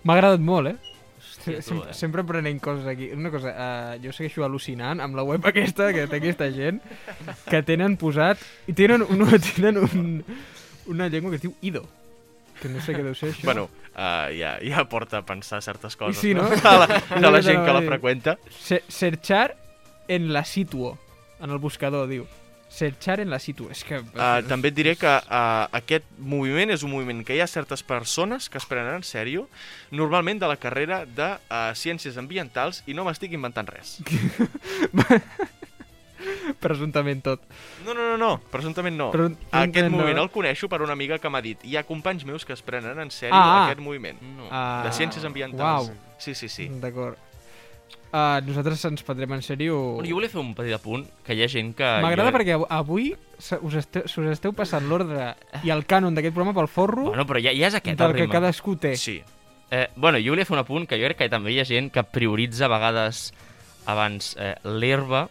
M'ha 0.03 0.13
agradat 0.13 0.39
molt, 0.39 0.75
eh? 0.75 0.92
Tu, 1.43 1.61
sempre, 1.61 1.89
eh? 1.89 1.93
sempre 1.93 2.23
aprenent 2.23 2.61
coses 2.63 2.85
aquí. 2.87 3.09
Una 3.11 3.31
cosa, 3.33 3.51
uh, 3.51 3.97
jo 4.03 4.13
segueixo 4.15 4.45
al·lucinant 4.45 5.03
amb 5.03 5.17
la 5.19 5.25
web 5.27 5.43
aquesta 5.49 5.89
que 5.95 6.05
té 6.07 6.19
aquesta 6.21 6.47
gent 6.55 6.79
que 7.49 7.63
tenen 7.67 7.97
posat... 7.99 8.41
I 8.71 8.75
tenen, 8.77 9.03
un, 9.03 9.25
tenen 9.51 9.81
un, 9.83 10.05
una 10.93 11.09
llengua 11.11 11.33
que 11.33 11.41
es 11.41 11.45
diu 11.45 11.55
Ido. 11.61 11.83
Que 12.61 12.71
no 12.71 12.79
sé 12.83 12.95
què 12.95 13.03
deu 13.03 13.15
ser 13.17 13.33
això. 13.33 13.43
Bueno, 13.49 13.65
uh, 13.91 14.29
ja, 14.31 14.55
ja 14.63 14.85
porta 14.91 15.19
a 15.19 15.25
pensar 15.27 15.59
certes 15.65 15.97
coses, 15.99 16.21
sí, 16.21 16.31
no? 16.37 16.47
De 16.53 16.77
la, 16.79 16.87
de 16.87 17.33
la 17.33 17.41
gent 17.43 17.65
que 17.65 17.75
la 17.75 17.83
freqüenta. 17.83 18.37
Se 18.55 18.83
Searchar 18.87 19.57
en 20.07 20.31
la 20.31 20.45
situo. 20.45 20.97
En 21.43 21.51
el 21.51 21.59
buscador, 21.59 22.07
diu. 22.07 22.23
Searchar 22.73 23.19
en 23.21 23.29
la 23.29 23.37
situo. 23.37 23.69
És 23.69 23.83
que... 23.85 23.99
Uh, 24.01 24.41
també 24.49 24.71
et 24.71 24.75
diré 24.75 24.95
que 24.97 25.05
uh, 25.07 25.67
aquest 25.77 26.07
moviment 26.17 26.73
és 26.73 26.81
un 26.81 26.89
moviment 26.89 27.19
que 27.27 27.35
hi 27.37 27.41
ha 27.43 27.47
certes 27.47 27.83
persones 27.85 28.49
que 28.49 28.57
es 28.57 28.65
prenen 28.65 28.95
en 28.97 29.03
sèrio, 29.05 29.45
normalment 29.93 30.41
de 30.41 30.49
la 30.49 30.57
carrera 30.57 31.03
de 31.05 31.27
uh, 31.37 31.69
Ciències 31.77 32.17
Ambientals, 32.17 32.81
i 32.89 32.95
no 32.97 33.05
m'estic 33.05 33.35
inventant 33.37 33.69
res. 33.69 33.99
Presumptament 36.63 37.19
tot. 37.23 37.41
No, 37.85 37.93
no, 37.93 38.03
no, 38.13 38.17
no, 38.17 38.29
presumptament 38.51 38.95
no. 38.97 39.09
Però- 39.11 39.27
Aquest 39.59 39.89
no. 39.89 39.97
moviment 39.97 40.21
el 40.23 40.29
coneixo 40.31 40.69
per 40.71 40.79
una 40.81 40.95
amiga 40.95 41.17
que 41.19 41.29
m'ha 41.29 41.41
dit 41.43 41.61
hi 41.67 41.75
ha 41.77 41.83
companys 41.87 42.23
meus 42.25 42.45
que 42.47 42.53
es 42.55 42.61
prenen 42.63 42.99
en 42.99 43.11
sèrio 43.11 43.35
Ah, 43.35 43.43
ah. 43.43 43.65
aquest 43.67 43.81
moviment. 43.83 44.21
No. 44.37 44.47
Ah, 44.49 44.81
De 44.85 44.91
Ciències 44.95 45.25
Ambientals. 45.27 45.89
Uau. 45.89 46.17
Sí, 46.17 46.33
sí, 46.35 46.47
sí. 46.49 46.69
D'acord. 46.81 47.17
Uh, 48.13 48.37
nosaltres 48.45 48.83
ens 48.85 49.01
prendrem 49.01 49.31
en 49.33 49.41
sèrio... 49.41 49.73
Bueno, 49.97 50.05
jo 50.05 50.19
volia 50.19 50.29
fer 50.29 50.37
un 50.43 50.51
petit 50.53 50.75
apunt, 50.75 51.01
que 51.25 51.33
hi 51.33 51.39
ha 51.41 51.47
gent 51.49 51.71
que... 51.73 51.87
M'agrada 52.03 52.29
jo... 52.29 52.35
perquè 52.35 52.53
av- 52.59 52.65
avui 52.69 53.07
us 53.15 53.47
esteu, 53.79 54.03
us 54.05 54.17
esteu 54.35 54.53
passant 54.53 54.85
l'ordre 54.85 55.31
i 55.65 55.71
el 55.73 55.81
cànon 55.89 56.13
d'aquest 56.13 56.35
programa 56.35 56.53
pel 56.59 56.69
forro 56.69 57.07
Bueno, 57.07 57.25
però 57.25 57.41
ja, 57.41 57.49
ja 57.57 57.71
és 57.71 57.77
aquest 57.79 57.97
del 57.97 58.11
el 58.11 58.19
que 58.19 58.27
ritme. 58.27 58.35
cadascú 58.37 58.75
té. 58.77 58.91
Sí. 59.01 59.15
Eh, 59.73 59.87
bueno, 59.97 60.21
jo 60.21 60.35
volia 60.35 60.45
fer 60.45 60.53
un 60.53 60.61
apunt 60.61 60.85
que 60.85 60.99
jo 61.01 61.09
crec 61.09 61.23
que 61.23 61.29
també 61.33 61.55
hi 61.55 61.59
ha 61.63 61.65
gent 61.65 61.89
que 61.95 62.03
prioritza 62.05 62.67
a 62.69 62.71
vegades 62.75 63.23
abans 63.89 64.35
eh, 64.37 64.53
l'herba 64.63 65.25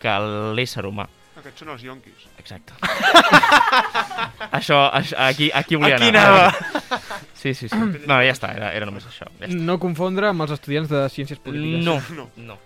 que 0.00 0.16
l'ésser 0.56 0.86
humà. 0.88 1.04
Aquests 1.38 1.60
són 1.62 1.68
els 1.70 1.82
yonquis. 1.86 2.24
Exacte. 2.40 2.74
això, 4.58 4.78
això, 4.90 5.16
aquí, 5.28 5.50
aquí 5.54 5.76
volia 5.78 5.96
Aquí 5.96 6.08
anar. 6.10 6.24
anava. 6.26 7.00
Sí, 7.38 7.54
sí, 7.54 7.68
sí. 7.68 7.76
No, 7.78 8.16
ja 8.24 8.32
està, 8.34 8.50
era, 8.56 8.72
era 8.74 8.86
només 8.88 9.06
això. 9.06 9.28
Ja 9.38 9.46
està. 9.46 9.60
No 9.68 9.78
confondre 9.78 10.28
amb 10.32 10.42
els 10.42 10.56
estudiants 10.56 10.90
de 10.90 11.04
Ciències 11.14 11.38
Polítiques. 11.38 11.84
No, 11.86 12.00
No. 12.16 12.28
no. 12.36 12.58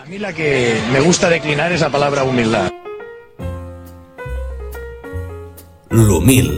A 0.00 0.04
mí 0.06 0.18
la 0.22 0.32
que 0.32 0.80
me 0.92 1.00
gusta 1.00 1.28
declinar 1.28 1.72
es 1.72 1.80
la 1.82 1.90
palabra 1.90 2.22
humildad. 2.24 2.70
L'humil. 5.90 6.52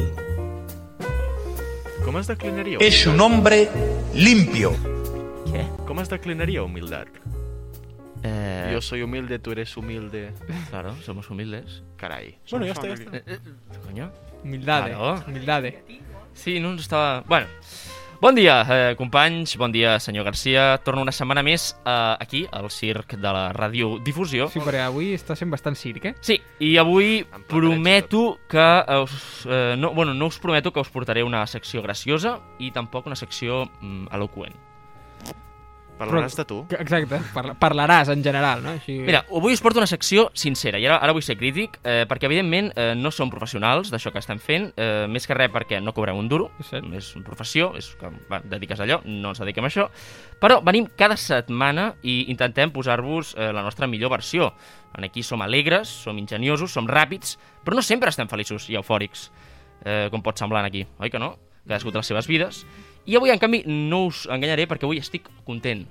Com 2.04 2.18
es 2.18 2.26
declinaria? 2.28 2.76
Es 2.80 3.06
un 3.06 3.20
hombre 3.24 3.68
limpio. 4.14 4.74
Què? 5.48 5.64
Com 5.88 6.00
es 6.04 6.10
declinaria 6.12 6.62
humildat? 6.62 7.08
Eh, 8.24 8.70
Yo 8.72 8.80
soy 8.80 9.02
humilde, 9.02 9.38
tú 9.38 9.50
eres 9.52 9.76
humilde. 9.76 10.32
Claro, 10.70 10.94
somos 11.02 11.28
humildes. 11.30 11.82
Carai. 11.96 12.38
Som 12.44 12.60
Bueno, 12.60 12.72
està, 12.72 12.86
ja 12.86 12.96
família. 12.96 13.20
està. 13.20 13.32
Eh, 13.32 13.38
eh, 13.44 13.78
coño. 13.86 14.10
Humildade. 14.44 14.90
Claro. 14.94 15.24
Humildade. 15.26 15.84
Sí, 16.34 16.60
no 16.60 16.74
estava... 16.74 17.22
Bueno, 17.28 17.46
bon 18.20 18.34
dia, 18.34 18.64
eh, 18.70 18.94
companys, 18.96 19.56
bon 19.56 19.72
dia, 19.72 19.98
senyor 20.00 20.24
Garcia. 20.24 20.78
Torno 20.84 21.02
una 21.02 21.12
setmana 21.12 21.42
més 21.42 21.76
eh, 21.84 22.16
aquí, 22.20 22.46
al 22.50 22.70
circ 22.70 23.14
de 23.16 23.32
la 23.32 23.52
radiodifusió. 23.52 24.48
Sí, 24.48 24.60
perquè 24.62 24.80
avui 24.86 25.12
està 25.14 25.34
sent 25.36 25.50
bastant 25.50 25.76
circ, 25.76 26.04
eh? 26.06 26.14
Sí, 26.20 26.40
i 26.60 26.76
avui 26.78 27.24
prometo 27.48 28.38
que 28.48 28.84
us, 29.02 29.46
eh, 29.50 29.74
no, 29.76 29.92
bueno, 29.94 30.14
no 30.14 30.26
us 30.26 30.38
prometo 30.38 30.72
que 30.72 30.80
us 30.80 30.88
portaré 30.90 31.22
una 31.22 31.44
secció 31.46 31.82
graciosa 31.82 32.38
i 32.58 32.70
tampoc 32.70 33.06
una 33.06 33.16
secció 33.16 33.66
mm, 33.80 34.06
eloqüent. 34.14 34.54
Parlaràs 36.04 36.36
de 36.36 36.44
tu? 36.48 36.58
Exacte, 36.78 37.20
parla, 37.34 37.54
parlaràs 37.58 38.10
en 38.12 38.22
general, 38.24 38.62
no? 38.64 38.74
Així... 38.76 38.98
Mira, 39.06 39.22
avui 39.30 39.54
us 39.54 39.62
porto 39.64 39.80
una 39.80 39.88
secció 39.90 40.28
sincera, 40.34 40.80
i 40.82 40.86
ara, 40.88 40.96
ara 41.02 41.14
vull 41.14 41.24
ser 41.24 41.36
crític, 41.40 41.78
eh, 41.84 42.02
perquè 42.10 42.28
evidentment 42.28 42.72
eh, 42.76 42.92
no 42.98 43.12
som 43.14 43.30
professionals 43.30 43.92
d'això 43.92 44.12
que 44.12 44.22
estem 44.22 44.40
fent, 44.42 44.70
eh, 44.76 45.06
més 45.08 45.26
que 45.28 45.36
res 45.38 45.52
perquè 45.54 45.80
no 45.82 45.94
cobrem 45.94 46.18
un 46.18 46.28
duro, 46.30 46.50
És 46.60 46.72
cert. 46.72 46.88
és 46.98 47.12
una 47.16 47.26
professió, 47.26 47.72
és 47.78 47.92
que 48.00 48.10
va, 48.30 48.42
dediques 48.44 48.80
a 48.80 48.86
allò, 48.86 49.00
no 49.04 49.32
ens 49.32 49.42
dediquem 49.44 49.64
a 49.64 49.70
això, 49.70 49.88
però 50.42 50.60
venim 50.64 50.88
cada 50.98 51.16
setmana 51.16 51.92
i 52.02 52.26
intentem 52.32 52.72
posar-vos 52.74 53.34
eh, 53.38 53.52
la 53.52 53.62
nostra 53.62 53.86
millor 53.86 54.10
versió. 54.10 54.52
En 54.96 55.04
aquí 55.04 55.22
som 55.22 55.40
alegres, 55.40 55.88
som 55.88 56.18
ingeniosos, 56.18 56.72
som 56.74 56.88
ràpids, 56.88 57.38
però 57.64 57.78
no 57.78 57.82
sempre 57.82 58.10
estem 58.12 58.28
feliços 58.28 58.68
i 58.68 58.76
eufòrics, 58.76 59.30
eh, 59.84 60.08
com 60.10 60.22
pot 60.22 60.38
semblar 60.38 60.64
aquí, 60.66 60.84
oi 60.98 61.10
que 61.10 61.18
no? 61.22 61.36
Cadascú 61.62 61.92
té 61.94 62.00
les 62.00 62.08
seves 62.10 62.26
vides. 62.26 62.64
I 63.06 63.16
avui, 63.18 63.30
en 63.34 63.38
canvi, 63.42 63.62
no 63.66 64.04
us 64.10 64.26
enganyaré 64.30 64.68
perquè 64.70 64.86
avui 64.86 65.00
estic 65.02 65.26
content. 65.46 65.86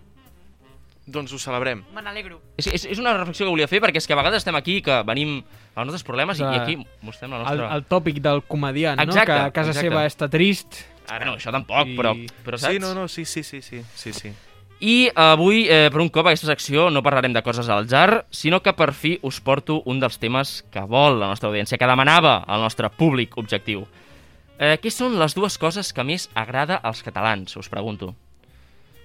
Doncs 1.11 1.33
ho 1.33 1.39
celebrem. 1.41 1.81
Me 1.95 2.01
n'alegro. 2.05 2.37
És, 2.61 2.67
és, 2.71 2.85
és 2.93 2.99
una 3.01 3.11
reflexió 3.17 3.45
que 3.47 3.51
volia 3.51 3.67
fer 3.67 3.81
perquè 3.83 3.99
és 3.99 4.05
que 4.07 4.13
a 4.13 4.19
vegades 4.19 4.43
estem 4.43 4.55
aquí 4.55 4.77
que 4.85 4.99
venim 5.07 5.39
als 5.73 5.87
nostres 5.89 6.05
problemes 6.07 6.39
i, 6.39 6.43
O 6.45 6.51
i 6.53 6.59
aquí 6.61 6.77
mostrem 7.01 7.33
la 7.33 7.41
el, 7.41 7.43
nostra... 7.47 7.71
el 7.75 7.83
tòpic 7.89 8.21
del 8.23 8.43
comediant, 8.47 9.01
Exacte, 9.01 9.33
no? 9.33 9.41
Que 9.41 9.49
a 9.49 9.51
casa 9.55 9.73
exacte. 9.73 9.89
seva 9.89 10.05
està 10.07 10.29
trist. 10.31 10.79
Ara 11.11 11.25
no, 11.27 11.33
això 11.35 11.51
tampoc, 11.51 11.89
I- 11.89 11.97
però, 11.97 12.13
però 12.45 12.59
saps? 12.61 12.77
Sí, 12.77 12.79
no, 12.79 12.93
no, 12.95 13.07
sí, 13.11 13.25
sí, 13.25 13.43
sí, 13.43 13.61
sí, 13.65 13.81
sí, 13.95 14.13
sí. 14.13 14.31
I 14.81 15.09
avui, 15.13 15.65
eh, 15.69 15.89
per 15.93 16.01
un 16.01 16.09
cop, 16.09 16.25
a 16.25 16.31
aquesta 16.31 16.47
secció 16.49 16.87
no 16.89 17.03
parlarem 17.05 17.33
de 17.35 17.43
coses 17.45 17.67
al 17.69 17.89
jar, 17.89 18.25
sinó 18.33 18.61
que 18.63 18.71
per 18.73 18.93
fi 18.97 19.17
us 19.21 19.37
porto 19.41 19.81
un 19.85 19.99
dels 20.01 20.17
temes 20.17 20.61
que 20.73 20.81
vol 20.89 21.19
la 21.19 21.27
nostra 21.29 21.49
audiència, 21.51 21.77
que 21.77 21.85
demanava 21.89 22.39
el 22.47 22.61
nostre 22.63 22.89
públic 22.89 23.37
objectiu. 23.37 23.83
Eh, 24.61 24.75
què 24.77 24.91
són 24.93 25.15
les 25.17 25.33
dues 25.33 25.55
coses 25.57 25.89
que 25.95 26.03
més 26.05 26.27
agrada 26.37 26.77
als 26.85 27.01
catalans, 27.01 27.55
us 27.57 27.69
pregunto? 27.71 28.11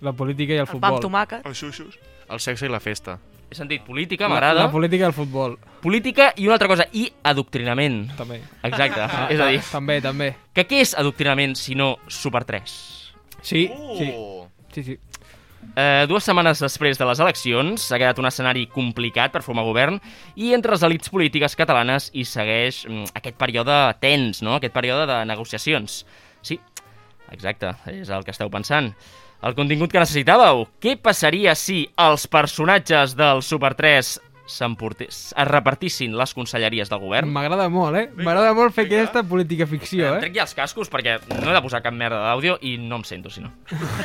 La 0.04 0.12
política 0.12 0.52
i 0.52 0.58
el 0.60 0.66
El 0.66 0.66
pa 0.68 0.72
futbol. 0.74 0.92
amb 0.98 1.04
tomàquet. 1.06 1.46
Els 1.48 1.58
xuxos. 1.62 1.96
El 2.28 2.40
sexe 2.44 2.66
i 2.66 2.68
la 2.68 2.80
festa. 2.80 3.18
He 3.48 3.54
sentit 3.54 3.84
política, 3.86 4.24
La, 4.26 4.34
m'agrada. 4.34 4.64
la 4.66 4.70
política 4.72 5.04
i 5.04 5.06
el 5.06 5.14
futbol. 5.14 5.56
Política 5.80 6.32
i 6.36 6.44
una 6.48 6.54
altra 6.58 6.68
cosa, 6.68 6.84
i 6.92 7.06
adoctrinament. 7.22 8.10
També. 8.18 8.40
Exacte, 8.62 9.00
Ah, 9.00 9.28
és 9.30 9.40
a 9.40 9.46
dir, 9.46 9.60
També, 9.70 10.00
també. 10.02 10.36
que 10.52 10.66
què 10.66 10.80
és 10.82 10.94
adoctrinament 10.98 11.54
si 11.56 11.74
no 11.74 11.96
Super 12.08 12.44
3? 12.44 13.14
Sí, 13.40 13.70
Uh! 13.72 13.96
sí. 13.96 14.12
Sí, 14.74 14.82
sí. 14.82 14.98
Eh, 15.76 16.06
dues 16.08 16.24
setmanes 16.24 16.62
després 16.62 16.96
de 17.00 17.08
les 17.08 17.20
eleccions 17.20 17.82
s'ha 17.88 17.98
quedat 18.00 18.20
un 18.22 18.28
escenari 18.28 18.66
complicat 18.72 19.34
per 19.34 19.42
formar 19.44 19.66
govern 19.66 19.98
i 20.36 20.54
entre 20.56 20.72
les 20.72 20.84
elites 20.86 21.12
polítiques 21.12 21.56
catalanes 21.58 22.10
hi 22.14 22.24
segueix 22.28 22.84
mm, 22.88 23.12
aquest 23.18 23.36
període 23.40 23.76
tens, 24.00 24.42
no? 24.46 24.56
aquest 24.56 24.74
període 24.76 25.04
de 25.10 25.20
negociacions. 25.28 26.00
Sí, 26.46 26.60
exacte, 27.34 27.74
és 27.92 28.12
el 28.12 28.24
que 28.24 28.32
esteu 28.36 28.52
pensant. 28.52 28.92
El 29.44 29.54
contingut 29.54 29.92
que 29.92 30.00
necessitàveu. 30.00 30.64
Què 30.80 30.96
passaria 30.96 31.52
si 31.58 31.82
els 32.00 32.24
personatges 32.32 33.12
del 33.18 33.42
Super 33.44 33.74
3 33.76 34.14
s'emportés, 34.25 34.25
es 34.46 35.34
repartissin 35.48 36.16
les 36.16 36.32
conselleries 36.34 36.88
del 36.88 36.98
govern? 37.02 37.28
M'agrada 37.34 37.68
molt, 37.68 37.96
eh? 37.98 38.06
M'agrada 38.16 38.54
molt 38.54 38.72
fer 38.74 38.86
aquesta 38.86 39.22
política 39.26 39.66
ficció, 39.66 40.06
Em 40.06 40.14
eh? 40.16 40.20
trec 40.26 40.34
ja 40.36 40.42
els 40.46 40.54
cascos 40.54 40.90
perquè 40.92 41.18
no 41.42 41.50
he 41.50 41.54
de 41.54 41.62
posar 41.64 41.82
cap 41.82 41.92
merda 41.94 42.20
d'àudio 42.28 42.58
i 42.62 42.76
no 42.78 42.96
em 43.00 43.04
sento, 43.04 43.30
si 43.30 43.40
no. 43.42 43.50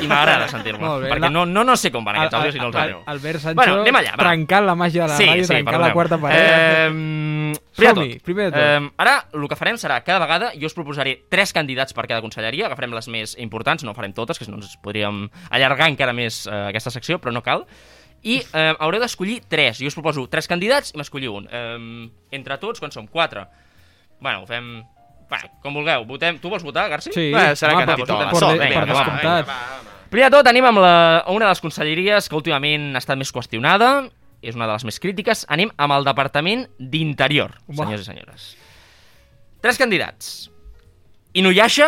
I 0.01 0.07
m'agrada 0.09 0.47
sentir-me. 0.51 0.81
Perquè 0.81 1.19
la- 1.19 1.29
no, 1.29 1.45
no, 1.45 1.63
no 1.63 1.75
sé 1.77 1.91
com 1.91 2.03
van 2.05 2.15
aquests 2.17 2.35
àudios 2.39 2.55
i 2.55 2.59
no 2.59 2.67
els 2.71 2.75
sabeu. 2.75 3.03
Albert 3.05 3.39
Sancho 3.39 3.55
Bueno, 3.61 3.81
anem 3.81 3.95
allà, 4.01 4.11
va. 4.17 4.23
trencant 4.25 4.65
la 4.65 4.75
màgia 4.75 5.03
de 5.05 5.07
la 5.13 5.17
ràdio, 5.19 5.47
trencant 5.47 5.81
la 5.81 5.93
quarta 5.93 6.17
paret. 6.17 6.39
Eh, 6.41 7.53
primer 7.75 7.93
de 7.93 8.01
tot, 8.01 8.23
primer 8.23 8.45
de 8.45 8.51
tot. 8.51 8.59
Eh, 8.61 8.91
ara 8.97 9.15
el 9.33 9.47
que 9.47 9.55
farem 9.59 9.77
serà, 9.77 10.01
cada 10.03 10.19
vegada 10.19 10.51
jo 10.59 10.65
us 10.69 10.73
proposaré 10.77 11.17
tres 11.29 11.53
candidats 11.53 11.93
per 11.93 12.07
cada 12.07 12.21
conselleria, 12.21 12.65
agafarem 12.67 12.93
les 12.93 13.07
més 13.07 13.37
importants, 13.39 13.83
no 13.83 13.93
farem 13.93 14.13
totes, 14.13 14.39
que 14.39 14.45
si 14.45 14.51
no 14.51 14.57
ens 14.57 14.75
podríem 14.81 15.27
allargar 15.49 15.89
encara 15.89 16.13
més 16.13 16.45
eh, 16.47 16.67
aquesta 16.69 16.91
secció, 16.91 17.19
però 17.21 17.31
no 17.33 17.43
cal. 17.43 17.65
I 18.21 18.37
eh, 18.41 18.71
haureu 18.77 19.01
d'escollir 19.01 19.41
tres. 19.49 19.79
Jo 19.81 19.89
us 19.89 19.97
proposo 19.97 20.27
tres 20.29 20.47
candidats 20.49 20.93
i 20.93 20.99
m'escolliu 21.01 21.39
un. 21.39 21.47
Eh, 21.49 22.09
entre 22.37 22.57
tots, 22.61 22.81
quan 22.81 22.93
som? 22.93 23.07
Quatre. 23.09 23.47
Bueno, 24.21 24.43
ho 24.43 24.49
fem... 24.49 24.83
Bueno, 25.31 25.47
com 25.63 25.73
vulgueu. 25.79 26.03
Votem. 26.05 26.37
Tu 26.43 26.49
vols 26.51 26.63
votar, 26.63 26.89
Garci? 26.91 27.13
Sí, 27.15 27.29
Bé, 27.31 27.53
serà 27.55 27.77
home, 27.77 27.85
que 27.87 27.95
per, 28.03 28.05
per, 28.05 28.17
per, 28.35 28.57
per 28.59 28.81
va, 28.83 28.87
descomptat. 28.89 29.53
Primer 30.11 30.27
de 30.27 30.35
tot, 30.35 30.47
anem 30.51 30.65
amb 30.67 30.81
la, 30.83 30.95
una 31.31 31.45
de 31.47 31.53
les 31.53 31.61
conselleries 31.63 32.27
que 32.27 32.35
últimament 32.35 32.89
ha 32.97 32.99
estat 32.99 33.15
més 33.15 33.31
qüestionada, 33.31 33.93
és 34.43 34.57
una 34.57 34.67
de 34.67 34.75
les 34.75 34.83
més 34.89 34.99
crítiques. 34.99 35.45
Anem 35.55 35.71
amb 35.79 35.95
el 35.95 36.03
Departament 36.03 36.65
d'Interior, 36.77 37.55
senyors 37.71 38.03
i 38.03 38.09
senyores. 38.09 38.49
Tres 39.63 39.79
candidats. 39.79 40.49
Inuyasha, 41.39 41.87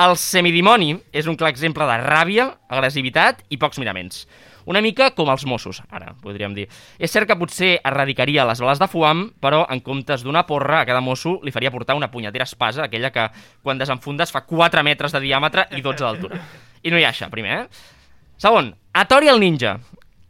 el 0.00 0.16
semidimoni, 0.16 0.94
és 1.12 1.28
un 1.28 1.36
clar 1.36 1.52
exemple 1.52 1.84
de 1.90 1.98
ràbia, 2.00 2.48
agressivitat 2.72 3.44
i 3.52 3.60
pocs 3.60 3.76
miraments. 3.82 4.22
Una 4.68 4.82
mica 4.84 5.10
com 5.16 5.30
els 5.32 5.46
Mossos, 5.48 5.80
ara, 5.88 6.12
podríem 6.20 6.52
dir. 6.56 6.66
És 7.00 7.12
cert 7.14 7.28
que 7.28 7.36
potser 7.40 7.70
erradicaria 7.80 8.44
les 8.48 8.60
bales 8.60 8.80
de 8.82 8.88
foam, 8.92 9.30
però 9.40 9.62
en 9.72 9.80
comptes 9.84 10.24
d'una 10.26 10.44
porra, 10.48 10.82
a 10.82 10.88
cada 10.88 11.00
mosso 11.00 11.38
li 11.42 11.54
faria 11.54 11.72
portar 11.72 11.96
una 11.96 12.10
punyetera 12.12 12.44
espasa, 12.44 12.84
aquella 12.84 13.10
que 13.14 13.30
quan 13.64 13.80
desenfundes 13.80 14.34
fa 14.34 14.44
4 14.44 14.84
metres 14.84 15.16
de 15.16 15.22
diàmetre 15.24 15.70
i 15.72 15.80
12 15.80 16.04
d'altura. 16.04 16.42
I 16.84 16.92
no 16.92 17.00
hi 17.00 17.06
ha 17.06 17.14
això, 17.14 17.30
primer, 17.32 17.62
eh? 17.62 17.96
Segon, 18.38 18.74
Atori 18.98 19.28
el 19.32 19.40
ninja. 19.40 19.78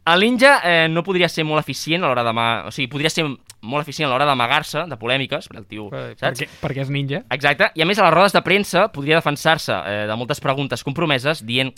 El 0.09 0.23
ninja 0.23 0.55
eh, 0.63 0.87
no 0.89 1.03
podria 1.03 1.27
ser 1.29 1.43
molt 1.45 1.61
eficient 1.61 2.03
a 2.03 2.09
l'hora 2.09 2.23
de... 2.23 2.33
O 2.69 2.71
sigui, 2.73 2.87
podria 2.89 3.11
ser 3.11 3.25
molt 3.27 3.83
eficient 3.83 4.07
a 4.07 4.11
l'hora 4.11 4.27
d'amagar-se 4.29 4.85
de 4.89 4.97
polèmiques, 4.97 5.49
perquè 5.49 5.61
el 5.61 5.67
tio... 5.69 5.87
Eh, 5.91 6.13
Saps? 6.17 6.43
Perquè, 6.43 6.59
perquè 6.61 6.83
és 6.85 6.91
ninja. 6.93 7.23
Exacte, 7.33 7.71
i 7.75 7.83
a 7.83 7.87
més 7.89 7.99
a 7.99 8.05
les 8.07 8.15
rodes 8.15 8.35
de 8.35 8.41
premsa 8.45 8.87
podria 8.93 9.19
defensar-se 9.19 9.73
eh, 9.73 10.03
de 10.09 10.17
moltes 10.19 10.41
preguntes 10.43 10.85
compromeses 10.85 11.43
dient 11.45 11.73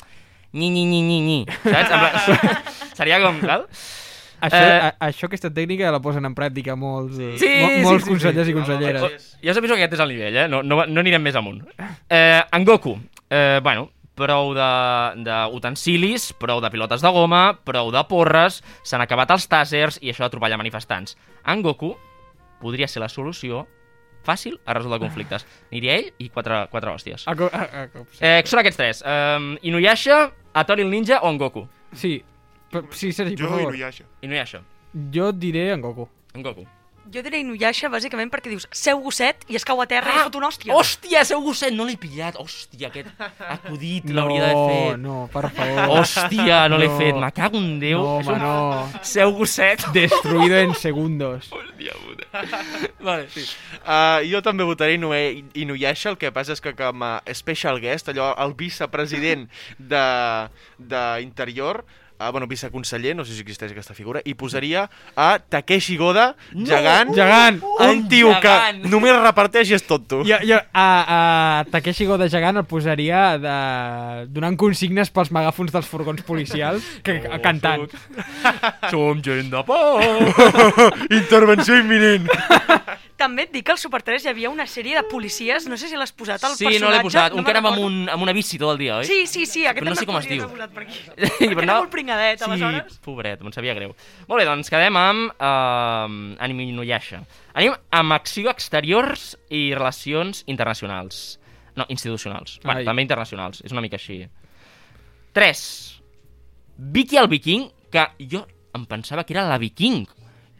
ni 0.53 0.69
ni 0.69 0.85
ni 0.85 1.01
ni 1.01 1.19
ni, 1.21 1.39
saps? 1.63 1.91
En 1.91 1.99
plan, 1.99 2.61
seria 2.97 3.19
com, 3.23 3.39
cal? 3.41 3.67
Això, 4.41 4.57
Eh, 4.57 4.77
a, 4.87 4.95
això, 5.05 5.27
aquesta 5.29 5.51
tècnica 5.53 5.91
la 5.93 5.99
posen 6.01 6.25
en 6.25 6.33
pràctica 6.33 6.73
molts, 6.75 7.19
eh, 7.21 7.35
Sí, 7.37 7.49
mo, 7.61 7.67
sí, 7.69 7.81
molts 7.85 8.03
sí, 8.05 8.09
consellers 8.09 8.47
sí. 8.47 8.51
i 8.51 8.55
conselleres. 8.57 9.25
Ja 9.43 9.51
us 9.53 9.57
aviso 9.61 9.75
que 9.77 9.83
aquest 9.83 9.93
és 9.99 10.01
el 10.01 10.09
nivell, 10.15 10.37
eh? 10.43 10.47
No, 10.49 10.63
no, 10.65 10.79
no 10.89 11.03
anirem 11.03 11.21
més 11.21 11.35
amunt. 11.37 11.59
Eh, 12.09 12.41
en 12.51 12.65
Goku, 12.65 12.95
eh, 13.29 13.59
bueno, 13.61 13.91
prou 14.17 14.55
de- 14.57 15.23
d'utensilis, 15.29 16.31
prou 16.41 16.59
de 16.61 16.69
pilotes 16.73 17.01
de 17.05 17.11
goma, 17.13 17.59
prou 17.63 17.91
de 17.93 18.01
porres, 18.09 18.63
s'han 18.83 19.01
acabat 19.05 19.29
els 19.37 19.45
tàsers 19.49 19.99
i 20.01 20.09
això 20.11 20.25
d'atropellar 20.25 20.57
manifestants. 20.57 21.15
En 21.45 21.61
Goku 21.61 21.93
podria 22.61 22.87
ser 22.89 23.01
la 23.05 23.09
solució 23.09 23.67
fàcil 24.25 24.57
a 24.65 24.73
resoldre 24.73 24.99
conflictes. 25.01 25.45
Aniria 25.71 25.95
ell 25.97 26.11
i 26.21 26.29
quatre, 26.29 26.67
quatre 26.69 26.91
hòsties. 26.91 27.23
A, 27.29 27.35
co- 27.37 27.49
a, 27.53 27.61
a, 27.61 27.87
cops. 27.93 28.19
Eh, 28.21 28.41
són 28.45 28.59
aquests 28.61 28.77
tres. 28.77 28.99
Um, 29.05 29.55
Inuyasha, 29.61 30.31
Atori 30.53 30.81
el 30.83 30.89
Ninja 30.89 31.21
o 31.21 31.29
en 31.29 31.37
Goku? 31.37 31.67
Sí, 31.93 32.23
P 32.71 32.81
sí, 32.91 33.11
Sergi, 33.11 33.35
per 33.35 33.45
Jo 33.45 33.49
favor. 33.49 33.73
Inuyasha. 33.73 34.05
Inuyasha. 34.21 34.61
Jo 35.13 35.29
et 35.29 35.39
diré 35.39 35.71
en 35.71 35.81
Goku. 35.81 36.07
En 36.33 36.43
Goku. 36.43 36.65
Jo 37.11 37.21
diré 37.25 37.39
Inuyasha 37.41 37.89
bàsicament 37.89 38.29
perquè 38.31 38.51
dius 38.51 38.67
seu 38.71 38.99
gosset 39.01 39.41
i 39.49 39.55
es 39.57 39.65
cau 39.65 39.81
a 39.81 39.87
terra 39.89 40.11
i 40.11 40.13
Ah, 40.13 40.17
es 40.21 40.23
fot 40.29 40.35
una 40.37 40.47
hòstia. 40.51 40.73
Hòstia, 40.77 41.23
seu 41.25 41.41
gosset, 41.41 41.73
no 41.73 41.83
l'he 41.83 41.97
pillat. 41.97 42.35
Hòstia, 42.39 42.87
aquest 42.91 43.09
acudit 43.39 44.05
l'hauria 44.13 44.41
d'haver 44.45 44.55
No, 44.55 44.67
fet. 44.69 44.99
no, 45.01 45.29
per 45.33 45.49
favor. 45.51 45.89
Hòstia, 45.97 46.69
no, 46.69 46.77
l'he 46.77 46.87
No. 46.87 46.97
fet. 46.97 47.15
Me 47.15 47.31
cago 47.31 47.57
en 47.57 47.79
Déu. 47.79 47.97
No, 48.03 48.19
És 48.21 48.27
home, 48.27 48.35
un 48.37 48.41
no. 48.43 48.89
Seu 49.01 49.31
gosset. 49.33 49.83
Destruido 49.91 50.57
en 50.57 50.75
segundos. 50.75 51.49
Hòstia 51.57 51.93
puta. 52.05 52.27
Vale, 53.01 53.27
sí. 53.29 53.43
Uh, 53.81 54.21
jo 54.31 54.41
també 54.41 54.63
votaré 54.63 54.93
Inue- 54.95 55.43
Inuyasha, 55.55 56.11
el 56.11 56.17
que 56.17 56.31
passa 56.31 56.53
és 56.53 56.61
que 56.61 56.75
com 56.75 57.01
a 57.03 57.21
special 57.33 57.81
guest, 57.81 58.07
allò, 58.07 58.35
el 58.37 58.53
vicepresident 58.53 59.49
de- 59.79 60.47
d'Interior, 60.77 61.83
uh, 62.21 62.29
bueno, 62.31 62.45
viceconseller, 62.47 63.15
no 63.17 63.25
sé 63.25 63.33
si 63.33 63.41
existeix 63.41 63.71
aquesta 63.73 63.95
figura, 63.97 64.21
i 64.25 64.35
posaria 64.37 64.85
a 65.15 65.39
Takeshi 65.41 65.97
Goda, 65.97 66.35
No! 66.53 66.65
gegant, 66.69 67.13
Gegant! 67.17 67.59
un 67.81 68.05
tio 68.11 68.29
gegant! 68.35 68.81
que 68.83 68.89
només 68.93 69.17
reparteix 69.21 69.71
i 69.73 69.77
és 69.79 69.83
tonto. 69.89 70.21
Jo, 70.27 70.37
jo 70.45 70.59
a, 70.73 70.85
a 71.17 71.19
Takeshi 71.73 72.05
Goda 72.05 72.29
gegant 72.31 72.61
el 72.61 72.67
posaria 72.69 73.23
de, 73.41 73.57
donant 74.31 74.57
consignes 74.61 75.09
pels 75.11 75.33
megàfons 75.33 75.73
dels 75.73 75.89
furgons 75.89 76.21
policials 76.27 76.85
que, 77.03 77.19
Oh, 77.31 77.37
cantant. 77.43 77.87
Som 78.91 79.21
gent 79.23 79.49
de 79.51 79.61
por. 79.67 80.01
Intervenció 81.21 81.77
imminent. 81.79 82.27
També 83.21 83.43
et 83.45 83.51
dic 83.53 83.65
que 83.67 83.73
al 83.75 83.77
Super 83.77 83.99
3 84.01 84.23
hi 84.25 84.29
havia 84.31 84.49
una 84.49 84.65
sèrie 84.65 84.95
de 84.97 85.03
policies, 85.05 85.67
no 85.69 85.77
sé 85.77 85.87
si 85.91 85.97
l'has 85.99 86.09
posat 86.17 86.41
al 86.47 86.55
Sí, 86.57 86.65
personatge. 86.65 86.79
no 86.81 86.89
l'he 86.95 87.01
posat. 87.05 87.35
Un 87.37 87.45
que 87.45 87.51
anava 87.53 87.69
amb, 87.75 87.83
un, 87.85 87.97
amb 88.09 88.23
una 88.25 88.33
bici 88.33 88.57
tot 88.57 88.71
el 88.73 88.79
dia, 88.81 88.95
oi? 88.97 89.05
Sí, 89.05 89.27
sí, 89.29 89.45
sí, 89.45 89.61
aquest 89.69 89.83
Però 89.85 89.91
no 89.91 89.95
sé 89.99 90.05
també 90.07 90.11
com 90.11 90.19
es 90.23 90.29
diu. 90.31 90.47
posat 90.49 90.73
per 90.73 90.83
aquí. 90.87 90.97
I 91.05 91.29
Perquè 91.45 91.55
per 91.59 91.63
era 91.67 91.75
molt 91.77 91.91
pringadet, 91.93 92.39
Sí, 92.41 92.47
aleshores. 92.49 92.97
pobret, 93.05 93.41
me'n 93.45 93.53
sabia 93.53 93.75
greu. 93.77 93.93
Molt 94.27 94.41
bé, 94.41 94.45
doncs 94.49 94.69
quedem 94.73 94.97
amb 94.97 95.35
uh, 95.37 96.41
Anime 96.41 96.65
Inuyasha. 96.71 97.21
Anem 97.53 97.75
amb 98.01 98.13
acció 98.17 98.49
exteriors 98.49 99.37
i 99.49 99.73
relacions 99.77 100.41
internacionals. 100.47 101.37
No, 101.75 101.85
institucionals. 101.87 102.57
Bueno, 102.63 102.79
Ai. 102.81 102.85
també 102.89 103.05
internacionals, 103.05 103.61
és 103.63 103.71
una 103.71 103.81
mica 103.85 103.95
així. 104.01 104.23
3. 105.33 106.01
Vicky 106.77 107.17
el 107.17 107.27
viking, 107.31 107.69
que 107.91 108.07
jo 108.31 108.45
em 108.73 108.85
pensava 108.87 109.23
que 109.23 109.33
era 109.35 109.45
la 109.47 109.57
viking. 109.61 110.07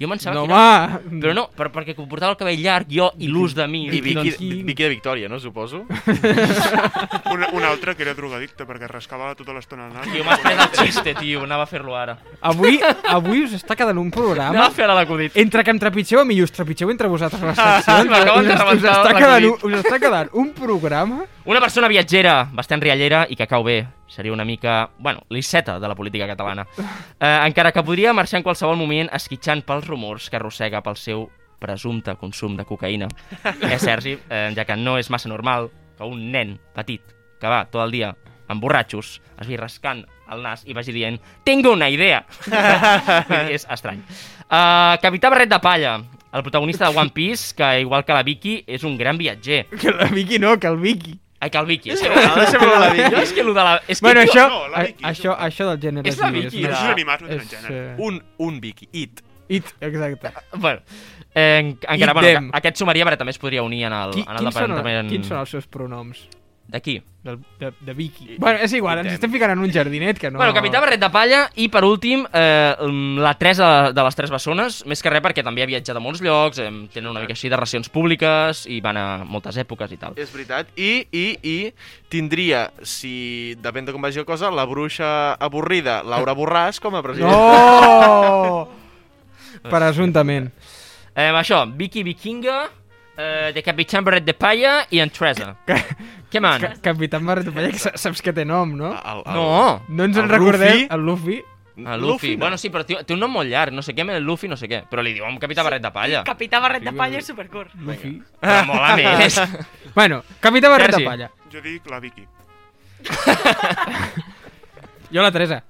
Jo 0.01 0.07
em 0.09 0.15
pensava 0.15 0.33
No, 0.35 0.47
que 0.47 0.53
era... 0.55 0.99
home! 1.05 1.21
Però 1.21 1.33
no, 1.37 1.43
per, 1.53 1.69
perquè 1.71 1.93
com 1.93 2.07
portava 2.09 2.33
el 2.33 2.39
cabell 2.41 2.57
llarg, 2.63 2.89
jo 2.89 3.11
i 3.21 3.29
l'ús 3.29 3.53
de 3.53 3.67
mi. 3.69 3.83
I 3.85 4.01
Vicky, 4.01 4.15
Doncs 4.17 4.39
Vicky 4.65 4.83
de 4.83 4.89
Victòria, 4.89 5.29
no, 5.29 5.37
suposo? 5.39 5.83
Un, 7.31 7.45
un 7.53 7.63
altre 7.63 7.95
que 7.95 8.03
era 8.03 8.13
drogadicte 8.17 8.65
perquè 8.67 8.87
rascava 8.89 9.31
tota 9.39 9.53
l'estona 9.55 9.85
el 9.87 9.93
nas. 9.95 10.07
Tio, 10.11 10.23
m'has 10.27 10.41
pres 10.43 10.59
el 10.59 10.71
xiste, 10.87 11.13
tio, 11.21 11.43
anava 11.45 11.63
a 11.63 11.69
fer-lo 11.69 11.95
ara. 11.95 12.17
Avui, 12.49 12.79
avui 13.07 13.43
us 13.45 13.53
està 13.55 13.77
quedant 13.79 13.97
un 14.01 14.09
programa 14.11 14.51
Anava 14.51 14.67
a 14.71 14.75
fer 14.75 14.83
ara 14.87 14.97
l'acudit. 14.97 15.37
entre 15.39 15.63
que 15.63 15.71
em 15.71 15.79
trepitgeu 15.79 16.19
a 16.21 16.25
mi 16.27 16.35
i 16.39 16.43
us 16.43 16.51
trepitgeu 16.51 16.91
entre 16.91 17.07
vosaltres 17.11 17.41
les 17.41 17.55
seccions. 17.61 18.09
M'acaben 18.11 18.49
de 18.49 18.51
us, 18.51 18.59
us, 18.59 18.65
rebentar 18.65 18.97
està 18.97 19.15
quedant, 19.15 19.47
us 19.61 19.79
està 19.85 19.99
quedant 20.03 20.33
un 20.33 20.51
programa... 20.57 21.23
Una 21.41 21.57
persona 21.57 21.87
viatgera, 21.89 22.43
bastant 22.53 22.83
riallera 22.83 23.23
i 23.33 23.35
que 23.35 23.47
cau 23.49 23.63
bé. 23.65 23.79
Seria 24.11 24.29
una 24.35 24.43
mica, 24.45 24.91
bueno, 24.99 25.23
l'iceta 25.33 25.79
de 25.79 25.87
la 25.89 25.95
política 25.95 26.27
catalana. 26.29 26.67
Eh, 26.77 27.39
encara 27.47 27.71
que 27.73 27.81
podria 27.81 28.13
marxar 28.13 28.37
en 28.37 28.43
qualsevol 28.45 28.77
moment 28.77 29.09
esquitxant 29.15 29.63
pels 29.65 29.87
rumors 29.91 30.29
que 30.31 30.39
arrossega 30.39 30.81
pel 30.81 30.95
seu 30.97 31.27
presumpte 31.61 32.15
consum 32.17 32.55
de 32.57 32.63
cocaïna. 32.65 33.07
Eh, 33.43 33.77
Sergi, 33.77 34.15
eh, 34.29 34.49
ja 34.57 34.65
que 34.65 34.75
no 34.79 34.95
és 34.97 35.11
massa 35.13 35.29
normal 35.29 35.67
que 35.97 36.07
un 36.07 36.31
nen 36.33 36.55
petit 36.73 37.03
que 37.41 37.47
va 37.51 37.65
tot 37.69 37.83
el 37.85 37.91
dia 37.93 38.15
amb 38.51 38.61
borratxos 38.63 39.19
es 39.39 39.47
vi 39.47 39.55
rascant 39.57 40.01
el 40.31 40.41
nas 40.43 40.63
i 40.65 40.73
vagi 40.73 40.91
dient 40.95 41.19
«Tengo 41.45 41.71
una 41.75 41.89
idea!» 41.91 42.23
És 43.51 43.65
estrany. 43.69 43.99
Uh, 44.51 44.97
Capità 45.03 45.29
Barret 45.31 45.49
de 45.51 45.59
Palla, 45.63 45.97
el 46.33 46.43
protagonista 46.43 46.89
de 46.89 46.97
One 46.97 47.11
Piece, 47.13 47.53
que 47.55 47.81
igual 47.81 48.05
que 48.05 48.13
la 48.13 48.23
Vicky, 48.23 48.63
és 48.67 48.83
un 48.87 48.97
gran 48.97 49.17
viatger. 49.19 49.65
Que 49.79 49.91
la 49.91 50.05
Vicky 50.11 50.39
no, 50.39 50.57
que 50.59 50.67
el 50.67 50.77
Vicky. 50.77 51.17
Ai, 51.41 51.49
que 51.49 51.57
el 51.57 51.65
Vicky. 51.65 51.89
És 51.95 52.01
que, 52.01 52.09
la 52.09 52.89
Vicky. 52.93 53.15
És 53.21 53.33
que, 53.33 53.43
de 53.43 53.53
la... 53.53 53.81
És 53.87 53.99
que 53.99 54.05
Bueno, 54.05 54.21
això, 54.21 54.47
no, 54.49 54.67
la 54.69 54.83
Vicky, 54.85 55.03
això, 55.09 55.35
això 55.41 55.67
del 55.71 55.79
gènere 55.81 56.09
És 56.11 56.19
la 56.21 56.29
Vicky, 56.31 56.45
una- 56.45 56.51
de- 56.51 56.57
Dibuixos 56.61 56.91
animats 56.93 57.23
no 57.23 57.29
és, 57.33 57.49
gènere. 57.49 57.79
eh, 57.81 57.95
Un, 57.97 58.21
un 58.37 58.59
Vicky, 58.61 58.87
it. 58.93 59.23
It, 59.51 59.67
exacte. 59.83 60.31
Bueno, 60.55 60.79
eh, 61.35 61.57
en- 61.59 61.77
encara, 61.81 62.11
It 62.11 62.13
bueno, 62.13 62.27
them. 62.39 62.51
aquest 62.61 62.79
sumaria 62.79 63.05
però 63.07 63.17
també 63.19 63.35
es 63.35 63.41
podria 63.41 63.63
unir 63.67 63.83
en 63.89 63.93
el, 63.93 64.11
Qui, 64.15 64.23
en 64.23 64.31
el 64.37 64.45
quins, 64.45 64.53
són, 64.55 64.69
departament... 64.71 65.09
quins 65.11 65.27
són 65.27 65.41
els 65.43 65.57
seus 65.57 65.67
pronoms? 65.67 66.27
D'aquí. 66.71 67.01
Del, 67.21 67.35
de, 67.59 67.67
de 67.83 67.93
Vicky. 67.93 68.37
Bueno, 68.39 68.61
és 68.63 68.71
igual, 68.73 69.01
ens 69.01 69.09
them. 69.09 69.17
estem 69.17 69.31
ficant 69.33 69.51
en 69.51 69.59
un 69.59 69.69
jardinet 69.73 70.17
que 70.17 70.29
no... 70.31 70.39
Bueno, 70.39 70.53
Capità 70.55 70.79
Barret 70.79 71.01
de 71.01 71.09
Palla 71.13 71.41
i, 71.59 71.65
per 71.69 71.81
últim, 71.83 72.23
eh, 72.31 72.71
la 73.19 73.33
Teresa 73.37 73.67
de 73.91 74.05
les 74.07 74.15
Tres 74.15 74.31
Bessones, 74.31 74.77
més 74.89 75.03
que 75.03 75.11
res 75.11 75.21
perquè 75.25 75.43
també 75.43 75.65
ha 75.65 75.67
viatjat 75.69 75.99
a 75.99 76.01
molts 76.01 76.23
llocs, 76.23 76.61
eh, 76.63 76.69
tenen 76.93 77.11
una 77.11 77.19
mica 77.25 77.35
així 77.35 77.51
de 77.51 77.59
racions 77.59 77.91
públiques 77.93 78.63
i 78.71 78.79
van 78.81 78.97
a 78.97 79.05
moltes 79.27 79.59
èpoques 79.61 79.91
i 79.91 79.99
tal. 80.01 80.15
És 80.15 80.31
veritat. 80.33 80.71
I, 80.79 80.93
i, 81.11 81.25
i 81.43 81.57
tindria, 82.09 82.69
si 82.87 83.53
depèn 83.61 83.85
de 83.91 83.91
com 83.97 84.01
vagi 84.07 84.23
la 84.23 84.29
cosa, 84.31 84.49
la 84.49 84.65
bruixa 84.65 85.11
avorrida, 85.43 85.99
Laura 86.07 86.33
Borràs, 86.37 86.79
com 86.79 86.95
a 86.95 87.03
president. 87.03 87.35
No! 87.35 88.30
Presumptament. 89.71 90.51
Eh, 91.15 91.31
això, 91.31 91.63
Vicky 91.75 92.03
Vikinga, 92.03 92.69
eh, 93.17 93.51
de 93.55 93.63
Capità 93.63 94.01
Barret 94.01 94.23
de 94.25 94.33
Palla 94.33 94.85
i 94.89 94.99
en 95.03 95.09
Teresa. 95.09 95.55
Què 96.31 96.39
man? 96.39 96.61
Ca 96.61 96.73
Capitán 96.91 97.25
Barret 97.25 97.45
de 97.45 97.51
Palla, 97.51 97.71
que 97.71 97.79
sa- 97.79 97.97
saps 97.99 98.21
que 98.21 98.31
té 98.33 98.45
nom, 98.45 98.75
no? 98.77 98.91
El, 98.93 99.23
el, 99.25 99.33
No! 99.35 99.81
No 99.89 100.03
ens 100.05 100.17
en 100.17 100.23
el 100.23 100.29
recordem. 100.29 100.69
Luffy? 100.69 100.87
El 100.89 101.01
Luffy. 101.05 101.41
El 101.81 102.01
Luffy. 102.01 102.31
no. 102.35 102.39
Bueno, 102.45 102.57
sí, 102.57 102.69
però 102.69 102.85
té, 102.85 102.97
té 103.03 103.13
un 103.15 103.19
nom 103.19 103.31
molt 103.31 103.49
llarg, 103.49 103.73
no 103.73 103.81
sé 103.81 103.95
què, 103.95 104.05
el 104.15 104.23
Luffy 104.23 104.47
no 104.47 104.55
sé 104.59 104.67
què. 104.69 104.83
Però 104.91 105.01
li 105.03 105.13
diuen 105.15 105.37
Capità 105.39 105.63
Barret 105.63 105.81
de 105.81 105.91
Palla. 105.91 106.23
Capità 106.27 106.59
Barret 106.63 106.83
de 106.83 106.93
Palla 106.93 107.17
és 107.17 107.25
supercurt. 107.27 107.73
Luffy. 107.79 108.21
Però 108.39 108.63
mola 108.67 108.95
més. 108.99 109.39
Bueno, 109.95 110.23
Capità 110.39 110.69
Barret 110.69 110.95
de 110.95 111.03
Palla. 111.05 111.31
Jo 111.51 111.61
dic 111.61 111.89
la 111.89 111.99
Vicky. 111.99 112.27
Jo 115.11 115.21
la 115.21 115.31
Teresa. 115.31 115.63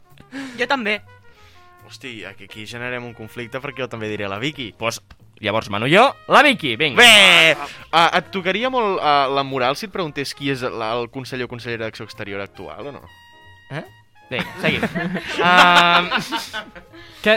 Jo 0.59 0.67
també. 0.69 0.99
Hosti, 1.91 2.23
aquí, 2.23 2.45
aquí 2.47 2.63
generem 2.65 3.03
un 3.03 3.11
conflicte 3.11 3.59
perquè 3.59 3.83
jo 3.83 3.89
també 3.91 4.07
diré 4.07 4.29
la 4.31 4.37
Vicky. 4.39 4.69
pues, 4.79 5.01
llavors 5.43 5.67
mano 5.69 5.89
jo, 5.91 6.05
la 6.31 6.41
Vicky, 6.45 6.77
vinga. 6.79 7.01
Bé! 7.03 7.57
Uh, 7.91 8.05
et 8.15 8.29
tocaria 8.31 8.69
molt 8.71 9.01
uh, 9.01 9.27
la 9.35 9.43
moral 9.43 9.75
si 9.75 9.89
et 9.89 9.91
preguntés 9.91 10.31
qui 10.37 10.53
és 10.53 10.63
la, 10.63 10.93
el 10.95 11.09
conseller 11.11 11.49
o 11.49 11.51
consellera 11.51 11.89
d'acció 11.89 12.07
exterior 12.07 12.39
actual 12.39 12.87
o 12.87 12.93
no? 12.95 13.01
Eh? 13.75 13.83
Vinga, 14.31 14.53
seguim. 14.63 14.87
um, 15.51 16.07
Que, 17.21 17.35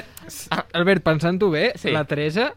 Albert, 0.79 1.03
pensant-ho 1.03 1.51
bé, 1.51 1.73
Sí. 1.75 1.91
la 1.91 2.05
Teresa, 2.07 2.53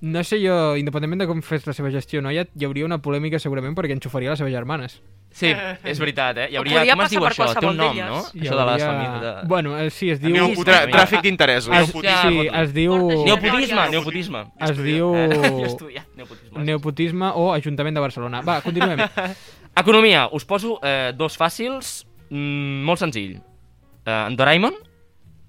no 0.00 0.22
sé 0.24 0.38
jo, 0.42 0.76
independentment 0.76 1.22
de 1.24 1.26
com 1.30 1.40
fes 1.42 1.66
la 1.66 1.72
seva 1.72 1.90
gestió, 1.90 2.20
no, 2.22 2.30
hi, 2.30 2.38
ha, 2.42 2.46
hi 2.52 2.64
hauria 2.68 2.84
una 2.84 2.98
polèmica 3.02 3.38
segurament 3.40 3.74
perquè 3.74 3.94
enxufaria 3.96 4.30
les 4.34 4.38
seves 4.42 4.52
germanes. 4.52 4.98
sí, 5.36 5.50
és 5.84 5.98
veritat, 6.00 6.38
eh? 6.38 6.46
Hi 6.52 6.56
hauria, 6.56 6.84
com 6.94 7.02
es 7.04 7.10
diu 7.12 7.24
això? 7.28 7.46
Té 7.60 7.66
un 7.66 7.76
nom, 7.76 7.96
no? 7.96 8.20
Hi 8.32 8.40
Això 8.44 8.56
de 8.56 8.64
les 8.64 8.82
hauria- 8.82 8.86
famílies... 8.86 9.20
De... 9.22 9.48
Bueno, 9.48 9.74
eh, 9.78 9.90
sí, 9.90 10.10
es 10.10 10.20
diu... 10.20 10.46
Tràfic 10.64 11.20
d'interessos. 11.26 11.74
Es, 11.76 11.90
sí, 11.92 12.46
es 12.48 12.72
diu... 12.72 12.96
Neopotisme, 13.26 13.88
neopotisme. 13.92 14.44
Es 14.68 14.76
diu... 14.80 15.10
Neopotisme. 16.16 16.64
Neopotisme 16.64 17.30
o 17.34 17.52
Ajuntament 17.52 17.96
de 17.96 18.00
Barcelona. 18.00 18.40
Va, 18.46 18.60
continuem. 18.64 19.00
Economia, 19.82 20.28
us 20.32 20.44
poso 20.48 20.78
eh, 20.82 21.12
dos 21.16 21.36
fàcils, 21.36 22.06
mm, 22.30 22.84
molt 22.88 23.02
senzill. 23.04 23.34
Eh, 23.36 24.12
en 24.30 24.36
Doraemon, 24.40 24.76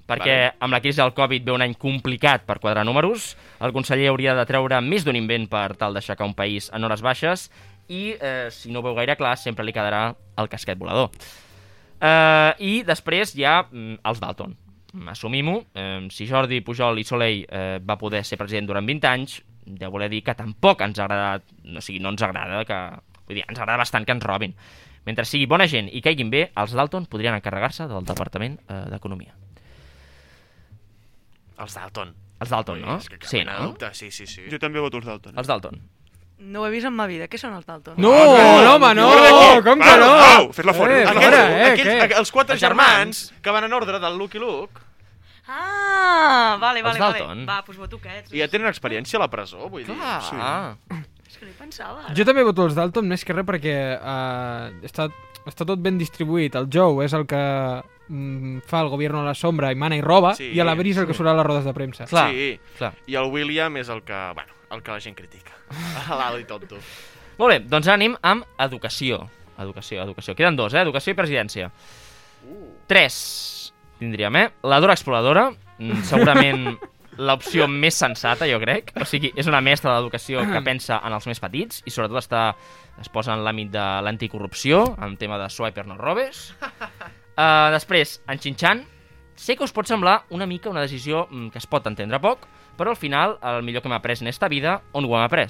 perquè 0.07 0.35
Vale. 0.35 0.55
amb 0.67 0.75
la 0.75 0.81
crisi 0.83 0.99
del 0.99 1.13
Covid 1.15 1.45
ve 1.47 1.55
un 1.55 1.63
any 1.63 1.75
complicat 1.79 2.43
per 2.47 2.59
quadrar 2.59 2.83
números, 2.87 3.37
el 3.59 3.73
conseller 3.73 4.09
hauria 4.11 4.35
de 4.37 4.45
treure 4.49 4.79
més 4.85 5.05
d'un 5.05 5.17
invent 5.17 5.47
per 5.49 5.71
tal 5.79 5.97
d'aixecar 5.97 6.27
un 6.27 6.35
país 6.37 6.69
en 6.73 6.85
hores 6.85 7.03
baixes 7.05 7.47
i, 7.87 8.15
eh, 8.19 8.47
si 8.51 8.71
no 8.71 8.79
ho 8.79 8.85
veu 8.85 8.95
gaire 8.97 9.17
clar, 9.17 9.37
sempre 9.39 9.65
li 9.65 9.73
quedarà 9.75 10.11
el 10.37 10.49
casquet 10.51 10.77
volador. 10.77 11.11
Eh, 11.97 12.53
I 12.59 12.73
després 12.85 13.33
hi 13.35 13.45
ha 13.47 13.61
mm, 13.65 13.99
els 14.05 14.21
Dalton. 14.21 14.55
Assumim-ho, 15.11 15.59
eh, 15.73 16.07
si 16.13 16.27
Jordi 16.29 16.61
Pujol 16.65 16.99
i 17.01 17.05
Soleil 17.07 17.45
eh, 17.49 17.77
va 17.83 17.97
poder 17.97 18.23
ser 18.25 18.37
president 18.39 18.69
durant 18.69 18.85
20 18.85 19.09
anys, 19.09 19.39
deu 19.67 19.91
voler 19.91 20.09
dir 20.11 20.23
que 20.23 20.35
tampoc 20.37 20.81
ens 20.85 20.99
ha 20.99 21.05
agradat, 21.05 21.47
o 21.67 21.83
sigui, 21.83 22.01
no 22.03 22.13
ens 22.13 22.23
agrada 22.23 22.63
que... 22.65 22.81
Vull 23.27 23.41
dir, 23.41 23.43
ens 23.43 23.59
agrada 23.59 23.81
bastant 23.81 24.05
que 24.07 24.15
ens 24.15 24.23
robin. 24.23 24.53
Mentre 25.07 25.25
sigui 25.27 25.47
bona 25.47 25.67
gent 25.67 25.89
i 25.91 25.99
caiguin 26.03 26.29
bé, 26.31 26.45
els 26.59 26.75
Dalton 26.75 27.07
podrien 27.11 27.35
encarregar-se 27.35 27.89
del 27.91 28.07
Departament 28.07 28.55
eh, 28.67 28.85
d'Economia. 28.93 29.35
Els 31.63 31.75
Dalton. 31.75 32.13
Els 32.39 32.49
Dalton, 32.49 32.81
no? 32.81 32.97
És 32.97 33.07
que 33.09 33.17
cap 33.17 33.29
Sí, 33.29 33.43
no? 33.43 33.55
dubte, 33.71 33.93
sí, 33.93 34.11
sí, 34.11 34.27
sí. 34.27 34.43
Jo 34.51 34.59
també 34.59 34.79
voto 34.79 34.97
els 34.97 35.05
Dalton. 35.05 35.37
Els 35.37 35.47
Dalton. 35.47 35.79
No 36.39 36.61
ho 36.61 36.67
he 36.67 36.69
vist 36.69 36.85
en 36.85 36.93
ma 36.93 37.07
vida. 37.09 37.25
Què 37.27 37.37
són 37.41 37.55
els 37.57 37.65
Dalton? 37.65 37.95
No, 37.97 38.11
Ah, 38.13 38.61
no, 38.63 38.75
home, 38.75 38.91
no, 38.93 39.07
fora 39.09 39.21
d'aquí. 39.31 39.63
com 39.65 39.79
que 39.81 39.95
no? 39.97 40.09
Pau, 40.21 40.51
fes-la 40.53 40.73
fora. 40.73 40.99
Eh, 41.01 41.07
fora, 41.07 41.39
eh, 41.49 41.71
Aquells, 41.71 41.87
què? 41.87 42.01
aqu- 42.05 42.17
els 42.19 42.31
quatre 42.31 42.53
Els 42.53 42.61
germans, 42.61 42.93
germans. 43.25 43.41
que 43.41 43.49
van 43.49 43.63
en 43.63 43.73
ordre 43.73 43.99
del 43.99 44.17
Lucky 44.19 44.37
Luke 44.37 44.81
Ah, 45.49 46.57
vale, 46.59 46.81
vale, 46.81 46.99
vale. 46.99 47.19
Dalton. 47.19 47.45
Va, 47.47 47.61
doncs 47.65 47.77
voto 47.79 47.97
aquests. 47.97 48.33
i 48.33 48.39
ja 48.41 48.47
tenen 48.51 48.67
experiència 48.67 49.17
a 49.17 49.21
la 49.23 49.29
presó, 49.31 49.69
vull 49.69 49.85
dir. 49.85 49.95
Clar. 49.95 50.21
Sí. 50.21 50.35
Ah. 50.37 50.75
És 51.27 51.37
que 51.37 51.45
no 51.45 51.51
hi 51.51 51.55
pensava. 51.57 52.03
ara. 52.05 52.13
Jo 52.15 52.25
també 52.27 52.43
voto 52.43 52.65
els 52.67 52.75
Dalton, 52.75 53.07
més 53.07 53.23
que 53.25 53.33
res 53.33 53.45
perquè 53.47 53.75
uh, 53.97 54.85
està, 54.85 55.07
està 55.45 55.65
tot 55.65 55.79
ben 55.79 55.97
distribuït. 55.97 56.55
El 56.55 56.67
Joe 56.69 57.05
és 57.05 57.13
el 57.13 57.25
que 57.25 57.41
mm, 58.07 58.59
fa 58.67 58.81
el 58.81 58.89
govern 58.89 59.19
a 59.21 59.23
la 59.25 59.33
sombra 59.35 59.71
i 59.71 59.75
mana 59.75 59.95
i 59.97 60.01
roba, 60.01 60.33
Sí, 60.35 60.51
i 60.53 60.59
a 60.59 60.65
l'Abril 60.67 60.91
és 60.93 60.97
el 61.03 61.07
que 61.07 61.13
surt 61.17 61.29
a 61.29 61.35
les 61.37 61.45
rodes 61.45 61.65
de 61.65 61.73
premsa. 61.73 62.05
Clar, 62.05 62.29
Sí. 62.31 62.59
clar. 62.77 62.93
I 63.07 63.15
el 63.15 63.31
William 63.31 63.77
és 63.77 63.89
el 63.89 64.03
que, 64.03 64.19
bueno, 64.33 64.53
el 64.71 64.81
que 64.83 64.91
la 64.91 64.99
gent 64.99 65.15
critica. 65.15 65.53
A 66.09 66.15
l'alt 66.15 66.41
i 66.41 66.45
tonto. 66.45 66.77
Molt 67.37 67.51
bé, 67.53 67.59
doncs 67.69 67.87
anem 67.87 68.15
amb 68.21 68.43
educació. 68.59 69.29
Educació, 69.59 70.01
educació. 70.03 70.35
Queden 70.35 70.55
dos, 70.55 70.73
eh? 70.73 70.81
Educació 70.81 71.11
i 71.13 71.15
presidència. 71.17 71.71
Tres 72.87 73.73
tindríem, 73.99 74.35
eh? 74.35 74.51
La 74.63 74.79
Dora 74.79 74.93
Exploradora, 74.93 75.49
mm, 75.79 76.03
segurament 76.05 76.67
l'opció 77.17 77.67
més 77.67 77.95
sensata, 77.97 78.45
jo 78.49 78.59
crec. 78.61 78.91
O 79.01 79.05
sigui, 79.09 79.31
és 79.35 79.47
una 79.49 79.61
mestra 79.61 79.95
d'educació 79.95 80.43
que 80.51 80.61
pensa 80.61 80.99
en 81.03 81.13
els 81.17 81.25
més 81.27 81.39
petits 81.41 81.81
i 81.85 81.89
sobretot 81.93 82.19
està, 82.21 82.43
es 83.01 83.09
posa 83.09 83.33
en 83.33 83.41
l'àmbit 83.45 83.71
de 83.73 83.85
l'anticorrupció, 84.05 84.83
en 85.01 85.17
tema 85.17 85.39
de 85.41 85.49
swiper 85.49 85.87
no 85.89 85.97
robes. 85.97 86.51
Uh, 87.37 87.69
després, 87.71 88.17
en 88.27 88.39
Xinxan, 88.41 88.83
sé 89.37 89.55
que 89.55 89.63
us 89.63 89.71
pot 89.71 89.85
semblar 89.85 90.23
una 90.33 90.47
mica 90.49 90.69
una 90.71 90.81
decisió 90.81 91.27
mm, 91.29 91.49
que 91.53 91.59
es 91.61 91.67
pot 91.69 91.85
entendre 91.85 92.17
poc, 92.19 92.47
però 92.77 92.89
al 92.89 92.97
final 92.97 93.37
el 93.41 93.61
millor 93.63 93.83
que 93.83 93.89
m'ha 93.89 93.99
après 94.01 94.21
en 94.21 94.27
esta 94.27 94.47
vida, 94.49 94.81
on 94.93 95.05
ho 95.05 95.15
hem 95.17 95.23
après? 95.27 95.47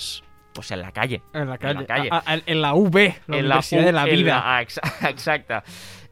Pues 0.53 0.71
en 0.71 0.81
la 0.81 0.91
calle. 0.91 1.21
En 1.33 1.47
la 1.49 1.57
calle. 1.57 1.71
En 1.71 1.79
la 1.81 1.85
calle. 1.87 2.09
A- 2.11 2.23
a- 2.25 2.41
en 2.45 2.61
la 2.61 2.73
UB, 2.73 2.95
la 2.97 3.37
En 3.37 3.45
Universitat 3.45 3.81
U- 3.81 3.85
de 3.85 3.91
la 3.93 4.05
Vida. 4.05 4.39
La, 4.43 4.61
ex- 4.61 4.79
exacte. 5.07 5.61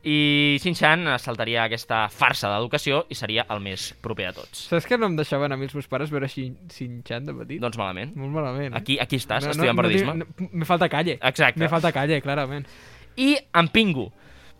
I 0.05 0.59
Xinxan 0.61 1.07
saltaria 1.17 1.63
aquesta 1.65 2.03
farsa 2.13 2.51
d'educació 2.53 3.07
i 3.09 3.15
seria 3.17 3.47
el 3.49 3.59
més 3.65 3.87
proper 4.05 4.27
de 4.29 4.33
tots. 4.37 4.67
Saps 4.69 4.85
que 4.85 4.99
no 5.01 5.07
em 5.09 5.15
deixaven 5.17 5.51
a 5.51 5.57
mi 5.57 5.65
els 5.65 5.73
meus 5.73 5.87
pares 5.89 6.11
veure 6.13 6.27
Xin- 6.29 6.59
Xin-Chan 6.69 7.25
de 7.25 7.33
petit? 7.33 7.59
Doncs 7.63 7.79
malament. 7.81 8.13
Molt 8.15 8.31
malament. 8.35 8.75
eh? 8.75 8.77
Aquí, 8.77 8.99
aquí 9.01 9.17
estàs, 9.17 9.41
No, 9.41 9.47
no, 9.47 9.51
estudiant 9.57 9.75
no 9.75 9.81
periodisme. 9.81 10.13
no, 10.21 10.49
me 10.51 10.65
falta 10.69 10.87
calle. 10.89 11.17
Exacte. 11.19 11.59
Me 11.59 11.67
falta 11.67 11.91
calle, 11.91 12.21
clarament. 12.21 12.67
I 13.17 13.33
en 13.51 13.67
Pingu. 13.73 14.11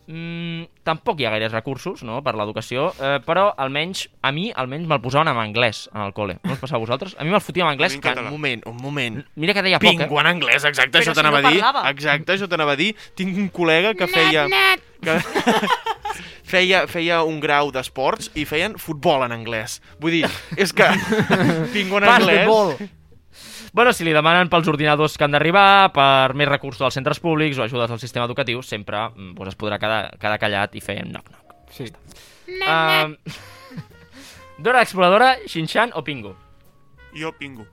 Mm, 0.05 0.67
tampoc 0.85 1.17
hi 1.17 1.25
ha 1.25 1.31
gaires 1.33 1.49
recursos 1.53 2.03
no, 2.05 2.19
per 2.21 2.35
l'educació, 2.37 2.91
eh, 3.01 3.15
però 3.25 3.47
almenys, 3.57 4.03
a 4.21 4.29
mi, 4.35 4.51
almenys 4.53 4.85
me'l 4.89 5.01
posaven 5.01 5.31
en 5.31 5.39
anglès 5.41 5.87
en 5.93 6.03
el 6.03 6.13
col·le. 6.13 6.37
No 6.43 6.53
us 6.53 6.61
passava 6.61 6.77
a 6.77 6.85
vosaltres? 6.85 7.15
A 7.17 7.25
mi 7.25 7.33
me'l 7.33 7.41
fotia 7.41 7.65
en 7.65 7.71
anglès. 7.73 7.97
Que. 7.97 8.13
Un 8.21 8.29
moment, 8.29 8.61
un 8.69 8.77
moment. 8.83 9.17
mira 9.35 9.55
que 9.57 9.63
deia 9.65 9.79
poc, 9.81 10.03
eh? 10.05 10.09
En 10.25 10.29
anglès, 10.29 10.67
exacte, 10.69 10.99
Però 10.99 11.01
això 11.03 11.15
si 11.15 11.21
t'anava 11.21 11.41
no 11.41 11.49
a 11.49 11.51
dir. 11.55 11.61
parlava. 11.63 11.89
Exacte, 11.89 12.37
això 12.37 12.49
t'anava 12.51 12.75
a 12.77 12.79
dir. 12.79 12.91
Tinc 13.17 13.37
un 13.37 13.49
col·lega 13.49 13.95
que 13.97 14.07
feia... 14.11 14.45
Que... 15.01 15.17
feia, 16.53 16.85
feia 16.87 17.23
un 17.25 17.39
grau 17.41 17.71
d'esports 17.73 18.29
i 18.37 18.45
feien 18.45 18.77
futbol 18.81 19.25
en 19.25 19.33
anglès. 19.33 19.79
Vull 19.99 20.19
dir, 20.19 20.29
és 20.57 20.73
que 20.73 20.85
pingo 21.73 21.97
en 21.97 22.09
anglès... 22.11 22.45
Basquetbol. 22.45 22.77
Bueno, 23.75 23.91
si 23.91 24.05
li 24.07 24.13
demanen 24.15 24.47
pels 24.47 24.69
ordinadors 24.71 25.17
que 25.19 25.25
han 25.25 25.33
d'arribar, 25.35 25.91
per 25.91 26.31
més 26.39 26.47
recursos 26.47 26.85
als 26.87 26.95
centres 26.95 27.19
públics 27.19 27.57
o 27.59 27.65
ajudes 27.65 27.91
al 27.91 27.99
sistema 27.99 28.23
educatiu, 28.23 28.61
sempre 28.63 29.01
mm, 29.09 29.33
doncs 29.35 29.51
es 29.51 29.59
podrà 29.59 29.75
quedar, 29.81 30.13
quedar 30.15 30.39
callat 30.39 30.77
i 30.79 30.83
fer 30.83 31.01
knock-knock. 31.03 31.57
Sí. 31.75 31.89
Um, 32.63 33.17
Dora 34.63 34.79
l'exploradora, 34.79 35.33
Xinxan 35.51 35.91
o 35.91 36.05
Pingu? 36.07 36.31
Jo 37.19 37.33
pingo. 37.35 37.67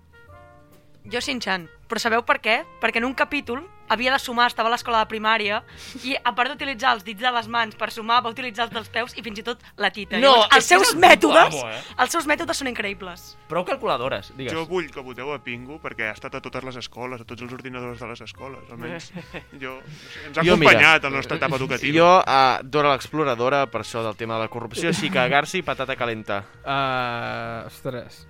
Jo 1.07 1.23
Shin-chan. 1.23 1.69
Però 1.87 2.03
sabeu 2.03 2.23
per 2.27 2.41
què? 2.43 2.61
Perquè 2.83 2.99
en 2.99 3.07
un 3.07 3.15
capítol 3.15 3.63
havia 3.93 4.13
de 4.15 4.19
sumar, 4.23 4.49
estava 4.51 4.71
a 4.71 4.73
l'escola 4.73 5.03
de 5.03 5.09
primària, 5.11 5.61
i 6.03 6.17
a 6.17 6.33
part 6.37 6.53
d'utilitzar 6.53 6.95
els 6.97 7.05
dits 7.07 7.21
de 7.23 7.33
les 7.35 7.49
mans 7.53 7.77
per 7.79 7.91
sumar, 7.95 8.23
va 8.25 8.33
utilitzar 8.33 8.67
els 8.69 8.75
dels 8.75 8.91
peus 8.93 9.17
i 9.19 9.25
fins 9.25 9.43
i 9.43 9.45
tot 9.47 9.63
la 9.81 9.93
tita. 9.95 10.19
No, 10.23 10.33
Llavors, 10.33 10.57
els 10.57 10.71
seus 10.73 10.95
mètodes, 10.97 11.57
amo, 11.59 11.69
eh? 11.69 11.81
els 12.05 12.17
seus 12.17 12.29
mètodes 12.31 12.63
són 12.63 12.71
increïbles. 12.73 13.27
Prou 13.51 13.67
calculadores, 13.69 14.33
digues. 14.37 14.55
Jo 14.55 14.65
vull 14.71 14.89
que 14.93 15.05
voteu 15.05 15.33
a 15.35 15.39
Pingo 15.45 15.79
perquè 15.83 16.09
ha 16.11 16.17
estat 16.17 16.39
a 16.39 16.43
totes 16.45 16.65
les 16.69 16.81
escoles, 16.83 17.23
a 17.23 17.29
tots 17.29 17.45
els 17.45 17.53
ordinadors 17.53 18.01
de 18.01 18.11
les 18.11 18.25
escoles. 18.25 18.65
Almenys 18.73 19.11
jo, 19.63 19.79
ens 20.27 20.39
ha 20.39 20.47
Jo, 20.47 20.57
mira, 20.57 20.73
acompanyat 20.73 21.05
a 21.05 21.13
la 21.13 21.17
nostra 21.21 21.41
etapa 21.41 21.61
educativa. 21.61 21.97
Jo, 21.99 22.11
uh, 22.21 22.63
Dora 22.65 22.95
l'exploradora, 22.95 23.67
per 23.73 23.83
això 23.85 24.05
del 24.07 24.17
tema 24.17 24.39
de 24.39 24.47
la 24.47 24.53
corrupció, 24.53 24.89
així 24.93 25.11
que 25.13 25.29
Garci, 25.33 25.63
patata 25.67 25.97
calenta. 25.99 26.43
Uh, 26.63 27.67
ostres. 27.69 28.25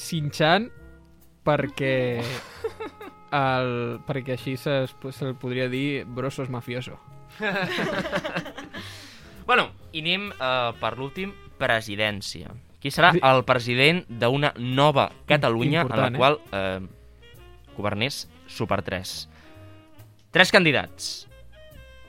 Sin-chan 0.00 0.70
perquè... 1.44 1.94
el, 3.32 4.00
perquè 4.06 4.34
així 4.36 4.56
se, 4.60 4.82
se 4.88 5.32
podria 5.40 5.68
dir 5.72 6.04
brosos 6.04 6.50
mafioso. 6.50 6.98
Bueno, 9.50 9.64
i 9.90 9.98
anem 9.98 10.28
uh, 10.30 10.70
per 10.78 10.92
l'últim, 10.94 11.32
presidència. 11.58 12.52
Qui 12.78 12.92
serà 12.94 13.08
el 13.32 13.40
president 13.42 14.04
d'una 14.06 14.52
nova 14.62 15.08
Catalunya 15.26 15.80
Important, 15.82 16.06
en 16.06 16.14
la 16.14 16.20
qual 16.20 16.36
eh, 16.54 16.78
governés 17.74 18.20
Super 18.46 18.78
3? 18.86 19.10
Tres 20.30 20.52
candidats. 20.54 21.08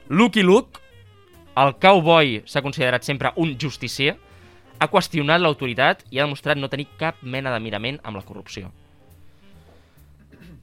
Lucky 0.08 0.46
Luke, 0.46 0.78
el 1.58 1.74
cowboy 1.82 2.44
s'ha 2.46 2.62
considerat 2.62 3.10
sempre 3.10 3.34
un 3.42 3.58
justicier, 3.58 4.14
ha 4.78 4.92
qüestionat 4.94 5.42
l'autoritat 5.42 6.06
i 6.12 6.22
ha 6.22 6.30
demostrat 6.30 6.62
no 6.62 6.70
tenir 6.70 6.92
cap 7.02 7.26
mena 7.26 7.50
de 7.52 7.60
mirament 7.66 7.98
amb 8.06 8.22
la 8.22 8.24
corrupció. 8.30 8.70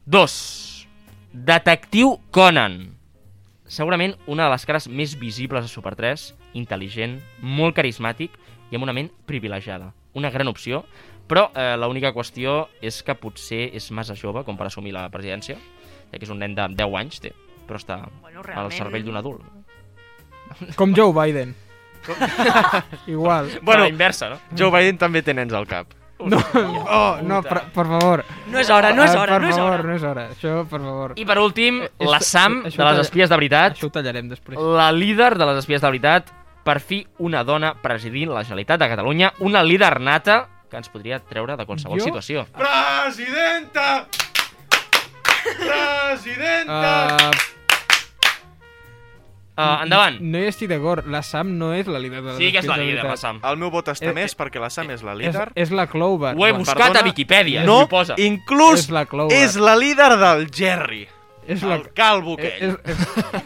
Dos. 0.09 0.89
Detectiu 1.33 2.17
Conan. 2.33 2.97
Segurament 3.69 4.15
una 4.25 4.47
de 4.47 4.53
les 4.55 4.65
cares 4.65 4.87
més 4.89 5.13
visibles 5.21 5.67
de 5.67 5.69
Super 5.69 5.93
3, 5.99 6.23
intel·ligent, 6.57 7.19
molt 7.45 7.77
carismàtic 7.77 8.33
i 8.73 8.79
amb 8.79 8.87
una 8.87 8.95
ment 8.97 9.11
privilegiada. 9.29 9.91
Una 10.17 10.31
gran 10.33 10.49
opció, 10.49 10.81
però 11.29 11.51
eh, 11.53 11.75
l'única 11.77 12.15
qüestió 12.17 12.71
és 12.81 13.03
que 13.05 13.13
potser 13.21 13.67
és 13.77 13.91
massa 13.93 14.17
jove 14.17 14.47
com 14.49 14.57
per 14.57 14.71
assumir 14.71 14.95
la 14.97 15.05
presidència, 15.13 15.59
ja 16.09 16.17
que 16.17 16.25
és 16.25 16.33
un 16.33 16.41
nen 16.41 16.57
de 16.57 16.65
10 16.73 16.97
anys, 17.03 17.21
té, 17.21 17.35
però 17.69 17.77
està 17.77 18.01
Bueno, 18.23 18.41
al 18.41 18.49
realment- 18.49 18.79
cervell 18.81 19.05
d'un 19.05 19.21
adult. 19.21 19.45
Com 20.81 20.97
Joe 20.97 21.13
Biden. 21.13 21.53
Igual. 23.07 23.59
Bueno, 23.61 23.83
la 23.85 23.93
inversa, 23.93 24.31
no? 24.33 24.41
Joe 24.57 24.73
Biden 24.73 24.97
també 24.97 25.21
té 25.21 25.35
nens 25.37 25.53
al 25.53 25.69
cap. 25.69 25.93
No, 26.19 26.37
oh, 26.91 27.19
no, 27.23 27.43
per, 27.43 27.61
per 27.71 27.87
favor. 27.87 28.25
No 28.51 28.59
és 28.59 28.69
hora, 28.71 28.91
no 28.93 29.05
és 29.05 29.13
Ah, 29.15 29.21
hora, 29.21 29.33
per 29.37 29.43
no 29.43 29.49
és 29.49 29.55
favor, 29.57 29.73
hora. 29.73 29.83
no 29.85 29.95
és 29.95 30.03
hora. 30.03 30.25
Això, 30.33 30.55
per 30.69 30.81
favor. 30.81 31.13
I 31.17 31.25
per 31.25 31.39
últim, 31.39 31.83
Eh, 31.85 31.91
la 32.05 32.19
Sam 32.21 32.65
això 32.67 32.83
de 32.83 32.91
les 32.91 32.99
espies 33.07 33.29
de 33.31 33.37
veritat. 33.37 33.77
Això 33.77 33.87
ho 33.87 33.91
tallarem 33.95 34.29
després. 34.29 34.59
La 34.59 34.91
líder 34.93 35.37
de 35.39 35.47
les 35.47 35.59
espies 35.63 35.81
de 35.81 35.87
veritat, 35.87 36.33
per 36.65 36.81
fi 36.81 37.07
una 37.19 37.45
dona 37.45 37.75
presidint 37.81 38.31
la 38.35 38.43
Generalitat 38.43 38.81
de 38.81 38.89
Catalunya, 38.89 39.33
una 39.41 39.63
líder 39.63 40.01
nata 40.01 40.49
que 40.69 40.77
ens 40.77 40.89
podria 40.91 41.21
treure 41.21 41.57
de 41.57 41.65
qualsevol 41.65 41.99
Jo? 42.01 42.05
situació. 42.05 42.47
Presidenta! 42.53 44.07
Presidenta! 45.57 47.17
Uh, 47.17 47.58
Uh, 49.59 49.83
endavant. 49.83 50.21
no 50.23 50.39
hi 50.39 50.47
estic 50.47 50.69
d'acord. 50.71 51.07
La 51.11 51.19
Sam 51.27 51.57
no 51.59 51.73
és 51.75 51.89
la 51.91 51.99
líder 51.99 52.23
de 52.23 52.29
les 52.31 52.37
Sí 52.39 52.53
que 52.55 52.59
és 52.63 52.67
la 52.71 52.77
líder, 52.79 53.03
la. 53.05 53.17
Sam. 53.19 53.41
El 53.43 53.57
meu 53.59 53.71
vot 53.75 53.89
està 53.91 54.07
Eh, 54.13 54.15
més 54.15 54.37
perquè 54.39 54.61
la 54.63 54.71
Sam 54.71 54.91
és 54.95 55.03
la 55.03 55.15
líder. 55.19 55.49
És, 55.57 55.69
és 55.69 55.71
la 55.75 55.89
Clover. 55.91 56.37
Ho 56.39 56.47
he 56.47 56.53
buscat 56.53 56.95
a 56.97 57.03
Viquipèdia, 57.03 57.65
No, 57.67 57.89
posa. 57.89 58.15
inclús 58.17 58.85
És 58.87 58.91
la 58.95 59.05
Clover. 59.07 59.35
és 59.37 59.57
la 59.57 59.75
líder 59.77 60.15
del 60.17 60.47
Jerry. 60.55 61.09
És 61.49 61.63
la... 61.63 61.75
El 61.81 61.91
calvo 61.93 62.37
és, 62.39 62.55
aquell. 62.55 62.79
és, 62.85 62.97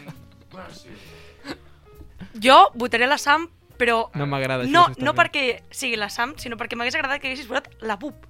Jo 2.42 2.70
votaré 2.74 3.06
la 3.06 3.18
Sam, 3.18 3.48
però... 3.78 4.10
no 4.14 4.26
m'agrada 4.26 4.64
això. 4.64 4.72
No, 4.72 4.86
no 4.98 5.14
perquè 5.14 5.62
sigui 5.70 5.96
la 5.96 6.08
Sam, 6.10 6.34
sinó 6.38 6.56
perquè 6.58 6.76
m'hagués 6.76 6.94
agradat 6.98 7.20
que 7.22 7.28
haguessis 7.30 7.46
posat 7.46 7.68
la 7.86 7.96
BUP, 7.96 8.26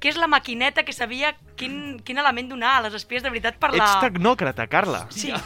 que 0.00 0.08
és 0.10 0.16
la 0.16 0.26
maquineta 0.30 0.82
que 0.86 0.92
sabia 0.92 1.34
quin, 1.56 2.00
quin 2.02 2.18
element 2.18 2.48
donar 2.50 2.78
a 2.78 2.82
les 2.86 2.94
espies 2.94 3.22
de 3.22 3.30
veritat 3.30 3.58
per 3.62 3.70
la... 3.74 3.84
Ets 3.84 4.00
tecnòcrata, 4.06 4.66
Carla. 4.72 5.04
Sí. 5.10 5.32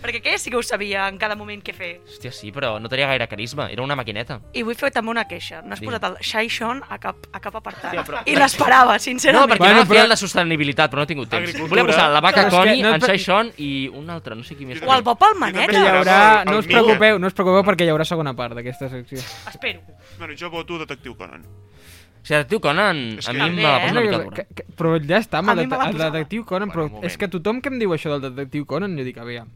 perquè 0.00 0.20
aquella 0.22 0.38
sí 0.38 0.48
que 0.48 0.56
ho 0.56 0.62
sabia 0.62 1.08
en 1.10 1.18
cada 1.18 1.34
moment 1.34 1.58
què 1.64 1.72
fer. 1.74 1.88
Hòstia, 2.06 2.30
sí, 2.30 2.52
però 2.54 2.76
no 2.80 2.88
tenia 2.88 3.08
gaire 3.10 3.26
carisma. 3.26 3.66
Era 3.68 3.82
una 3.82 3.96
maquineta. 3.98 4.36
I 4.54 4.62
vull 4.62 4.76
fer 4.78 4.92
també 4.94 5.10
una 5.10 5.24
queixa. 5.26 5.58
No 5.62 5.74
has 5.74 5.80
Digue'm. 5.80 5.98
posat 5.98 6.04
el 6.12 6.16
Shai 6.24 6.48
Sean 6.48 6.82
a 6.88 6.98
cap, 7.02 7.16
a 7.32 7.40
cap 7.42 7.56
apartat. 7.58 7.90
Hòstia, 7.90 8.04
però- 8.06 8.22
I 8.24 8.36
l'esperava, 8.36 8.92
No, 8.92 8.98
sincerament. 9.00 9.50
perquè 9.50 9.58
Bueno, 9.58 9.74
bueno, 9.74 9.90
però- 9.90 10.04
però... 10.04 10.08
de 10.08 10.16
sostenibilitat, 10.16 10.90
però 10.92 10.96
no 10.98 11.02
he 11.02 11.06
tingut 11.10 11.28
temps. 11.28 11.48
Agricultura. 11.48 11.82
Volia 11.82 11.92
posar 11.92 12.10
la 12.12 12.20
vaca 12.20 12.36
Però 12.36 12.46
és 12.46 12.52
que 12.54 12.56
Connie, 12.60 12.82
no- 12.82 12.94
en 12.94 13.00
Shai 13.00 13.18
Sean 13.18 13.52
i 13.58 13.88
un 13.88 14.08
altre, 14.10 14.36
no 14.36 14.44
sé 14.44 14.54
qui 14.54 14.66
més. 14.66 14.80
O 14.80 14.94
el 14.94 15.02
Bob 15.02 15.18
Que 15.18 15.26
hi 15.26 15.76
haurà... 15.76 16.42
El- 16.42 16.48
el 16.48 16.54
No 16.54 16.58
us 16.60 16.66
preocupeu, 16.66 17.18
no 17.18 17.26
us 17.26 17.34
preocupeu 17.34 17.64
perquè 17.64 17.84
hi 17.84 17.90
haurà 17.90 18.04
segona 18.04 18.34
part 18.34 18.54
d'aquesta 18.54 18.88
secció. 18.88 19.18
Espero. 19.18 19.80
Bueno, 20.16 20.34
jo 20.38 20.48
voto 20.48 20.78
Detectiu 20.78 21.16
Conan. 21.16 21.42
O 22.28 22.30
sigui, 22.30 22.38
Detectiu 22.44 22.60
Conan, 22.60 22.98
És 23.18 23.28
a 23.28 23.32
mi 23.32 23.38
També, 23.40 23.56
me 23.56 23.62
la 23.62 23.76
eh? 23.78 23.80
posa 23.80 23.92
una 23.92 24.00
mica 24.02 24.18
Que- 24.18 24.24
dura. 24.24 24.36
que- 24.36 24.46
que- 24.54 24.66
però 24.76 24.90
ja 25.00 25.18
està, 25.18 25.38
amb 25.38 25.48
el, 25.54 25.60
el 25.64 25.96
detectiu 25.98 26.44
Conan, 26.44 26.70
però 26.70 26.84
és 27.02 27.16
que 27.16 27.28
tothom 27.28 27.62
que 27.62 27.70
em 27.72 27.78
diu 27.78 27.90
això 27.96 28.10
del 28.12 28.20
detectiu 28.34 28.66
Conan, 28.66 28.96
jo 28.98 29.04
dic, 29.04 29.16
aviam, 29.16 29.48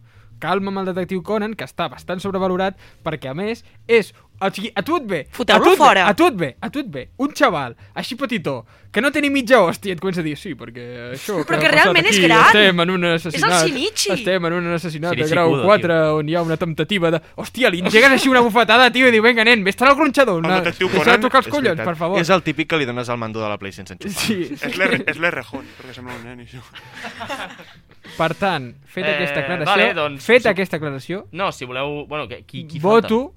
calma 0.42 0.74
amb 0.74 0.82
el 0.82 0.90
detectiu 0.92 1.22
Conan, 1.22 1.54
que 1.54 1.64
està 1.68 1.86
bastant 1.92 2.20
sobrevalorat, 2.24 2.76
perquè 3.06 3.30
a 3.30 3.38
més 3.38 3.62
és... 3.86 4.10
O 4.42 4.48
sigui, 4.50 4.72
a 4.74 4.82
tu 4.82 4.96
et 4.98 5.04
ve... 5.06 5.18
Foteu-lo 5.30 5.62
a 5.62 5.62
tu 5.62 5.70
et 5.70 5.76
ve- 5.78 5.78
fora. 5.78 6.04
A 6.10 6.14
tu 6.18 6.26
et 6.26 6.34
ve, 6.40 6.46
a 6.58 6.68
tu 6.74 6.80
et 6.82 6.88
ve, 6.90 7.02
un 7.22 7.30
xaval, 7.38 7.76
així 7.94 8.16
petitó, 8.18 8.64
que 8.90 8.98
no 9.04 9.12
té 9.14 9.20
ni 9.22 9.28
mitja 9.30 9.60
hòstia, 9.62 9.94
et 9.94 10.00
comença 10.02 10.18
a 10.18 10.24
dir, 10.26 10.32
sí, 10.40 10.56
perquè 10.58 10.86
això... 11.12 11.36
Però 11.46 11.60
que 11.60 11.68
passat 11.68 11.76
realment 11.76 12.08
és 12.10 12.16
aquí, 12.18 12.24
gran. 12.26 12.48
Estem 12.48 12.82
en 12.82 12.90
un 12.96 13.06
assassinat... 13.12 13.68
Shinichi. 13.68 14.10
Estem 14.16 14.48
en 14.50 14.56
un 14.58 14.66
assassinat 14.74 15.14
de 15.14 15.20
Shinichi 15.20 15.36
grau 15.36 15.52
Kudo, 15.54 15.68
4, 15.70 16.00
on 16.18 16.32
hi 16.32 16.34
ha 16.34 16.42
una 16.42 16.58
temptativa 16.58 17.12
de... 17.14 17.22
Hòstia, 17.38 17.70
li 17.70 17.84
engegues 17.86 18.16
així 18.18 18.32
una 18.34 18.42
bufetada, 18.42 18.90
tio, 18.90 19.06
i 19.06 19.14
diu, 19.14 19.22
vinga, 19.22 19.46
nen, 19.46 19.62
vés-te'n 19.62 19.92
al 19.92 19.98
gronxador. 20.00 20.42
El 20.42 20.50
Una... 20.50 20.58
detectiu 20.58 20.90
Deixa 20.90 21.04
de 21.04 21.06
Conan 21.12 21.26
tocar 21.28 21.44
els 21.44 21.46
És 21.46 21.54
collons, 21.54 21.70
veritat. 21.76 21.92
per 21.92 21.96
favor. 22.02 22.18
És 22.26 22.34
el 22.34 22.42
típic 22.50 22.72
que 22.74 22.82
li 22.82 22.90
dones 22.90 23.14
el 23.14 23.22
mando 23.22 23.38
de 23.46 23.52
la 23.54 23.60
Play 23.62 23.70
sense 23.78 23.94
enxufar. 23.94 24.26
Sí, 24.26 24.40
És 24.58 24.74
l'R- 24.74 25.04
és 25.06 25.22
l'Errejón, 25.22 25.70
perquè 25.78 25.94
sembla 26.00 26.18
un 26.18 26.26
nen, 26.26 26.42
això. 26.48 26.66
Per 28.16 28.34
tant, 28.34 28.72
fet 28.84 29.04
Eh, 29.06 29.14
aquesta 29.14 29.40
aclaració, 29.40 29.70
vale, 29.72 29.94
doncs, 29.94 30.24
fet 30.26 30.42
sí. 30.42 30.48
aquesta 30.48 30.76
aclaració, 30.76 31.26
No, 31.32 31.52
si 31.52 31.64
voleu... 31.64 32.04
Bueno, 32.08 32.26
que, 32.28 32.42
qui, 32.44 32.66
qui 32.66 32.78
voto 32.82 33.32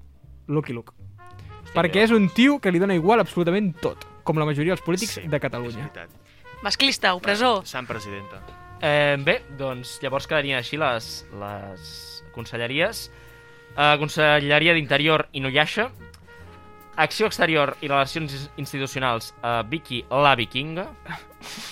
Lucky 0.48 0.72
Luke. 0.72 0.92
Hòstia, 0.92 1.74
Perquè 1.76 2.02
és 2.06 2.10
un 2.10 2.28
tio 2.34 2.58
que 2.60 2.70
li 2.72 2.78
dona 2.78 2.94
igual 2.94 3.20
absolutament 3.20 3.72
tot, 3.82 4.04
com 4.24 4.38
la 4.38 4.44
majoria 4.48 4.74
dels 4.74 4.82
polítics 4.84 5.18
Sí, 5.20 5.26
de 5.28 5.40
Catalunya. 5.40 5.90
Masclista, 6.62 7.14
opressor. 7.14 7.64
Sant 7.66 7.86
presidenta. 7.86 8.40
Eh, 8.82 9.16
bé, 9.22 9.42
doncs 9.58 9.98
llavors 10.02 10.26
quedarien 10.26 10.58
així 10.58 10.76
les, 10.80 11.26
les 11.40 12.24
conselleries. 12.34 13.06
Eh, 13.76 13.96
Conselleria 14.00 14.74
d'Interior 14.74 15.28
i 15.32 15.40
Nuyasha. 15.40 15.90
Acció 16.96 17.28
Exterior 17.28 17.76
i 17.84 17.88
Relacions 17.88 18.50
Institucionals 18.56 19.34
a 19.42 19.62
Vicky 19.62 20.04
la 20.10 20.34
Vikinga. 20.36 20.88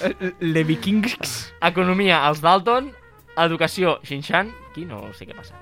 Eh, 0.04 0.32
Le 0.40 0.64
Vikings... 0.64 1.16
Economia 1.64 2.20
als 2.26 2.42
Dalton. 2.44 2.92
Educació 3.36 3.98
Xinshan. 4.04 4.52
Qui 4.74 4.84
no 4.86 5.00
sé 5.16 5.26
què 5.26 5.36
passa. 5.36 5.56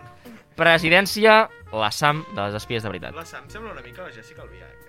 Presidència 0.59 1.47
la 1.73 1.91
Sam 1.95 2.25
de 2.35 2.41
les 2.43 2.59
espies 2.59 2.83
de 2.85 2.91
veritat. 2.91 3.15
La 3.17 3.25
Sam 3.25 3.47
sembla 3.49 3.73
una 3.73 3.85
mica 3.85 4.03
la 4.03 4.13
Jessica 4.13 4.43
Albiach. 4.45 4.83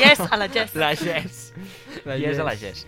Yes, 0.00 0.20
a 0.20 0.36
la 0.40 0.48
Jess. 0.48 0.74
La 0.74 0.94
Jess. 0.96 1.52
La 2.08 2.16
I 2.16 2.26
és 2.32 2.40
a 2.40 2.48
la 2.48 2.56
Jess. 2.58 2.86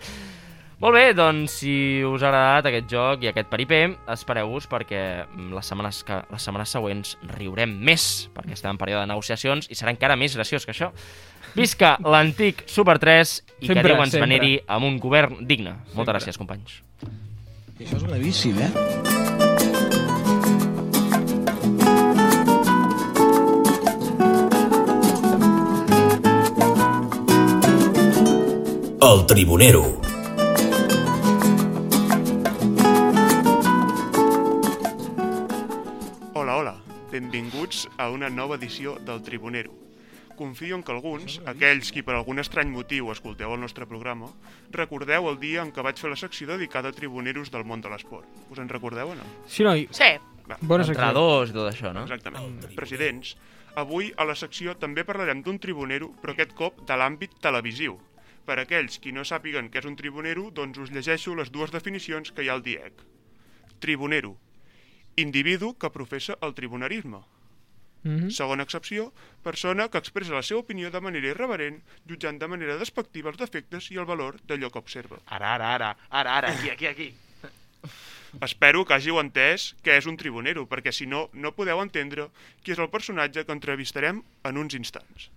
Molt 0.79 0.95
bé, 0.95 1.09
doncs 1.11 1.57
si 1.59 1.71
us 2.07 2.23
ha 2.23 2.29
agradat 2.29 2.69
aquest 2.69 2.85
joc 2.87 3.25
i 3.25 3.27
aquest 3.27 3.49
peripé, 3.51 3.81
espereu-vos 4.13 4.63
perquè 4.71 5.01
mm, 5.25 5.49
les 5.57 5.67
setmanes, 5.67 5.99
que, 6.07 6.21
les 6.31 6.45
setmanes 6.47 6.71
següents 6.71 7.17
riurem 7.33 7.73
més, 7.83 8.05
perquè 8.35 8.55
estem 8.55 8.71
en 8.71 8.79
període 8.79 9.03
de 9.03 9.09
negociacions 9.11 9.67
i 9.67 9.75
serà 9.75 9.91
encara 9.91 10.15
més 10.19 10.37
graciós 10.39 10.63
que 10.63 10.71
això. 10.71 10.93
Visca 11.57 11.97
l'antic 12.05 12.63
Super 12.69 12.95
3 13.01 13.35
i 13.59 13.67
Sempre, 13.67 13.81
que 13.81 13.87
Déu 13.89 14.03
ens 14.05 14.15
sempre. 14.15 14.27
veneri 14.29 14.53
amb 14.71 14.87
un 14.87 15.01
govern 15.03 15.41
digne. 15.49 15.75
Moltes 15.97 15.97
Sempre. 15.97 16.13
gràcies, 16.15 16.39
companys. 16.39 16.79
I 17.79 17.83
això 17.83 17.99
és 17.99 18.07
gravíssim, 18.07 18.63
eh? 18.63 18.71
El 29.01 29.25
Tribunero. 29.25 30.08
Benvinguts 37.19 37.89
a 37.97 38.05
una 38.15 38.29
nova 38.29 38.55
edició 38.55 38.93
del 39.03 39.21
Tribunero. 39.21 39.73
Confio 40.37 40.77
en 40.77 40.83
que 40.87 40.93
alguns, 40.93 41.33
aquells 41.51 41.89
qui 41.91 41.99
per 42.07 42.13
algun 42.15 42.39
estrany 42.39 42.69
motiu 42.71 43.09
escolteu 43.11 43.51
el 43.51 43.59
nostre 43.59 43.83
programa, 43.89 44.29
recordeu 44.71 45.27
el 45.27 45.35
dia 45.41 45.65
en 45.65 45.73
què 45.75 45.83
vaig 45.83 45.99
fer 45.99 46.13
la 46.13 46.19
secció 46.21 46.47
dedicada 46.47 46.93
a 46.93 46.95
tribuneros 46.95 47.51
del 47.51 47.65
món 47.67 47.83
de 47.83 47.91
l'esport. 47.91 48.23
Us 48.47 48.63
en 48.63 48.71
recordeu 48.71 49.11
o 49.11 49.17
no? 49.19 49.27
Sí, 49.51 49.67
noi, 49.67 49.89
Sí. 49.91 50.13
bona 50.61 50.85
secció. 50.87 50.95
Entrenadors 50.95 51.51
i 51.51 51.53
tot 51.59 51.73
això, 51.73 51.91
no? 51.91 52.05
Exactament. 52.07 52.63
Presidents, 52.79 53.35
avui 53.75 54.13
a 54.15 54.23
la 54.23 54.35
secció 54.39 54.77
també 54.79 55.03
parlarem 55.03 55.43
d'un 55.43 55.59
tribunero, 55.59 56.13
però 56.21 56.31
aquest 56.31 56.53
cop 56.55 56.85
de 56.87 56.93
l'àmbit 56.95 57.35
televisiu. 57.41 57.99
Per 58.45 58.59
aquells 58.59 58.97
qui 58.97 59.11
no 59.11 59.25
sàpiguen 59.27 59.69
què 59.69 59.79
és 59.79 59.85
un 59.91 59.97
tribunero, 59.97 60.51
doncs 60.51 60.77
us 60.77 60.89
llegeixo 60.89 61.35
les 61.35 61.51
dues 61.51 61.69
definicions 61.71 62.31
que 62.31 62.43
hi 62.43 62.47
ha 62.47 62.53
al 62.53 62.63
DIEC. 62.63 62.93
Tribunero. 63.79 64.37
Individu 65.21 65.73
que 65.77 65.91
professa 65.93 66.37
el 66.41 66.55
tribunarisme. 66.55 67.21
Mhm. 68.03 68.29
Segona 68.31 68.63
excepció, 68.63 69.11
persona 69.43 69.89
que 69.89 69.99
expressa 69.99 70.33
la 70.33 70.43
seva 70.43 70.61
opinió 70.61 70.89
de 70.91 71.01
manera 71.01 71.27
irreverent, 71.33 71.81
jutjant 72.07 72.39
de 72.39 72.47
manera 72.47 72.77
despectiva 72.79 73.29
els 73.29 73.39
defectes 73.39 73.89
i 73.91 73.99
el 73.99 74.07
valor 74.07 74.39
d'allò 74.47 74.71
que 74.71 74.79
observa. 74.79 75.19
Ara, 75.27 75.55
ara, 75.55 75.73
ara, 75.75 75.89
ara, 76.09 76.37
ara, 76.37 76.53
aquí, 76.53 76.69
aquí, 76.69 76.87
aquí. 76.87 77.13
Espero 78.45 78.85
que 78.85 78.93
hàgiu 78.93 79.19
entès 79.19 79.73
què 79.83 79.97
és 79.97 80.07
un 80.07 80.15
tribunero, 80.15 80.65
perquè 80.69 80.93
si 80.95 81.07
no, 81.09 81.27
no 81.33 81.51
podeu 81.57 81.81
entendre 81.81 82.29
qui 82.63 82.71
és 82.71 82.79
el 82.79 82.91
personatge 82.93 83.43
que 83.43 83.55
entrevistarem 83.55 84.21
en 84.45 84.61
uns 84.61 84.77
instants. 84.77 85.29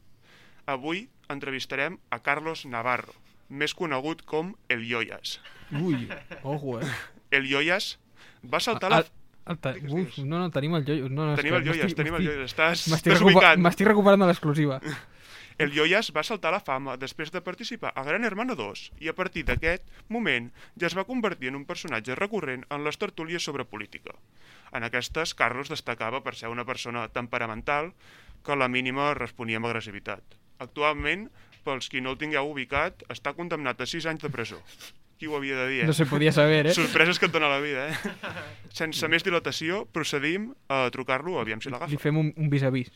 Avui 0.67 1.09
entrevistarem 1.33 1.99
a 2.11 2.21
Carlos 2.23 2.67
Navarro, 2.69 3.15
més 3.49 3.75
conegut 3.75 4.23
com 4.29 4.55
El 4.69 4.85
Yoyas. 4.87 5.41
Ui, 5.73 6.07
ojo, 6.45 6.79
eh? 6.79 6.93
El 7.33 7.49
Yoyas 7.49 7.97
va 8.45 8.61
saltar 8.61 8.93
la... 8.93 9.03
El, 9.47 9.57
el, 9.57 9.59
te... 9.59 9.73
Uf, 9.91 10.19
no, 10.25 10.39
no, 10.39 10.51
tenim 10.55 10.75
el 10.79 10.85
joios. 10.87 11.11
No, 11.11 11.27
no, 11.27 11.35
Tenim 11.37 11.55
el 11.59 11.65
Yoyas, 11.67 11.87
m'estic- 11.89 11.97
tenim 11.99 12.15
el 12.21 12.27
Yoyas. 12.29 12.53
Estàs 12.53 12.85
M'estic 12.93 13.17
recuper... 13.19 13.57
m'estic 13.59 13.89
recuperant 13.91 14.23
de 14.23 14.31
l'exclusiva. 14.31 14.79
El 15.63 15.71
Yoyas 15.77 16.09
va 16.17 16.23
saltar 16.25 16.49
a 16.49 16.55
la 16.57 16.61
fama 16.65 16.95
després 16.97 17.31
de 17.31 17.43
participar 17.45 17.91
a 17.95 18.03
Gran 18.07 18.25
Hermano 18.25 18.55
2 18.57 18.87
i 19.05 19.11
a 19.11 19.15
partir 19.15 19.43
d'aquest 19.45 19.85
moment 20.09 20.47
ja 20.81 20.89
es 20.89 20.97
va 20.97 21.05
convertir 21.05 21.51
en 21.51 21.59
un 21.59 21.67
personatge 21.69 22.17
recurrent 22.17 22.65
en 22.73 22.83
les 22.87 22.97
tertúlies 22.99 23.45
sobre 23.45 23.67
política. 23.69 24.15
En 24.73 24.83
aquestes, 24.89 25.35
Carlos 25.37 25.69
destacava 25.69 26.23
per 26.25 26.35
ser 26.41 26.49
una 26.49 26.65
persona 26.65 27.05
temperamental 27.13 27.93
que 28.43 28.53
a 28.53 28.57
la 28.57 28.71
mínima 28.73 29.13
responia 29.15 29.61
amb 29.61 29.69
agressivitat. 29.69 30.25
Actualment, 30.59 31.29
pels 31.69 31.93
qui 31.93 32.01
no 32.01 32.17
el 32.17 32.19
tingueu 32.19 32.49
ubicat, 32.49 33.05
està 33.13 33.37
condemnat 33.37 33.79
a 33.85 33.87
6 33.87 34.09
anys 34.09 34.25
de 34.25 34.33
presó. 34.33 34.63
Qui 35.23 35.29
ho 35.31 35.37
havia 35.39 35.55
de 35.55 35.69
dir, 35.71 35.77
eh? 35.85 35.87
No 35.87 35.93
se 35.95 36.03
podia 36.11 36.33
saber, 36.35 36.67
eh? 36.67 36.73
Sorpreses 36.75 37.21
que 37.23 37.29
et 37.29 37.35
dona 37.35 37.47
la 37.47 37.61
vida, 37.63 37.85
eh? 37.87 38.33
Sense 38.75 39.07
més 39.07 39.23
dilatació, 39.23 39.85
procedim 39.95 40.49
a 40.67 40.89
trucar-lo, 40.91 41.37
aviam 41.39 41.61
si 41.63 41.71
l'agafa. 41.71 41.93
Li 41.95 42.01
fem 42.03 42.19
un, 42.19 42.33
un 42.35 42.49
vis-a-vis. 42.51 42.91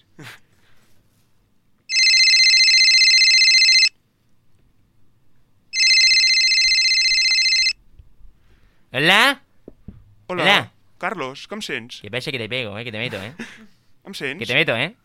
Hola. 8.91 9.41
Hola, 10.27 10.43
Hola. 10.43 10.73
Carlos, 10.99 11.47
com 11.47 11.63
sents? 11.63 12.01
¿Qué 12.03 12.11
pasa 12.11 12.35
que 12.35 12.43
te 12.43 12.49
pego, 12.49 12.77
eh? 12.77 12.83
Que 12.83 12.91
te 12.91 12.99
meto, 12.99 13.23
eh? 13.23 13.35
Em 14.03 14.19
sents? 14.19 14.41
Que 14.43 14.51
te 14.51 14.59
meto, 14.59 14.75
eh? 14.75 14.97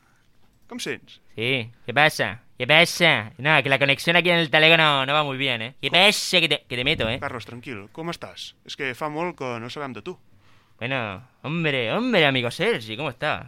Com 0.66 0.82
sents? 0.82 1.22
Sí. 1.36 1.70
¿Qué 1.86 1.94
pasa? 1.94 2.40
¿Qué 2.62 2.68
pasa? 2.68 3.34
No, 3.40 3.64
que 3.64 3.70
la 3.70 3.80
conexión 3.80 4.16
aquí 4.16 4.30
en 4.30 4.38
el 4.38 4.52
teléfono 4.52 5.04
no 5.04 5.14
va 5.14 5.24
muy 5.24 5.36
bien, 5.36 5.64
eh? 5.64 5.76
¿Qué 5.82 5.90
pasa 5.90 6.40
que 6.40 6.48
te, 6.48 6.64
que 6.70 6.76
te 6.76 6.84
meto, 6.84 7.10
eh? 7.10 7.18
Carlos, 7.20 7.44
tranquil, 7.44 7.88
com 7.90 8.12
estàs? 8.14 8.52
És 8.70 8.78
que 8.78 8.92
fa 8.94 9.08
molt 9.10 9.34
que 9.40 9.48
no 9.58 9.66
sabem 9.74 9.96
de 9.98 10.04
tu. 10.06 10.14
Bueno, 10.78 11.00
hombre, 11.42 11.88
hombre, 11.92 12.22
amigo 12.28 12.52
Sergi, 12.52 12.96
¿cómo 12.96 13.10
estás? 13.10 13.48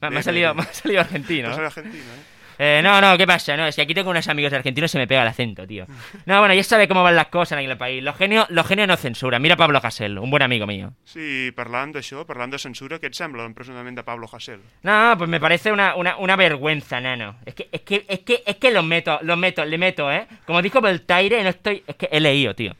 Me, 0.00 0.10
me 0.10 0.20
ha 0.20 0.22
salido, 0.22 0.54
me 0.54 0.62
ha 0.62 0.72
salido 0.72 1.00
argentino. 1.00 1.48
No 1.48 1.54
¿eh? 1.54 1.56
soy 1.56 1.64
argentino, 1.64 2.04
¿eh? 2.14 2.22
Eh, 2.58 2.80
no, 2.82 3.00
no, 3.00 3.16
¿qué 3.18 3.26
pasa? 3.26 3.56
No, 3.56 3.66
es 3.66 3.76
que 3.76 3.82
aquí 3.82 3.94
tengo 3.94 4.10
unos 4.10 4.28
amigos 4.28 4.52
argentinos 4.52 4.90
y 4.90 4.92
se 4.92 4.98
me 4.98 5.06
pega 5.06 5.22
el 5.22 5.28
acento, 5.28 5.66
tío. 5.66 5.86
No, 6.26 6.38
bueno, 6.38 6.54
ya 6.54 6.62
sabe 6.62 6.88
cómo 6.88 7.02
van 7.02 7.16
las 7.16 7.26
cosas 7.26 7.56
aquí 7.58 7.64
en 7.64 7.70
el 7.72 7.76
país. 7.76 8.02
Los 8.02 8.16
genios, 8.16 8.46
los 8.50 8.66
genios 8.66 8.88
no 8.88 8.96
censuran. 8.96 9.42
Mira 9.42 9.54
a 9.54 9.56
Pablo 9.58 9.80
Hasél, 9.82 10.18
un 10.18 10.30
buen 10.30 10.42
amigo 10.42 10.66
mío. 10.66 10.92
Sí, 11.04 11.52
parlant 11.54 11.92
d'això, 11.94 12.24
parlant 12.24 12.52
de 12.52 12.58
censura, 12.58 12.98
què 12.98 13.10
et 13.10 13.14
sembla 13.18 13.42
l'empresonament 13.44 13.96
de 13.98 14.04
Pablo 14.04 14.28
Hasél? 14.30 14.60
No, 14.82 15.14
pues 15.18 15.28
me 15.28 15.40
parece 15.40 15.72
una, 15.72 15.94
una, 15.96 16.16
una 16.16 16.36
vergüenza, 16.36 17.00
nano. 17.00 17.36
Es 17.44 17.54
que, 17.54 17.68
es 17.72 17.80
que, 17.82 18.04
es 18.08 18.20
que, 18.20 18.42
es 18.46 18.56
que 18.56 18.70
los 18.70 18.84
meto, 18.84 19.18
los 19.22 19.36
meto, 19.36 19.64
le 19.64 19.78
meto, 19.78 20.10
¿eh? 20.12 20.26
Como 20.46 20.62
dijo 20.62 20.80
Voltaire, 20.80 21.42
no 21.42 21.50
estoy... 21.50 21.82
Es 21.86 21.96
que 21.96 22.08
he 22.10 22.20
leído, 22.20 22.54
tío. 22.54 22.74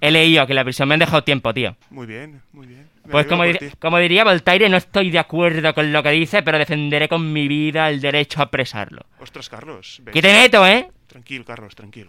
He 0.00 0.10
leído 0.10 0.46
que 0.46 0.54
la 0.54 0.64
prisión 0.64 0.88
me 0.88 0.94
han 0.94 1.00
dejado 1.00 1.22
tiempo, 1.24 1.52
tío. 1.52 1.76
Muy 1.90 2.06
bien, 2.06 2.40
muy 2.52 2.66
bien. 2.66 2.88
Pues 3.10 3.26
como, 3.26 3.42
por 3.44 3.52
dir- 3.58 3.76
como 3.78 3.98
diría 3.98 4.24
Voltaire, 4.24 4.68
no 4.68 4.76
estoy 4.76 5.10
de 5.10 5.18
acuerdo 5.18 5.74
con 5.74 5.92
lo 5.92 6.02
que 6.02 6.10
dice, 6.10 6.42
pero 6.42 6.58
defenderé 6.58 7.08
con 7.08 7.32
mi 7.32 7.48
vida 7.48 7.88
el 7.88 8.00
derecho 8.00 8.40
a 8.40 8.44
expresarlo. 8.44 9.04
Ostres, 9.20 9.48
Carlos, 9.48 10.00
veig... 10.04 10.12
Que 10.14 10.22
te 10.22 10.32
meto, 10.32 10.66
¿eh? 10.66 10.88
Tranquil, 11.06 11.44
Carlos, 11.44 11.74
tranquil. 11.74 12.08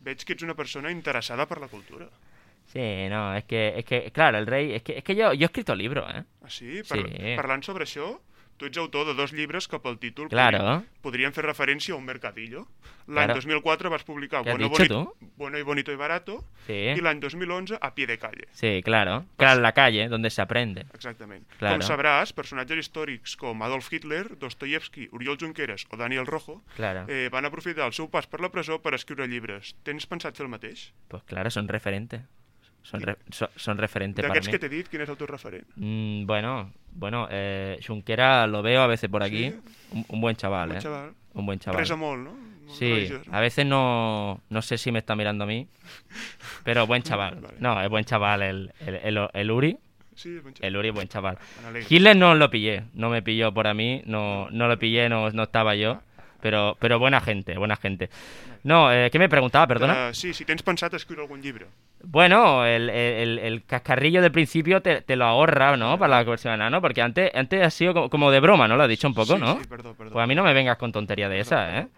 Veig 0.00 0.24
que 0.24 0.32
ets 0.34 0.42
una 0.42 0.54
persona 0.54 0.90
interessada 0.90 1.46
per 1.46 1.60
la 1.60 1.68
cultura. 1.68 2.06
Sí, 2.72 3.08
no, 3.08 3.34
es 3.34 3.44
que, 3.44 3.74
es 3.78 3.84
que, 3.84 4.10
claro, 4.12 4.38
el 4.38 4.46
rey, 4.46 4.74
es 4.74 4.82
que, 4.82 4.98
es 4.98 5.04
que 5.04 5.14
yo, 5.16 5.32
yo 5.32 5.44
he 5.44 5.46
escrito 5.46 5.74
libros, 5.74 6.04
¿eh? 6.14 6.22
Ah, 6.44 6.50
sí? 6.50 6.82
Par 6.88 6.98
Sí. 6.98 7.34
Parlant 7.36 7.64
sobre 7.64 7.84
això, 7.84 8.20
tu 8.58 8.66
ets 8.66 8.76
autor 8.78 9.06
de 9.06 9.14
dos 9.14 9.32
llibres 9.32 9.68
que 9.68 9.78
pel 9.80 9.98
títol 9.98 10.28
Claro. 10.28 10.58
podrien, 10.58 10.86
podrien 11.00 11.32
fer 11.32 11.44
referència 11.46 11.94
a 11.94 11.96
un 11.96 12.04
mercadillo. 12.04 12.66
L'any 13.08 13.30
Claro. 13.30 13.34
2004 13.40 13.88
vas 13.88 14.04
publicar 14.04 14.42
¿Qué 14.44 14.50
has 14.50 14.58
bueno, 14.58 14.68
dicho 14.68 14.94
bonito, 14.94 15.16
bueno 15.36 15.58
y 15.58 15.62
Bonito 15.62 15.92
y 15.92 15.96
Barato 15.96 16.44
Sí. 16.66 16.74
i 16.92 17.00
l'any 17.00 17.20
2011 17.20 17.78
A 17.80 17.94
Pie 17.94 18.06
de 18.06 18.18
Calle. 18.18 18.48
Sí, 18.52 18.82
claro. 18.84 19.24
Claro, 19.38 19.56
en 19.56 19.62
la 19.62 19.72
calle, 19.72 20.08
donde 20.08 20.28
se 20.28 20.42
aprende. 20.42 20.84
Exactament. 20.92 21.46
Claro. 21.58 21.78
Com 21.78 21.86
sabràs, 21.88 22.34
personatges 22.34 22.78
històrics 22.84 23.36
com 23.36 23.62
Adolf 23.62 23.90
Hitler, 23.92 24.36
Dostoyevsky, 24.38 25.08
Oriol 25.12 25.38
Junqueras 25.40 25.86
o 25.90 25.96
Daniel 25.96 26.26
Rojo 26.26 26.62
Claro. 26.76 27.06
eh, 27.08 27.30
van 27.32 27.46
aprofitar 27.46 27.86
el 27.86 27.92
seu 27.94 28.10
pas 28.10 28.26
per 28.26 28.40
la 28.42 28.50
presó 28.50 28.82
per 28.82 28.92
escriure 28.94 29.26
llibres. 29.26 29.74
Tens 29.84 30.04
pensat 30.06 30.36
fer 30.36 30.44
el 30.44 30.50
mateix? 30.50 30.92
Pues 31.08 31.22
claro, 31.22 31.48
son 31.50 31.68
referentes. 31.68 32.20
Son, 32.88 33.00
re- 33.00 33.16
so- 33.30 33.50
son 33.56 33.76
referentes 33.76 34.24
para 34.26 34.40
mí. 34.40 34.46
que 34.50 34.58
t'he 34.58 34.68
dit, 34.68 34.86
quin 34.88 35.02
és 35.04 35.08
el 35.12 35.16
teu 35.20 35.26
referent? 35.28 35.66
Mm, 35.76 36.24
bueno, 36.24 36.72
bueno, 36.92 37.26
eh, 37.30 37.78
Junquera 37.86 38.46
lo 38.46 38.62
veo 38.62 38.80
a 38.80 38.86
veces 38.86 39.10
por 39.10 39.22
aquí. 39.22 39.52
Un, 39.92 40.04
un 40.08 40.20
buen 40.22 40.36
chaval, 40.36 40.68
Buen 40.68 40.78
¿eh? 40.78 40.82
chaval. 40.82 41.12
Un 41.34 41.44
buen 41.46 41.58
chaval. 41.58 41.96
Molt, 41.98 42.24
no? 42.24 42.32
Molt 42.32 42.78
Sí, 42.78 43.08
a 43.30 43.40
veces 43.40 43.64
no, 43.66 44.40
no 44.50 44.62
sé 44.62 44.76
si 44.78 44.90
me 44.92 44.98
está 45.00 45.14
mirando 45.16 45.44
a 45.44 45.46
mí, 45.46 45.66
pero 46.64 46.86
buen 46.86 47.02
chaval. 47.02 47.38
No, 47.60 47.80
es 47.82 47.88
buen 47.88 48.04
chaval 48.04 48.42
el, 48.42 48.72
el, 48.86 48.94
el- 48.96 49.28
el 49.32 49.50
Uri. 49.50 49.76
Sí, 50.14 50.36
es 50.36 50.42
buen 50.42 50.54
chaval. 50.54 50.68
El 50.68 50.76
Uri 50.76 50.88
es 50.88 50.94
buen 50.94 51.08
chaval. 51.08 51.38
Hitler 51.88 52.16
no 52.16 52.34
lo 52.34 52.50
pillé, 52.50 52.84
no 52.94 53.10
me 53.10 53.22
pilló 53.22 53.52
por 53.54 53.66
a 53.66 53.74
mí, 53.74 54.02
no, 54.06 54.48
no 54.50 54.66
lo 54.66 54.78
pillé, 54.78 55.08
no, 55.08 55.30
no 55.30 55.42
estaba 55.44 55.74
yo. 55.76 56.00
Pero, 56.40 56.76
pero 56.78 56.98
buena 57.00 57.20
gente, 57.20 57.58
buena 57.58 57.74
gente. 57.76 58.10
No, 58.62 58.92
eh, 58.92 59.10
¿qué 59.10 59.18
me 59.18 59.28
preguntaba, 59.28 59.66
perdona? 59.66 60.10
Uh, 60.10 60.14
sí, 60.14 60.32
si 60.32 60.44
tens 60.44 60.62
pensat 60.62 60.94
escriure 60.94 61.22
algun 61.22 61.42
llibre. 61.42 61.66
Bueno, 62.04 62.64
el, 62.64 62.88
el, 62.90 63.38
el 63.40 63.64
cascarrillo 63.64 64.22
del 64.22 64.30
principio 64.30 64.80
te, 64.80 65.00
te 65.02 65.16
lo 65.16 65.24
ahorra, 65.24 65.76
¿no? 65.76 65.98
Para 65.98 66.16
la 66.18 66.22
versión 66.22 66.54
enano, 66.54 66.80
porque 66.80 67.02
antes, 67.02 67.30
antes 67.34 67.66
ha 67.66 67.70
sido 67.70 67.92
como, 67.92 68.08
como 68.08 68.30
de 68.30 68.38
broma, 68.38 68.68
¿no? 68.68 68.76
Lo 68.76 68.84
has 68.84 68.88
dicho 68.88 69.08
un 69.08 69.14
poco, 69.14 69.34
Sí, 69.34 69.40
¿no? 69.40 69.58
sí, 69.60 69.66
perdón, 69.68 69.94
perdón. 69.96 70.12
Pues 70.12 70.22
a 70.22 70.26
mí 70.28 70.34
no 70.36 70.44
me 70.44 70.54
vengas 70.54 70.76
con 70.78 70.92
tontería 70.92 71.28
de 71.28 71.40
esa, 71.40 71.80
¿eh? 71.80 71.88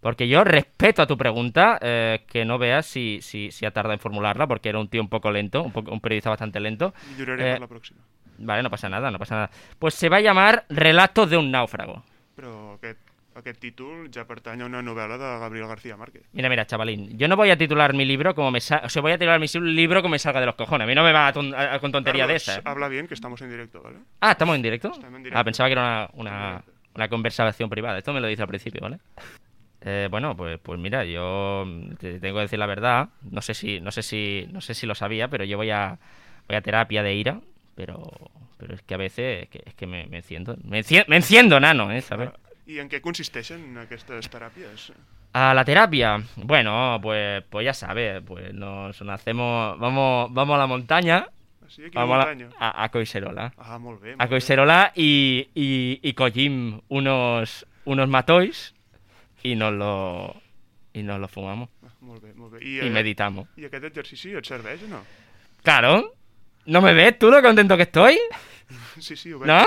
Porque 0.00 0.26
yo 0.28 0.42
respeto 0.44 1.00
a 1.02 1.06
tu 1.06 1.16
pregunta, 1.16 1.78
eh, 1.80 2.24
que 2.26 2.44
no 2.44 2.58
veas 2.58 2.84
si, 2.84 3.20
si, 3.22 3.50
si 3.52 3.64
ha 3.64 3.70
tardado 3.70 3.94
en 3.94 4.00
formularla, 4.00 4.46
porque 4.46 4.68
era 4.68 4.78
un 4.80 4.88
tío 4.88 5.00
un 5.00 5.08
poco 5.08 5.30
lento, 5.30 5.62
un, 5.62 5.72
poco, 5.72 5.92
un 5.92 6.00
periodista 6.00 6.30
bastante 6.30 6.58
lento. 6.60 6.92
Milloraré 7.12 7.50
Eh, 7.50 7.52
per 7.52 7.60
la 7.60 7.68
pròxima. 7.68 8.00
Vale, 8.38 8.62
no 8.64 8.70
pasa 8.70 8.88
nada, 8.88 9.10
no 9.12 9.18
pasa 9.18 9.34
nada. 9.36 9.50
Pues 9.78 9.94
se 9.94 10.08
va 10.08 10.16
a 10.16 10.20
llamar 10.20 10.64
Relatos 10.68 11.30
de 11.30 11.36
un 11.36 11.50
náufrago. 11.50 12.02
Però 12.34 12.74
aquest, 12.74 12.98
aquest 13.34 13.58
títol 13.60 14.10
ja 14.14 14.24
pertany 14.26 14.62
a 14.62 14.66
una 14.66 14.80
novel·la 14.82 15.18
de 15.18 15.38
Gabriel 15.40 15.66
García 15.66 15.96
Márquez. 15.96 16.22
Mira, 16.32 16.48
mira, 16.48 16.66
chavalín, 16.66 17.18
yo 17.18 17.26
no 17.28 17.36
voy 17.36 17.50
a 17.50 17.56
titular 17.56 17.92
mi 17.94 18.04
libro 18.04 18.34
como 18.34 18.50
me 18.50 18.60
salga, 18.60 18.86
o 18.86 18.88
sea, 18.88 19.02
voy 19.02 19.12
a 19.12 19.18
titular 19.18 19.40
mi 19.40 19.46
libro 19.72 20.02
como 20.02 20.12
me 20.12 20.18
salga 20.18 20.40
de 20.40 20.46
los 20.46 20.54
cojones. 20.54 20.84
A 20.84 20.88
mí 20.88 20.94
no 20.94 21.02
me 21.04 21.12
va 21.12 21.28
a 21.28 21.32
ton- 21.32 21.54
a- 21.54 21.78
con 21.80 21.90
tontería 21.92 22.26
de 22.26 22.34
Carlos, 22.34 22.48
esa. 22.48 22.58
¿eh? 22.58 22.62
habla 22.64 22.88
bien, 22.88 23.06
que 23.08 23.14
estamos 23.14 23.40
en 23.42 23.50
directo, 23.50 23.82
¿vale? 23.82 23.96
Ah, 24.20 24.32
¿estamos 24.32 24.56
en 24.56 24.62
directo? 24.62 24.88
Estamos 24.88 25.16
en 25.16 25.22
directo. 25.24 25.38
Ah, 25.38 25.44
pensaba 25.44 25.68
que 25.68 25.72
era 25.72 26.08
una, 26.14 26.30
una, 26.30 26.64
una 26.94 27.08
conversación 27.08 27.68
privada. 27.70 27.98
Esto 27.98 28.12
me 28.12 28.20
lo 28.20 28.26
dice 28.28 28.42
al 28.42 28.48
principio, 28.48 28.80
¿vale? 28.82 28.98
Eh, 29.86 30.08
bueno, 30.10 30.34
pues, 30.36 30.58
pues 30.62 30.78
mira, 30.80 31.04
yo 31.04 31.66
te 31.98 32.18
tengo 32.20 32.36
que 32.36 32.42
decir 32.42 32.58
la 32.58 32.66
verdad. 32.66 33.08
No 33.30 33.42
sé 33.42 33.52
si, 33.54 33.80
no 33.80 33.90
sé 33.90 34.02
si, 34.02 34.48
no 34.50 34.60
sé 34.60 34.74
si 34.74 34.86
lo 34.86 34.94
sabía, 34.94 35.28
pero 35.28 35.44
yo 35.44 35.56
voy 35.58 35.70
a, 35.70 35.98
voy 36.48 36.56
a 36.56 36.62
terapia 36.62 37.02
de 37.02 37.14
ira, 37.14 37.40
pero, 37.74 38.10
pero 38.56 38.74
es 38.74 38.82
que 38.82 38.94
a 38.94 38.96
veces 38.96 39.42
es 39.42 39.48
que, 39.50 39.62
es 39.66 39.74
que 39.74 39.86
me, 39.86 40.06
me 40.06 40.18
enciendo, 40.18 40.56
me 40.64 40.78
enciendo, 40.78 41.06
me 41.10 41.16
enciendo, 41.16 41.60
nano, 41.60 41.90
¿eh? 41.92 42.00
¿Sabes? 42.00 42.30
I 42.66 42.78
en 42.80 42.88
què 42.88 43.00
consisteixen 43.04 43.76
aquestes 43.82 44.30
teràpies? 44.32 44.90
A 45.34 45.52
la 45.52 45.64
terapia, 45.64 46.16
bueno, 46.36 46.98
pues, 47.02 47.42
pues 47.50 47.64
ya 47.66 47.74
sabes, 47.74 48.22
pues 48.24 48.54
nos 48.54 49.00
hacemos, 49.02 49.78
vamos, 49.78 50.32
vamos 50.32 50.54
a 50.54 50.58
la 50.58 50.66
montaña, 50.66 51.26
Sí, 51.68 51.82
a 51.94 52.04
vamos 52.04 52.24
a, 52.58 52.68
a, 52.68 52.84
a 52.84 52.88
Coiserola. 52.90 53.52
Ah, 53.56 53.78
molt 53.78 54.00
bé. 54.00 54.12
a 54.12 54.16
molt 54.16 54.22
bé. 54.22 54.28
Coiserola 54.28 54.92
y, 54.94 55.48
y, 55.54 55.98
y 56.02 56.12
collim 56.12 56.80
unos, 56.88 57.66
unos 57.84 58.08
matois 58.08 58.74
y 59.42 59.56
nos 59.56 59.72
lo, 59.72 60.36
y 60.92 61.02
nos 61.02 61.18
lo 61.18 61.26
fumamos. 61.28 61.68
Ah, 61.84 61.90
molt 62.00 62.22
bé, 62.22 62.32
molt 62.34 62.52
bé. 62.52 62.64
I 62.64 62.86
eh, 62.86 62.90
meditamos. 62.90 63.48
I 63.56 63.66
aquest 63.66 63.84
exercici 63.90 64.36
et 64.38 64.46
serveix 64.46 64.84
o 64.84 64.88
no? 64.88 65.02
Claro, 65.64 66.14
¿no 66.66 66.80
me 66.80 66.92
ves 66.94 67.18
tú 67.18 67.30
lo 67.30 67.42
contento 67.42 67.76
que 67.76 67.84
estoy? 67.84 68.18
Sí, 68.98 69.16
sí, 69.16 69.32
ho 69.32 69.38
veig. 69.38 69.48
¿No? 69.48 69.64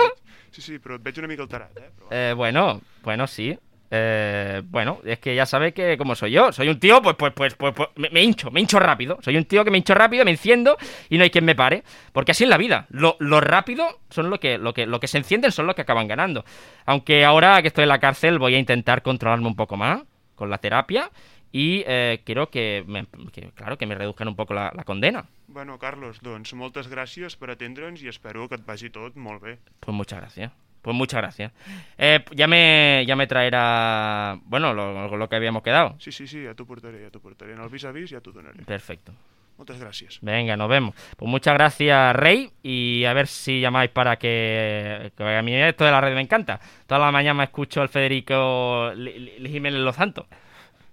Sí, 0.57 0.63
sí, 0.63 0.79
però 0.81 0.95
et 0.97 1.03
veig 1.05 1.19
una 1.21 1.27
mica 1.29 1.43
alterat, 1.45 1.77
eh? 1.77 1.89
Eh, 2.09 2.33
bueno, 2.33 2.81
bueno, 3.03 3.27
sí. 3.27 3.55
Eh, 3.91 4.63
bueno, 4.65 4.99
es 5.05 5.19
que 5.19 5.35
ya 5.35 5.45
sabes 5.45 5.71
que 5.71 5.99
como 5.99 6.15
soy 6.15 6.31
yo, 6.31 6.51
soy 6.51 6.67
un 6.67 6.79
tío, 6.79 6.99
pues, 6.99 7.15
pues, 7.15 7.31
pues, 7.35 7.53
pues, 7.53 7.75
pues, 7.75 7.89
me, 7.95 8.09
me 8.09 8.23
hincho, 8.23 8.49
me 8.49 8.59
hincho 8.59 8.79
rápido. 8.79 9.19
Soy 9.21 9.37
un 9.37 9.45
tío 9.45 9.63
que 9.63 9.69
me 9.69 9.77
hincho 9.77 9.93
rápido, 9.93 10.25
me 10.25 10.31
enciendo 10.31 10.75
y 11.09 11.19
no 11.19 11.23
hay 11.23 11.29
quien 11.29 11.45
me 11.45 11.53
pare. 11.53 11.83
Porque 12.11 12.31
así 12.31 12.43
es 12.43 12.49
la 12.49 12.57
vida. 12.57 12.87
Lo, 12.89 13.17
lo 13.19 13.39
rápido 13.39 13.99
son 14.09 14.31
lo 14.31 14.39
que, 14.39 14.57
lo 14.57 14.73
que, 14.73 14.87
lo 14.87 14.99
que 14.99 15.07
se 15.07 15.19
encienden 15.19 15.51
son 15.51 15.67
los 15.67 15.75
que 15.75 15.83
acaban 15.83 16.07
ganando. 16.07 16.43
Aunque 16.87 17.23
ahora 17.23 17.61
que 17.61 17.67
estoy 17.67 17.83
en 17.83 17.89
la 17.89 17.99
cárcel 17.99 18.39
voy 18.39 18.55
a 18.55 18.59
intentar 18.59 19.03
controlarme 19.03 19.45
un 19.45 19.55
poco 19.55 19.77
más 19.77 20.01
con 20.33 20.49
la 20.49 20.57
terapia 20.57 21.11
y 21.51 21.83
eh, 21.87 22.21
quiero 22.25 22.49
que, 22.49 22.83
me, 22.87 23.05
que, 23.31 23.51
claro, 23.55 23.77
que 23.77 23.85
me 23.85 23.95
reduzcan 23.95 24.27
un 24.27 24.35
poco 24.35 24.53
la, 24.53 24.71
la 24.75 24.83
condena. 24.83 25.25
Bueno, 25.47 25.79
Carlos, 25.79 26.19
doncs 26.21 26.53
moltes 26.53 26.89
gràcies 26.91 27.37
per 27.39 27.49
atendre'ns 27.53 28.03
i 28.03 28.09
espero 28.11 28.47
que 28.47 28.55
et 28.59 28.65
vagi 28.65 28.89
tot 28.89 29.15
molt 29.15 29.41
bé. 29.41 29.57
Pues 29.79 29.95
muchas 29.95 30.19
gracias. 30.19 30.51
Pues 30.81 30.95
muchas 30.95 31.21
gracias. 31.21 31.51
Eh, 31.97 32.23
ya 32.31 32.47
me, 32.47 33.03
ya 33.05 33.15
me 33.15 33.27
traerá, 33.27 34.39
bueno, 34.45 34.73
lo, 34.73 35.17
lo 35.17 35.29
que 35.29 35.35
habíamos 35.35 35.63
quedado. 35.63 35.95
Sí, 35.99 36.11
sí, 36.11 36.27
sí, 36.27 36.45
ja 36.45 36.53
t'ho 36.53 36.65
portaré, 36.65 37.03
ja 37.03 37.09
t'ho 37.11 37.19
portaré. 37.19 37.53
En 37.53 37.61
el 37.61 37.69
vis-a-vis 37.69 38.11
ja 38.11 38.21
t'ho 38.21 38.31
donaré. 38.31 38.63
Perfecto. 38.63 39.11
Moltes 39.57 39.79
gràcies. 39.81 40.19
Venga, 40.21 40.55
nos 40.55 40.69
vemos. 40.69 40.93
Pues 41.17 41.27
muchas 41.27 41.55
gracias, 41.55 42.15
Rey, 42.15 42.51
y 42.61 43.05
a 43.05 43.13
ver 43.13 43.25
si 43.25 43.59
llamáis 43.59 43.89
para 43.89 44.15
que, 44.17 45.11
que 45.17 45.23
a 45.23 45.41
mí 45.41 45.55
esto 45.55 45.83
de 45.83 45.91
la 45.91 45.99
red 45.99 46.13
me 46.13 46.21
encanta. 46.21 46.59
Toda 46.85 47.01
la 47.01 47.11
mañana 47.11 47.43
escucho 47.43 47.81
al 47.81 47.89
Federico 47.89 48.91
Jiménez 48.95 49.81
Los 49.81 49.95
Santos. 49.95 50.27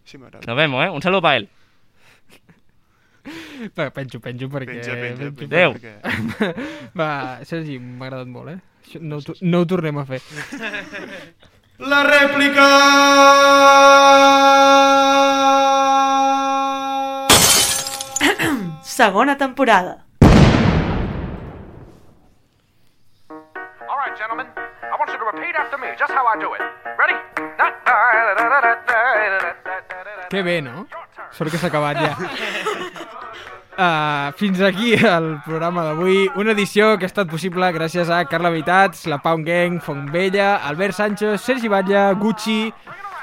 Sí, 0.05 0.19
m'agrada. 0.19 0.45
Nos 0.47 0.57
vemos, 0.57 0.85
¿eh? 0.85 0.91
Un 0.91 1.03
saludo 1.03 1.23
para 1.23 1.37
él. 1.37 1.49
Va, 3.79 3.91
penjo, 3.91 4.21
penjo, 4.21 4.49
perquè... 4.53 4.81
Penja, 4.83 4.95
penja, 5.01 5.31
penja, 5.33 5.57
Adéu. 5.57 5.73
perquè- 5.75 6.91
Va, 6.99 7.41
Sergi, 7.45 7.79
m'ha 7.79 8.07
agradat 8.11 8.29
molt, 8.29 8.49
eh? 8.53 8.59
No, 9.01 9.17
ho 9.19 9.21
no 9.41 9.61
ho 9.63 9.67
tornem 9.67 9.97
a 9.99 10.05
fer. 10.05 10.21
La 11.91 12.03
rèplica! 12.07 12.69
Segona 18.83 19.37
temporada. 19.37 20.05
All 20.21 20.29
right, 23.99 24.17
gentlemen. 24.17 24.47
I 24.57 24.97
want 24.99 25.11
you 25.11 25.19
to 25.19 25.25
repeat 25.25 25.55
after 25.57 25.79
me, 25.79 25.89
just 25.99 26.13
how 26.13 26.27
I 26.27 26.37
do 26.39 26.55
it. 26.55 26.61
Ready? 26.99 27.15
Que 30.35 30.43
bé, 30.43 30.61
no? 30.61 30.89
Sort 31.31 31.53
que 31.53 31.59
s'ha 31.63 31.69
acabat 31.71 31.95
ja. 32.03 32.17
Uh, 33.75 34.33
fins 34.35 34.59
aquí 34.67 34.97
el 34.99 35.29
programa 35.45 35.85
d'avui. 35.87 36.25
Una 36.35 36.51
edició 36.57 36.89
que 36.99 37.07
ha 37.07 37.11
estat 37.13 37.31
possible 37.31 37.69
gràcies 37.77 38.11
a 38.11 38.25
Carla 38.27 38.51
Vitats, 38.51 39.05
la 39.07 39.21
Pound 39.23 39.47
Gang, 39.47 39.79
Fontvella, 39.79 40.57
Albert 40.67 40.99
Sánchez, 40.99 41.39
Sergi 41.39 41.71
Batlle, 41.71 42.03
Gucci, 42.19 42.73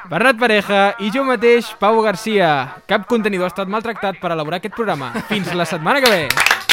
Bernat 0.08 0.40
Pareja 0.40 0.82
i 1.04 1.12
jo 1.12 1.28
mateix, 1.28 1.76
Pau 1.84 2.00
Garcia. 2.00 2.54
Cap 2.88 3.12
contenidor 3.12 3.50
ha 3.50 3.52
estat 3.52 3.68
maltractat 3.68 4.24
per 4.24 4.32
elaborar 4.32 4.64
aquest 4.64 4.80
programa. 4.80 5.12
Fins 5.28 5.52
la 5.52 5.68
setmana 5.68 6.00
que 6.00 6.16
ve. 6.16 6.71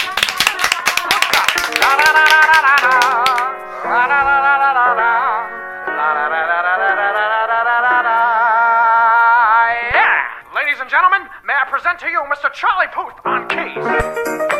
To 11.99 12.07
you 12.07 12.23
Mr. 12.33 12.53
Charlie 12.53 12.87
Puth 12.93 13.15
on 13.25 13.49
keys. 13.49 14.58